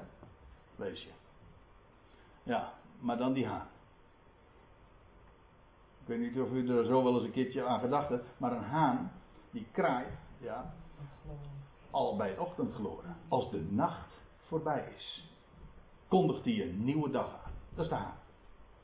Lees 0.75 1.03
je. 1.03 1.09
Ja, 2.43 2.73
maar 2.99 3.17
dan 3.17 3.33
die 3.33 3.47
haan. 3.47 3.67
Ik 6.07 6.13
weet 6.17 6.31
niet 6.31 6.39
of 6.39 6.51
u 6.51 6.77
er 6.77 6.85
zo 6.85 7.03
wel 7.03 7.15
eens 7.15 7.23
een 7.23 7.31
keertje 7.31 7.65
aan 7.65 7.79
gedacht 7.79 8.09
hebt, 8.09 8.25
maar 8.37 8.51
een 8.51 8.63
haan 8.63 9.11
die 9.51 9.67
kraait, 9.71 10.17
ja, 10.37 10.73
al 11.91 12.15
bij 12.15 12.29
het 12.29 12.39
ochtendgloren. 12.39 13.15
Als 13.27 13.51
de 13.51 13.67
nacht 13.69 14.21
voorbij 14.47 14.93
is, 14.97 15.31
kondigt 16.07 16.45
hij 16.45 16.61
een 16.61 16.83
nieuwe 16.83 17.09
dag 17.09 17.25
aan. 17.25 17.51
Dat 17.75 17.83
is 17.83 17.89
de 17.89 17.95
haan. 17.95 18.17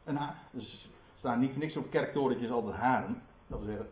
Een 0.04 0.16
haan. 0.16 0.36
Dus 0.52 0.84
er 0.84 1.18
staan 1.18 1.40
niet 1.40 1.58
niks 1.58 1.78
op 1.78 1.90
kerktorentjes 1.90 2.52
altijd 2.52 2.76
haren. 2.76 3.22
Dat 3.48 3.60
wil 3.60 3.68
zeggen, 3.68 3.90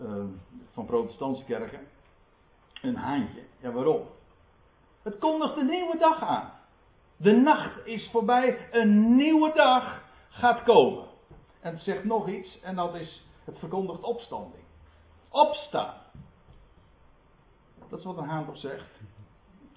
uh, 0.00 0.24
van 0.72 0.86
protestantse 0.86 1.44
kerken. 1.44 1.86
Een 2.82 2.96
haantje. 2.96 3.42
Ja, 3.58 3.70
waarom? 3.70 4.02
Het 5.02 5.18
kondigt 5.18 5.56
een 5.56 5.68
nieuwe 5.68 5.98
dag 5.98 6.22
aan. 6.22 6.50
De 7.16 7.32
nacht 7.32 7.86
is 7.86 8.08
voorbij, 8.10 8.68
een 8.70 9.16
nieuwe 9.16 9.52
dag 9.54 10.02
gaat 10.28 10.62
komen. 10.62 11.09
En 11.60 11.72
het 11.72 11.82
zegt 11.82 12.04
nog 12.04 12.28
iets, 12.28 12.60
en 12.60 12.76
dat 12.76 12.94
is, 12.94 13.26
het 13.44 13.58
verkondigt 13.58 14.02
opstanding. 14.02 14.64
Opstaan. 15.28 15.94
Dat 17.88 17.98
is 17.98 18.04
wat 18.04 18.16
een 18.16 18.28
haan 18.28 18.46
toch 18.46 18.58
zegt. 18.58 19.00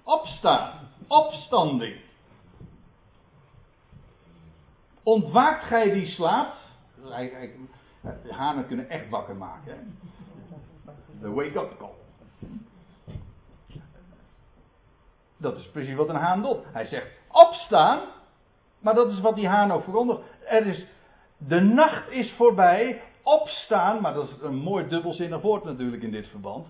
Opstaan. 0.04 0.90
Opstanding. 1.08 2.02
Ontwaakt 5.04 5.64
gij 5.64 5.92
die 5.92 6.08
slaapt. 6.08 6.58
De 8.02 8.34
hanen 8.34 8.68
kunnen 8.68 8.90
echt 8.90 9.10
wakker 9.10 9.36
maken. 9.36 9.98
De 11.22 11.30
wake-up 11.30 11.78
call. 11.78 12.02
Dat 15.38 15.58
is 15.58 15.70
precies 15.70 15.96
wat 15.96 16.10
een 16.10 16.16
haan 16.16 16.42
doet. 16.42 16.64
Hij 16.74 16.86
zegt, 16.86 17.08
opstaan. 17.32 18.02
Maar 18.80 18.94
dat 18.94 19.12
is 19.12 19.20
wat 19.20 19.36
die 19.36 19.48
haan 19.48 19.72
ook 19.72 19.84
verkondigt. 19.84 20.22
Er 20.46 20.66
is, 20.66 20.88
de 21.48 21.60
nacht 21.60 22.10
is 22.10 22.32
voorbij, 22.32 23.02
opstaan. 23.24 24.02
Maar 24.02 24.14
dat 24.14 24.30
is 24.30 24.36
een 24.42 24.56
mooi 24.56 24.88
dubbelzinnig 24.88 25.42
woord 25.42 25.64
natuurlijk 25.64 26.04
in 26.04 26.12
dit 26.12 26.28
verband. 26.28 26.68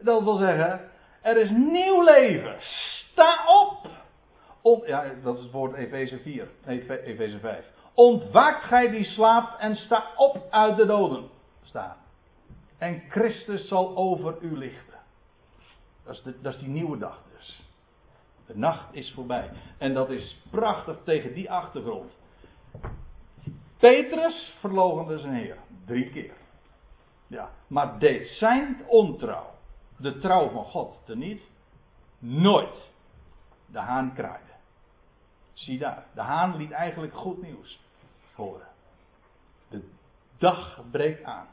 Dat 0.00 0.22
wil 0.22 0.36
zeggen, 0.36 0.90
er 1.22 1.36
is 1.36 1.50
nieuw 1.50 2.02
leven. 2.02 2.56
Sta 2.60 3.38
op. 4.62 4.86
ja, 4.86 5.04
dat 5.22 5.36
is 5.36 5.42
het 5.42 5.52
woord 5.52 5.74
Efeze 5.74 6.18
4, 6.18 6.48
Efeze 7.04 7.38
5. 7.38 7.64
Ontwaakt 7.94 8.64
gij 8.64 8.90
die 8.90 9.04
slaapt 9.04 9.58
en 9.58 9.76
sta 9.76 10.04
op 10.16 10.46
uit 10.50 10.76
de 10.76 10.86
doden. 10.86 11.28
Staan. 11.62 11.96
En 12.78 13.02
Christus 13.08 13.68
zal 13.68 13.96
over 13.96 14.36
u 14.40 14.56
lichten. 14.56 14.98
Dat 16.04 16.14
is, 16.14 16.22
de, 16.22 16.40
dat 16.40 16.54
is 16.54 16.60
die 16.60 16.68
nieuwe 16.68 16.98
dag 16.98 17.22
dus. 17.36 17.62
De 18.46 18.58
nacht 18.58 18.94
is 18.94 19.12
voorbij. 19.14 19.50
En 19.78 19.94
dat 19.94 20.10
is 20.10 20.42
prachtig 20.50 20.96
tegen 21.04 21.34
die 21.34 21.50
achtergrond. 21.50 22.12
Petrus 23.80 24.56
verlogende 24.58 25.18
zijn 25.18 25.34
Heer. 25.34 25.56
Drie 25.86 26.10
keer. 26.10 26.34
Ja, 27.26 27.50
maar 27.66 27.98
deed 27.98 28.28
zijn 28.28 28.82
ontrouw, 28.86 29.50
de 29.96 30.18
trouw 30.18 30.48
van 30.50 30.64
God, 30.64 30.98
teniet. 31.04 31.42
Nooit. 32.18 32.90
De 33.66 33.78
haan 33.78 34.14
kraaide. 34.14 34.52
Zie 35.52 35.78
daar. 35.78 36.06
De 36.14 36.20
haan 36.20 36.56
liet 36.56 36.70
eigenlijk 36.70 37.14
goed 37.14 37.42
nieuws 37.42 37.80
horen. 38.34 38.66
De 39.68 39.88
dag 40.38 40.80
breekt 40.90 41.24
aan. 41.24 41.46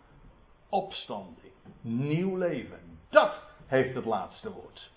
Opstanding. 0.69 1.53
Nieuw 1.81 2.37
leven. 2.37 2.79
Dat 3.09 3.33
heeft 3.65 3.95
het 3.95 4.05
laatste 4.05 4.51
woord. 4.51 4.91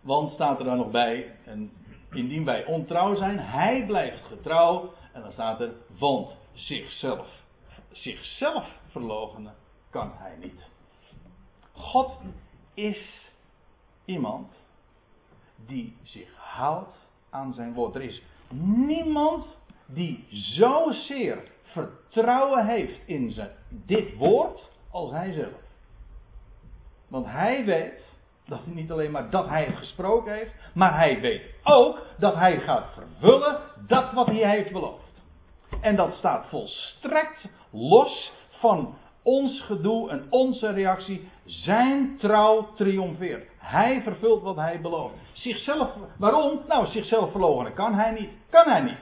Want 0.00 0.32
staat 0.32 0.58
er 0.58 0.64
dan 0.64 0.76
nog 0.76 0.90
bij, 0.90 1.36
en 1.44 1.72
indien 2.10 2.44
wij 2.44 2.64
ontrouw 2.64 3.16
zijn, 3.16 3.38
hij 3.38 3.84
blijft 3.86 4.24
getrouw. 4.24 4.92
En 5.18 5.24
dan 5.24 5.32
staat 5.32 5.60
er, 5.60 5.72
want 5.98 6.30
zichzelf, 6.52 7.26
zichzelf 7.92 8.66
verlogenen 8.88 9.54
kan 9.90 10.12
hij 10.14 10.36
niet. 10.40 10.60
God 11.72 12.12
is 12.74 13.30
iemand 14.04 14.52
die 15.66 15.96
zich 16.02 16.34
houdt 16.36 16.96
aan 17.30 17.54
zijn 17.54 17.74
woord. 17.74 17.94
Er 17.94 18.02
is 18.02 18.22
niemand 18.86 19.46
die 19.86 20.26
zozeer 20.30 21.50
vertrouwen 21.62 22.66
heeft 22.66 23.00
in 23.06 23.30
zijn, 23.32 23.50
dit 23.68 24.16
woord 24.16 24.70
als 24.90 25.10
hij 25.10 25.32
zelf. 25.32 25.60
Want 27.08 27.26
hij 27.26 27.64
weet 27.64 28.02
dat 28.46 28.66
niet 28.66 28.90
alleen 28.90 29.10
maar 29.10 29.30
dat 29.30 29.48
hij 29.48 29.64
het 29.64 29.76
gesproken 29.76 30.32
heeft, 30.34 30.52
maar 30.74 30.96
hij 30.96 31.20
weet 31.20 31.42
ook 31.62 31.98
dat 32.18 32.34
hij 32.34 32.60
gaat 32.60 32.92
vervullen 32.94 33.60
dat 33.86 34.12
wat 34.12 34.26
hij 34.26 34.50
heeft 34.50 34.72
beloofd. 34.72 35.07
En 35.80 35.96
dat 35.96 36.14
staat 36.14 36.46
volstrekt 36.46 37.48
los 37.70 38.32
van 38.50 38.94
ons 39.22 39.60
gedoe 39.60 40.10
en 40.10 40.26
onze 40.30 40.70
reactie. 40.70 41.28
Zijn 41.44 42.16
trouw 42.18 42.74
triomfeert. 42.74 43.48
Hij 43.58 44.02
vervult 44.02 44.42
wat 44.42 44.56
hij 44.56 44.80
belooft. 44.80 45.14
Zichzelf, 45.32 45.90
waarom? 46.18 46.60
Nou, 46.68 46.86
zichzelf 46.86 47.30
verloochenen 47.30 47.74
kan 47.74 47.94
hij 47.94 48.10
niet. 48.10 48.30
Kan 48.50 48.68
hij 48.68 48.80
niet. 48.80 48.98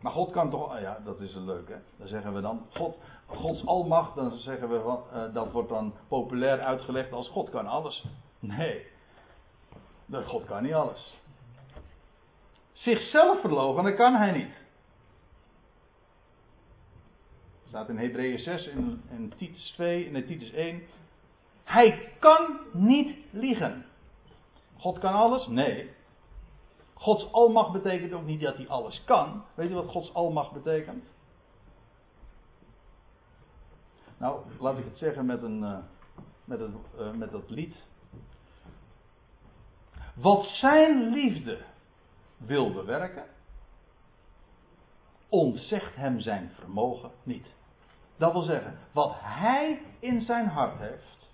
Maar 0.00 0.12
God 0.12 0.30
kan 0.30 0.50
toch, 0.50 0.80
ja, 0.80 0.98
dat 1.04 1.20
is 1.20 1.34
een 1.34 1.44
leuke. 1.44 1.80
Dan 1.96 2.08
zeggen 2.08 2.34
we 2.34 2.40
dan, 2.40 2.66
God, 2.74 2.98
Gods 3.26 3.66
almacht, 3.66 4.14
dan 4.14 4.32
zeggen 4.38 4.68
we, 4.70 4.80
van, 4.80 5.02
uh, 5.14 5.34
dat 5.34 5.52
wordt 5.52 5.68
dan 5.68 5.94
populair 6.08 6.60
uitgelegd 6.60 7.12
als 7.12 7.28
God 7.28 7.50
kan 7.50 7.66
alles. 7.66 8.04
Nee, 8.38 8.86
God 10.26 10.44
kan 10.44 10.62
niet 10.62 10.74
alles. 10.74 11.18
Zichzelf 12.72 13.40
verloochenen 13.40 13.96
kan 13.96 14.14
hij 14.14 14.30
niet. 14.30 14.59
Staat 17.70 17.88
in 17.88 17.98
Hebreeën 17.98 18.38
6 18.38 18.68
en 19.10 19.32
Titus 19.36 19.70
2 19.70 20.10
en 20.10 20.26
Titus 20.26 20.50
1. 20.50 20.82
Hij 21.64 22.12
kan 22.18 22.58
niet 22.72 23.16
liegen. 23.30 23.84
God 24.76 24.98
kan 24.98 25.12
alles? 25.12 25.46
Nee. 25.46 25.90
Gods 26.94 27.32
almacht 27.32 27.72
betekent 27.72 28.12
ook 28.12 28.24
niet 28.24 28.40
dat 28.40 28.56
hij 28.56 28.68
alles 28.68 29.04
kan. 29.04 29.44
Weet 29.54 29.68
je 29.68 29.74
wat 29.74 29.90
Gods 29.90 30.14
almacht 30.14 30.52
betekent? 30.52 31.04
Nou, 34.16 34.40
laat 34.60 34.78
ik 34.78 34.84
het 34.84 34.98
zeggen 34.98 35.26
met, 35.26 35.42
een, 35.42 35.62
uh, 35.62 35.78
met, 36.44 36.60
het, 36.60 36.70
uh, 36.98 37.12
met 37.12 37.30
dat 37.30 37.50
lied. 37.50 37.74
Wat 40.14 40.46
zijn 40.46 41.08
liefde 41.08 41.58
wil 42.36 42.72
bewerken, 42.72 43.24
ontzegt 45.28 45.96
hem 45.96 46.20
zijn 46.20 46.50
vermogen 46.54 47.10
niet. 47.22 47.58
Dat 48.20 48.32
wil 48.32 48.42
zeggen, 48.42 48.78
wat 48.92 49.12
hij 49.18 49.82
in 49.98 50.20
zijn 50.20 50.48
hart 50.48 50.78
heeft, 50.78 51.28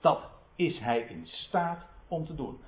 dat 0.00 0.20
is 0.56 0.78
hij 0.78 1.00
in 1.00 1.26
staat 1.26 1.84
om 2.08 2.26
te 2.26 2.34
doen. 2.34 2.60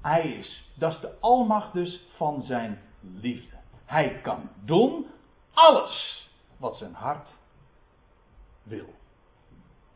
Hij 0.00 0.32
is, 0.32 0.70
dat 0.74 0.92
is 0.92 1.00
de 1.00 1.16
almacht 1.20 1.72
dus 1.72 2.06
van 2.16 2.42
zijn 2.42 2.80
liefde. 3.00 3.56
Hij 3.84 4.20
kan 4.20 4.48
doen 4.64 5.06
alles 5.52 6.28
wat 6.56 6.76
zijn 6.76 6.94
hart 6.94 7.28
wil 8.62 8.94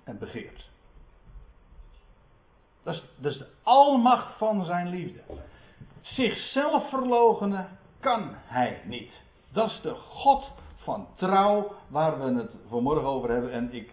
en 0.04 0.18
begeert. 0.18 0.70
Dat 2.82 2.94
is, 3.22 3.38
de 3.38 3.48
almacht 3.62 4.36
van 4.38 4.64
zijn 4.64 4.88
liefde. 4.88 5.22
Zichzelf 6.00 6.88
verlogenen 6.88 7.78
kan 8.00 8.30
hij 8.34 8.82
niet. 8.84 9.12
Dat 9.52 9.70
is 9.70 9.80
de 9.80 9.94
God 9.94 10.44
van 10.86 11.06
trouw 11.14 11.72
waar 11.88 12.18
we 12.18 12.38
het 12.38 12.50
vanmorgen 12.68 13.08
over 13.08 13.30
hebben. 13.30 13.52
En 13.52 13.72
ik, 13.72 13.92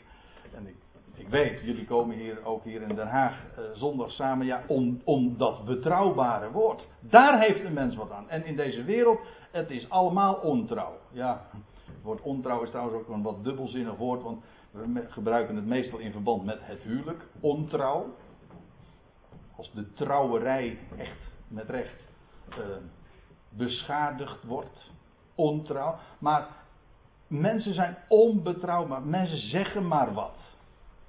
en 0.56 0.68
ik, 0.68 0.76
ik 1.16 1.28
weet, 1.28 1.62
jullie 1.62 1.86
komen 1.86 2.16
hier 2.16 2.46
ook 2.46 2.64
hier 2.64 2.82
in 2.82 2.96
Den 2.96 3.08
Haag 3.08 3.34
eh, 3.34 3.64
zondag 3.74 4.12
samen 4.12 4.46
ja, 4.46 4.64
om, 4.68 5.02
om 5.04 5.38
dat 5.38 5.66
betrouwbare 5.66 6.52
woord. 6.52 6.88
Daar 7.00 7.40
heeft 7.40 7.64
een 7.64 7.74
mens 7.74 7.96
wat 7.96 8.12
aan. 8.12 8.30
En 8.30 8.46
in 8.46 8.56
deze 8.56 8.84
wereld, 8.84 9.20
het 9.52 9.70
is 9.70 9.90
allemaal 9.90 10.34
ontrouw. 10.34 10.98
Ja, 11.12 11.46
het 11.86 12.04
woord 12.04 12.22
ontrouw 12.22 12.64
is 12.64 12.70
trouwens 12.70 12.98
ook 12.98 13.08
een 13.08 13.22
wat 13.22 13.44
dubbelzinnig 13.44 13.96
woord, 13.96 14.22
want 14.22 14.44
we 14.72 15.06
gebruiken 15.10 15.56
het 15.56 15.66
meestal 15.66 16.00
in 16.00 16.12
verband 16.12 16.46
met 16.46 16.60
het 16.62 16.82
huwelijk. 16.82 17.26
Ontrouw. 17.40 18.06
Als 19.58 19.72
de 19.72 19.94
trouwerij 19.94 20.78
echt 20.98 21.20
met 21.48 21.70
recht 21.70 22.02
uh, 22.50 22.56
beschadigd 23.50 24.44
wordt. 24.44 24.92
Ontrouw. 25.36 25.96
Maar 26.20 26.48
mensen 27.34 27.74
zijn 27.74 27.98
onbetrouwbaar. 28.08 29.02
Mensen 29.02 29.38
zeggen 29.38 29.88
maar 29.88 30.14
wat. 30.14 30.36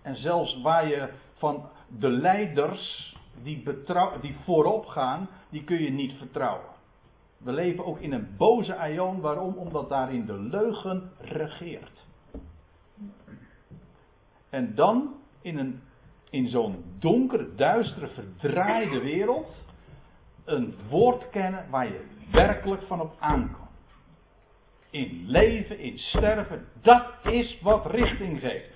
En 0.02 0.16
zelfs 0.16 0.60
waar 0.62 0.88
je 0.88 1.08
van 1.34 1.68
de 1.98 2.08
leiders 2.08 3.14
die, 3.42 3.62
die 4.20 4.36
voorop 4.44 4.86
gaan, 4.86 5.28
die 5.50 5.64
kun 5.64 5.82
je 5.82 5.90
niet 5.90 6.12
vertrouwen. 6.18 6.72
We 7.38 7.52
leven 7.52 7.84
ook 7.84 7.98
in 7.98 8.12
een 8.12 8.34
boze 8.36 8.76
aion. 8.76 9.20
Waarom? 9.20 9.54
Omdat 9.54 9.88
daarin 9.88 10.26
de 10.26 10.38
leugen 10.38 11.10
regeert. 11.18 12.06
En 14.50 14.74
dan 14.74 15.14
in, 15.40 15.58
een, 15.58 15.80
in 16.30 16.48
zo'n 16.48 16.84
donkere, 16.98 17.54
duistere, 17.54 18.08
verdraaide 18.08 19.00
wereld 19.00 19.54
een 20.44 20.74
woord 20.88 21.30
kennen 21.30 21.70
waar 21.70 21.86
je 21.86 22.04
werkelijk 22.30 22.82
van 22.82 23.00
op 23.00 23.16
aankomt 23.18 23.63
in 24.94 25.24
leven, 25.26 25.78
in 25.78 25.98
sterven. 25.98 26.66
Dat 26.82 27.04
is 27.22 27.58
wat 27.62 27.90
richting 27.90 28.40
geeft. 28.40 28.68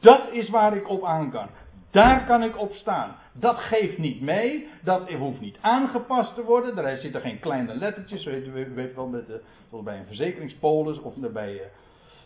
Dat 0.00 0.32
is 0.32 0.48
waar 0.48 0.76
ik 0.76 0.88
op 0.88 1.04
aan 1.04 1.30
kan. 1.30 1.48
Daar 1.90 2.26
kan 2.26 2.42
ik 2.42 2.58
op 2.58 2.74
staan. 2.74 3.16
Dat 3.32 3.56
geeft 3.58 3.98
niet 3.98 4.20
mee. 4.20 4.68
Dat 4.82 5.10
hoeft 5.10 5.40
niet 5.40 5.58
aangepast 5.60 6.34
te 6.34 6.44
worden. 6.44 6.74
Daar 6.74 6.96
zitten 6.96 7.20
geen 7.20 7.40
kleine 7.40 7.74
lettertjes. 7.74 8.26
U 8.26 8.52
weet 8.74 8.94
wel, 8.94 9.06
met 9.06 9.26
de, 9.26 9.42
zoals 9.68 9.84
bij 9.84 9.98
een 9.98 10.06
verzekeringspolis 10.06 11.00
of 11.00 11.14
bij, 11.14 11.52
uh, 11.52 11.60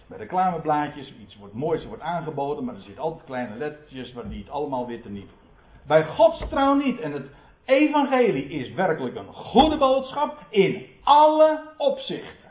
bij 0.07 0.19
reclameblaadjes. 0.19 1.15
Iets 1.23 1.37
wordt 1.37 1.55
moois 1.55 1.87
wordt 1.87 2.03
aangeboden. 2.03 2.65
Maar 2.65 2.75
er 2.75 2.81
zitten 2.81 3.03
altijd 3.03 3.25
kleine 3.25 3.57
lettertjes 3.57 4.13
waar 4.13 4.29
die 4.29 4.39
het 4.39 4.51
allemaal 4.51 4.87
weer 4.87 5.01
niet. 5.09 5.31
Bij 5.87 6.05
Gods 6.05 6.49
trouw 6.49 6.75
niet. 6.75 7.01
En 7.01 7.13
het 7.13 7.27
evangelie 7.65 8.49
is 8.49 8.73
werkelijk 8.73 9.17
een 9.17 9.33
goede 9.33 9.77
boodschap 9.77 10.39
in 10.51 10.87
alle 11.03 11.61
opzichten 11.77 12.46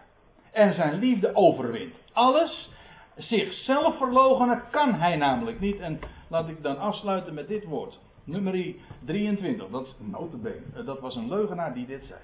en 0.56 0.74
zijn 0.74 1.00
liefde 1.00 1.36
overwint 1.36 1.96
alles. 2.14 2.70
Zichzelf 3.16 3.98
verloochenen 3.98 4.64
kan 4.72 4.94
hij 4.94 5.16
namelijk 5.16 5.60
niet. 5.60 5.80
En 5.80 6.00
laat 6.28 6.50
ik 6.50 6.64
dan 6.64 6.78
afsluiten 6.78 7.34
met 7.34 7.48
dit 7.48 7.64
woord. 7.64 8.00
Nummer 8.24 8.76
23. 9.06 9.70
Dat 9.70 9.86
is 9.86 9.96
notabene. 9.98 10.62
Eh, 10.76 10.86
dat 10.86 11.00
was 11.00 11.16
een 11.16 11.28
leugenaar 11.28 11.74
die 11.74 11.86
dit 11.86 12.06
zei. 12.06 12.20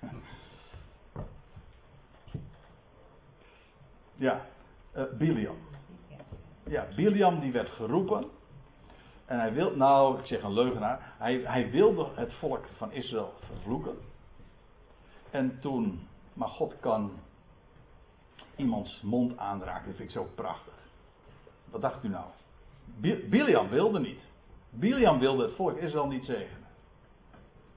Ja, 4.18 4.46
uh, 4.96 5.02
Biliam. 5.18 5.56
Ja, 6.66 6.86
Biliam 6.94 7.40
die 7.40 7.52
werd 7.52 7.68
geroepen. 7.68 8.24
En 9.24 9.38
hij 9.38 9.52
wil, 9.52 9.76
nou, 9.76 10.18
ik 10.18 10.26
zeg 10.26 10.42
een 10.42 10.52
leugenaar. 10.52 11.14
Hij, 11.18 11.40
hij 11.44 11.70
wilde 11.70 12.08
het 12.14 12.32
volk 12.34 12.64
van 12.76 12.92
Israël 12.92 13.32
vervloeken. 13.46 13.96
En 15.30 15.58
toen, 15.60 16.08
maar 16.32 16.48
God 16.48 16.74
kan 16.80 17.10
iemands 18.56 19.00
mond 19.02 19.36
aanraken. 19.36 19.86
Dat 19.86 19.96
vind 19.96 20.08
ik 20.08 20.14
zo 20.14 20.28
prachtig. 20.34 20.74
Wat 21.70 21.80
dacht 21.80 22.04
u 22.04 22.08
nou? 22.08 22.24
Biliam 23.30 23.68
wilde 23.68 24.00
niet. 24.00 24.20
Biliam 24.70 25.18
wilde 25.18 25.42
het 25.42 25.54
volk 25.54 25.76
Israël 25.76 26.06
niet 26.06 26.24
zegenen. 26.24 26.68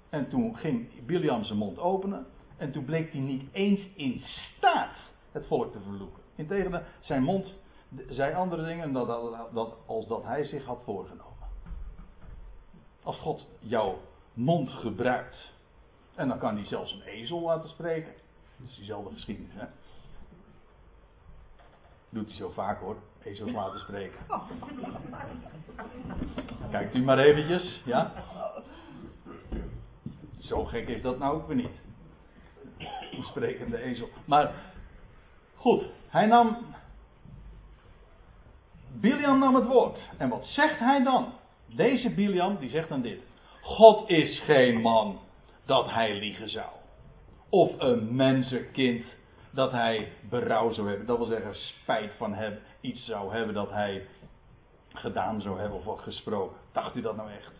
En 0.09 0.29
toen 0.29 0.57
ging 0.57 1.05
Biliam 1.05 1.43
zijn 1.43 1.57
mond 1.57 1.79
openen. 1.79 2.25
En 2.57 2.71
toen 2.71 2.85
bleek 2.85 3.11
hij 3.11 3.21
niet 3.21 3.43
eens 3.51 3.79
in 3.95 4.21
staat 4.21 4.95
het 5.31 5.47
volk 5.47 5.71
te 5.71 5.79
vervloeken. 5.79 6.23
Integendeel, 6.35 6.81
zijn 6.99 7.23
mond 7.23 7.53
zei 8.09 8.33
andere 8.33 8.65
dingen 8.65 8.93
dan 8.93 9.07
dat, 9.07 9.53
dat, 9.53 9.75
als 9.85 10.07
dat 10.07 10.23
hij 10.23 10.45
zich 10.45 10.65
had 10.65 10.81
voorgenomen. 10.83 11.47
Als 13.03 13.17
God 13.17 13.47
jouw 13.59 13.99
mond 14.33 14.69
gebruikt. 14.69 15.51
En 16.15 16.27
dan 16.27 16.39
kan 16.39 16.55
hij 16.55 16.65
zelfs 16.65 16.91
een 16.91 17.01
ezel 17.01 17.41
laten 17.41 17.69
spreken. 17.69 18.13
Dat 18.57 18.69
is 18.69 18.75
diezelfde 18.75 19.13
geschiedenis, 19.13 19.53
hè? 19.53 19.65
Doet 22.09 22.27
hij 22.27 22.35
zo 22.35 22.49
vaak 22.49 22.79
hoor, 22.79 22.97
ezels 23.23 23.51
laten 23.51 23.79
spreken. 23.79 24.19
Kijkt 26.71 26.95
u 26.95 27.03
maar 27.03 27.19
eventjes, 27.19 27.81
ja? 27.85 28.13
Zo 30.39 30.63
gek 30.63 30.87
is 30.87 31.01
dat 31.01 31.19
nou 31.19 31.35
ook 31.35 31.47
weer 31.47 31.55
niet. 31.55 31.81
Een 33.11 33.23
sprekende 33.23 33.81
ezel. 33.81 34.09
Maar 34.25 34.51
goed, 35.55 35.83
hij 36.07 36.25
nam. 36.25 36.57
Biliam 38.91 39.39
nam 39.39 39.55
het 39.55 39.65
woord. 39.65 39.97
En 40.17 40.29
wat 40.29 40.45
zegt 40.45 40.79
hij 40.79 41.03
dan? 41.03 41.33
Deze 41.65 42.09
Biliam, 42.09 42.57
die 42.57 42.69
zegt 42.69 42.89
dan 42.89 43.01
dit. 43.01 43.19
God 43.61 44.09
is 44.09 44.39
geen 44.39 44.81
man 44.81 45.19
dat 45.65 45.89
hij 45.89 46.19
liegen 46.19 46.49
zou. 46.49 46.69
Of 47.49 47.71
een 47.77 48.15
mensenkind 48.15 49.05
dat 49.51 49.71
hij 49.71 50.11
berouw 50.29 50.71
zou 50.71 50.87
hebben. 50.87 51.05
Dat 51.05 51.17
wil 51.17 51.27
zeggen 51.27 51.55
spijt 51.55 52.11
van 52.17 52.33
hebben, 52.33 52.61
iets 52.81 53.05
zou 53.05 53.33
hebben 53.33 53.53
dat 53.53 53.69
hij 53.69 54.07
gedaan 54.93 55.41
zou 55.41 55.59
hebben 55.59 55.85
of 55.85 56.01
gesproken. 56.01 56.57
Dacht 56.71 56.95
u 56.95 57.01
dat 57.01 57.15
nou 57.15 57.31
echt? 57.31 57.51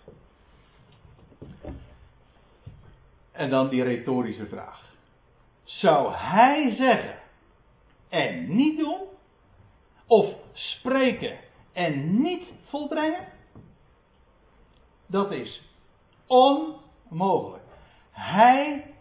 En 3.31 3.49
dan 3.49 3.69
die 3.69 3.83
retorische 3.83 4.47
vraag. 4.47 4.83
Zou 5.63 6.13
hij 6.13 6.75
zeggen 6.75 7.17
en 8.09 8.55
niet 8.55 8.77
doen? 8.77 8.99
Of 10.07 10.33
spreken 10.53 11.37
en 11.73 12.21
niet 12.21 12.43
volbrengen? 12.67 13.27
Dat 15.05 15.31
is 15.31 15.61
onmogelijk. 16.27 17.63
Hij 18.11 18.93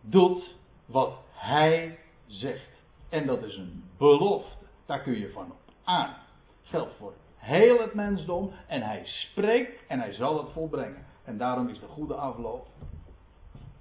doet 0.00 0.54
wat 0.86 1.12
hij 1.32 1.98
zegt. 2.34 2.82
En 3.08 3.26
dat 3.26 3.42
is 3.42 3.56
een 3.56 3.84
belofte. 3.98 4.64
Daar 4.86 5.00
kun 5.00 5.18
je 5.18 5.30
van 5.30 5.44
op 5.44 5.72
aan. 5.84 6.14
Geldt 6.62 6.94
voor 6.98 7.12
heel 7.36 7.80
het 7.80 7.94
mensdom. 7.94 8.52
En 8.66 8.82
hij 8.82 9.02
spreekt 9.04 9.86
en 9.88 9.98
hij 9.98 10.12
zal 10.12 10.38
het 10.38 10.52
volbrengen. 10.52 11.06
En 11.24 11.38
daarom 11.38 11.68
is 11.68 11.80
de 11.80 11.86
goede 11.86 12.14
afloop 12.14 12.66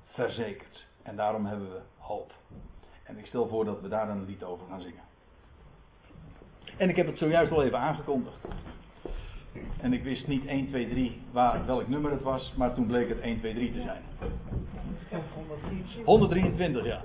verzekerd. 0.06 0.86
En 1.04 1.16
daarom 1.16 1.46
hebben 1.46 1.70
we 1.70 1.80
hoop. 1.98 2.32
En 3.04 3.18
ik 3.18 3.26
stel 3.26 3.48
voor 3.48 3.66
dat 3.66 3.82
we 3.82 3.88
daar 3.88 4.10
een 4.10 4.26
lied 4.26 4.44
over 4.44 4.68
gaan 4.68 4.82
zingen. 4.82 5.04
En 6.78 6.90
ik 6.90 6.96
heb 6.96 7.08
het 7.08 7.18
zojuist 7.18 7.52
al 7.52 7.64
even 7.64 7.80
aangekondigd. 7.80 8.46
En 9.82 9.94
ik 9.94 10.04
wist 10.04 10.28
niet 10.28 10.46
1, 10.46 10.68
2, 10.68 10.90
3 10.90 11.22
waar, 11.32 11.66
welk 11.66 11.88
nummer 11.88 12.12
het 12.12 12.22
was, 12.22 12.54
maar 12.58 12.74
toen 12.74 12.88
bleek 12.88 13.10
het 13.10 13.20
1, 13.20 13.40
2, 13.40 13.54
3 13.54 13.72
te 13.72 13.82
zijn. 13.82 14.04
123, 16.06 16.86
ja. 16.86 17.04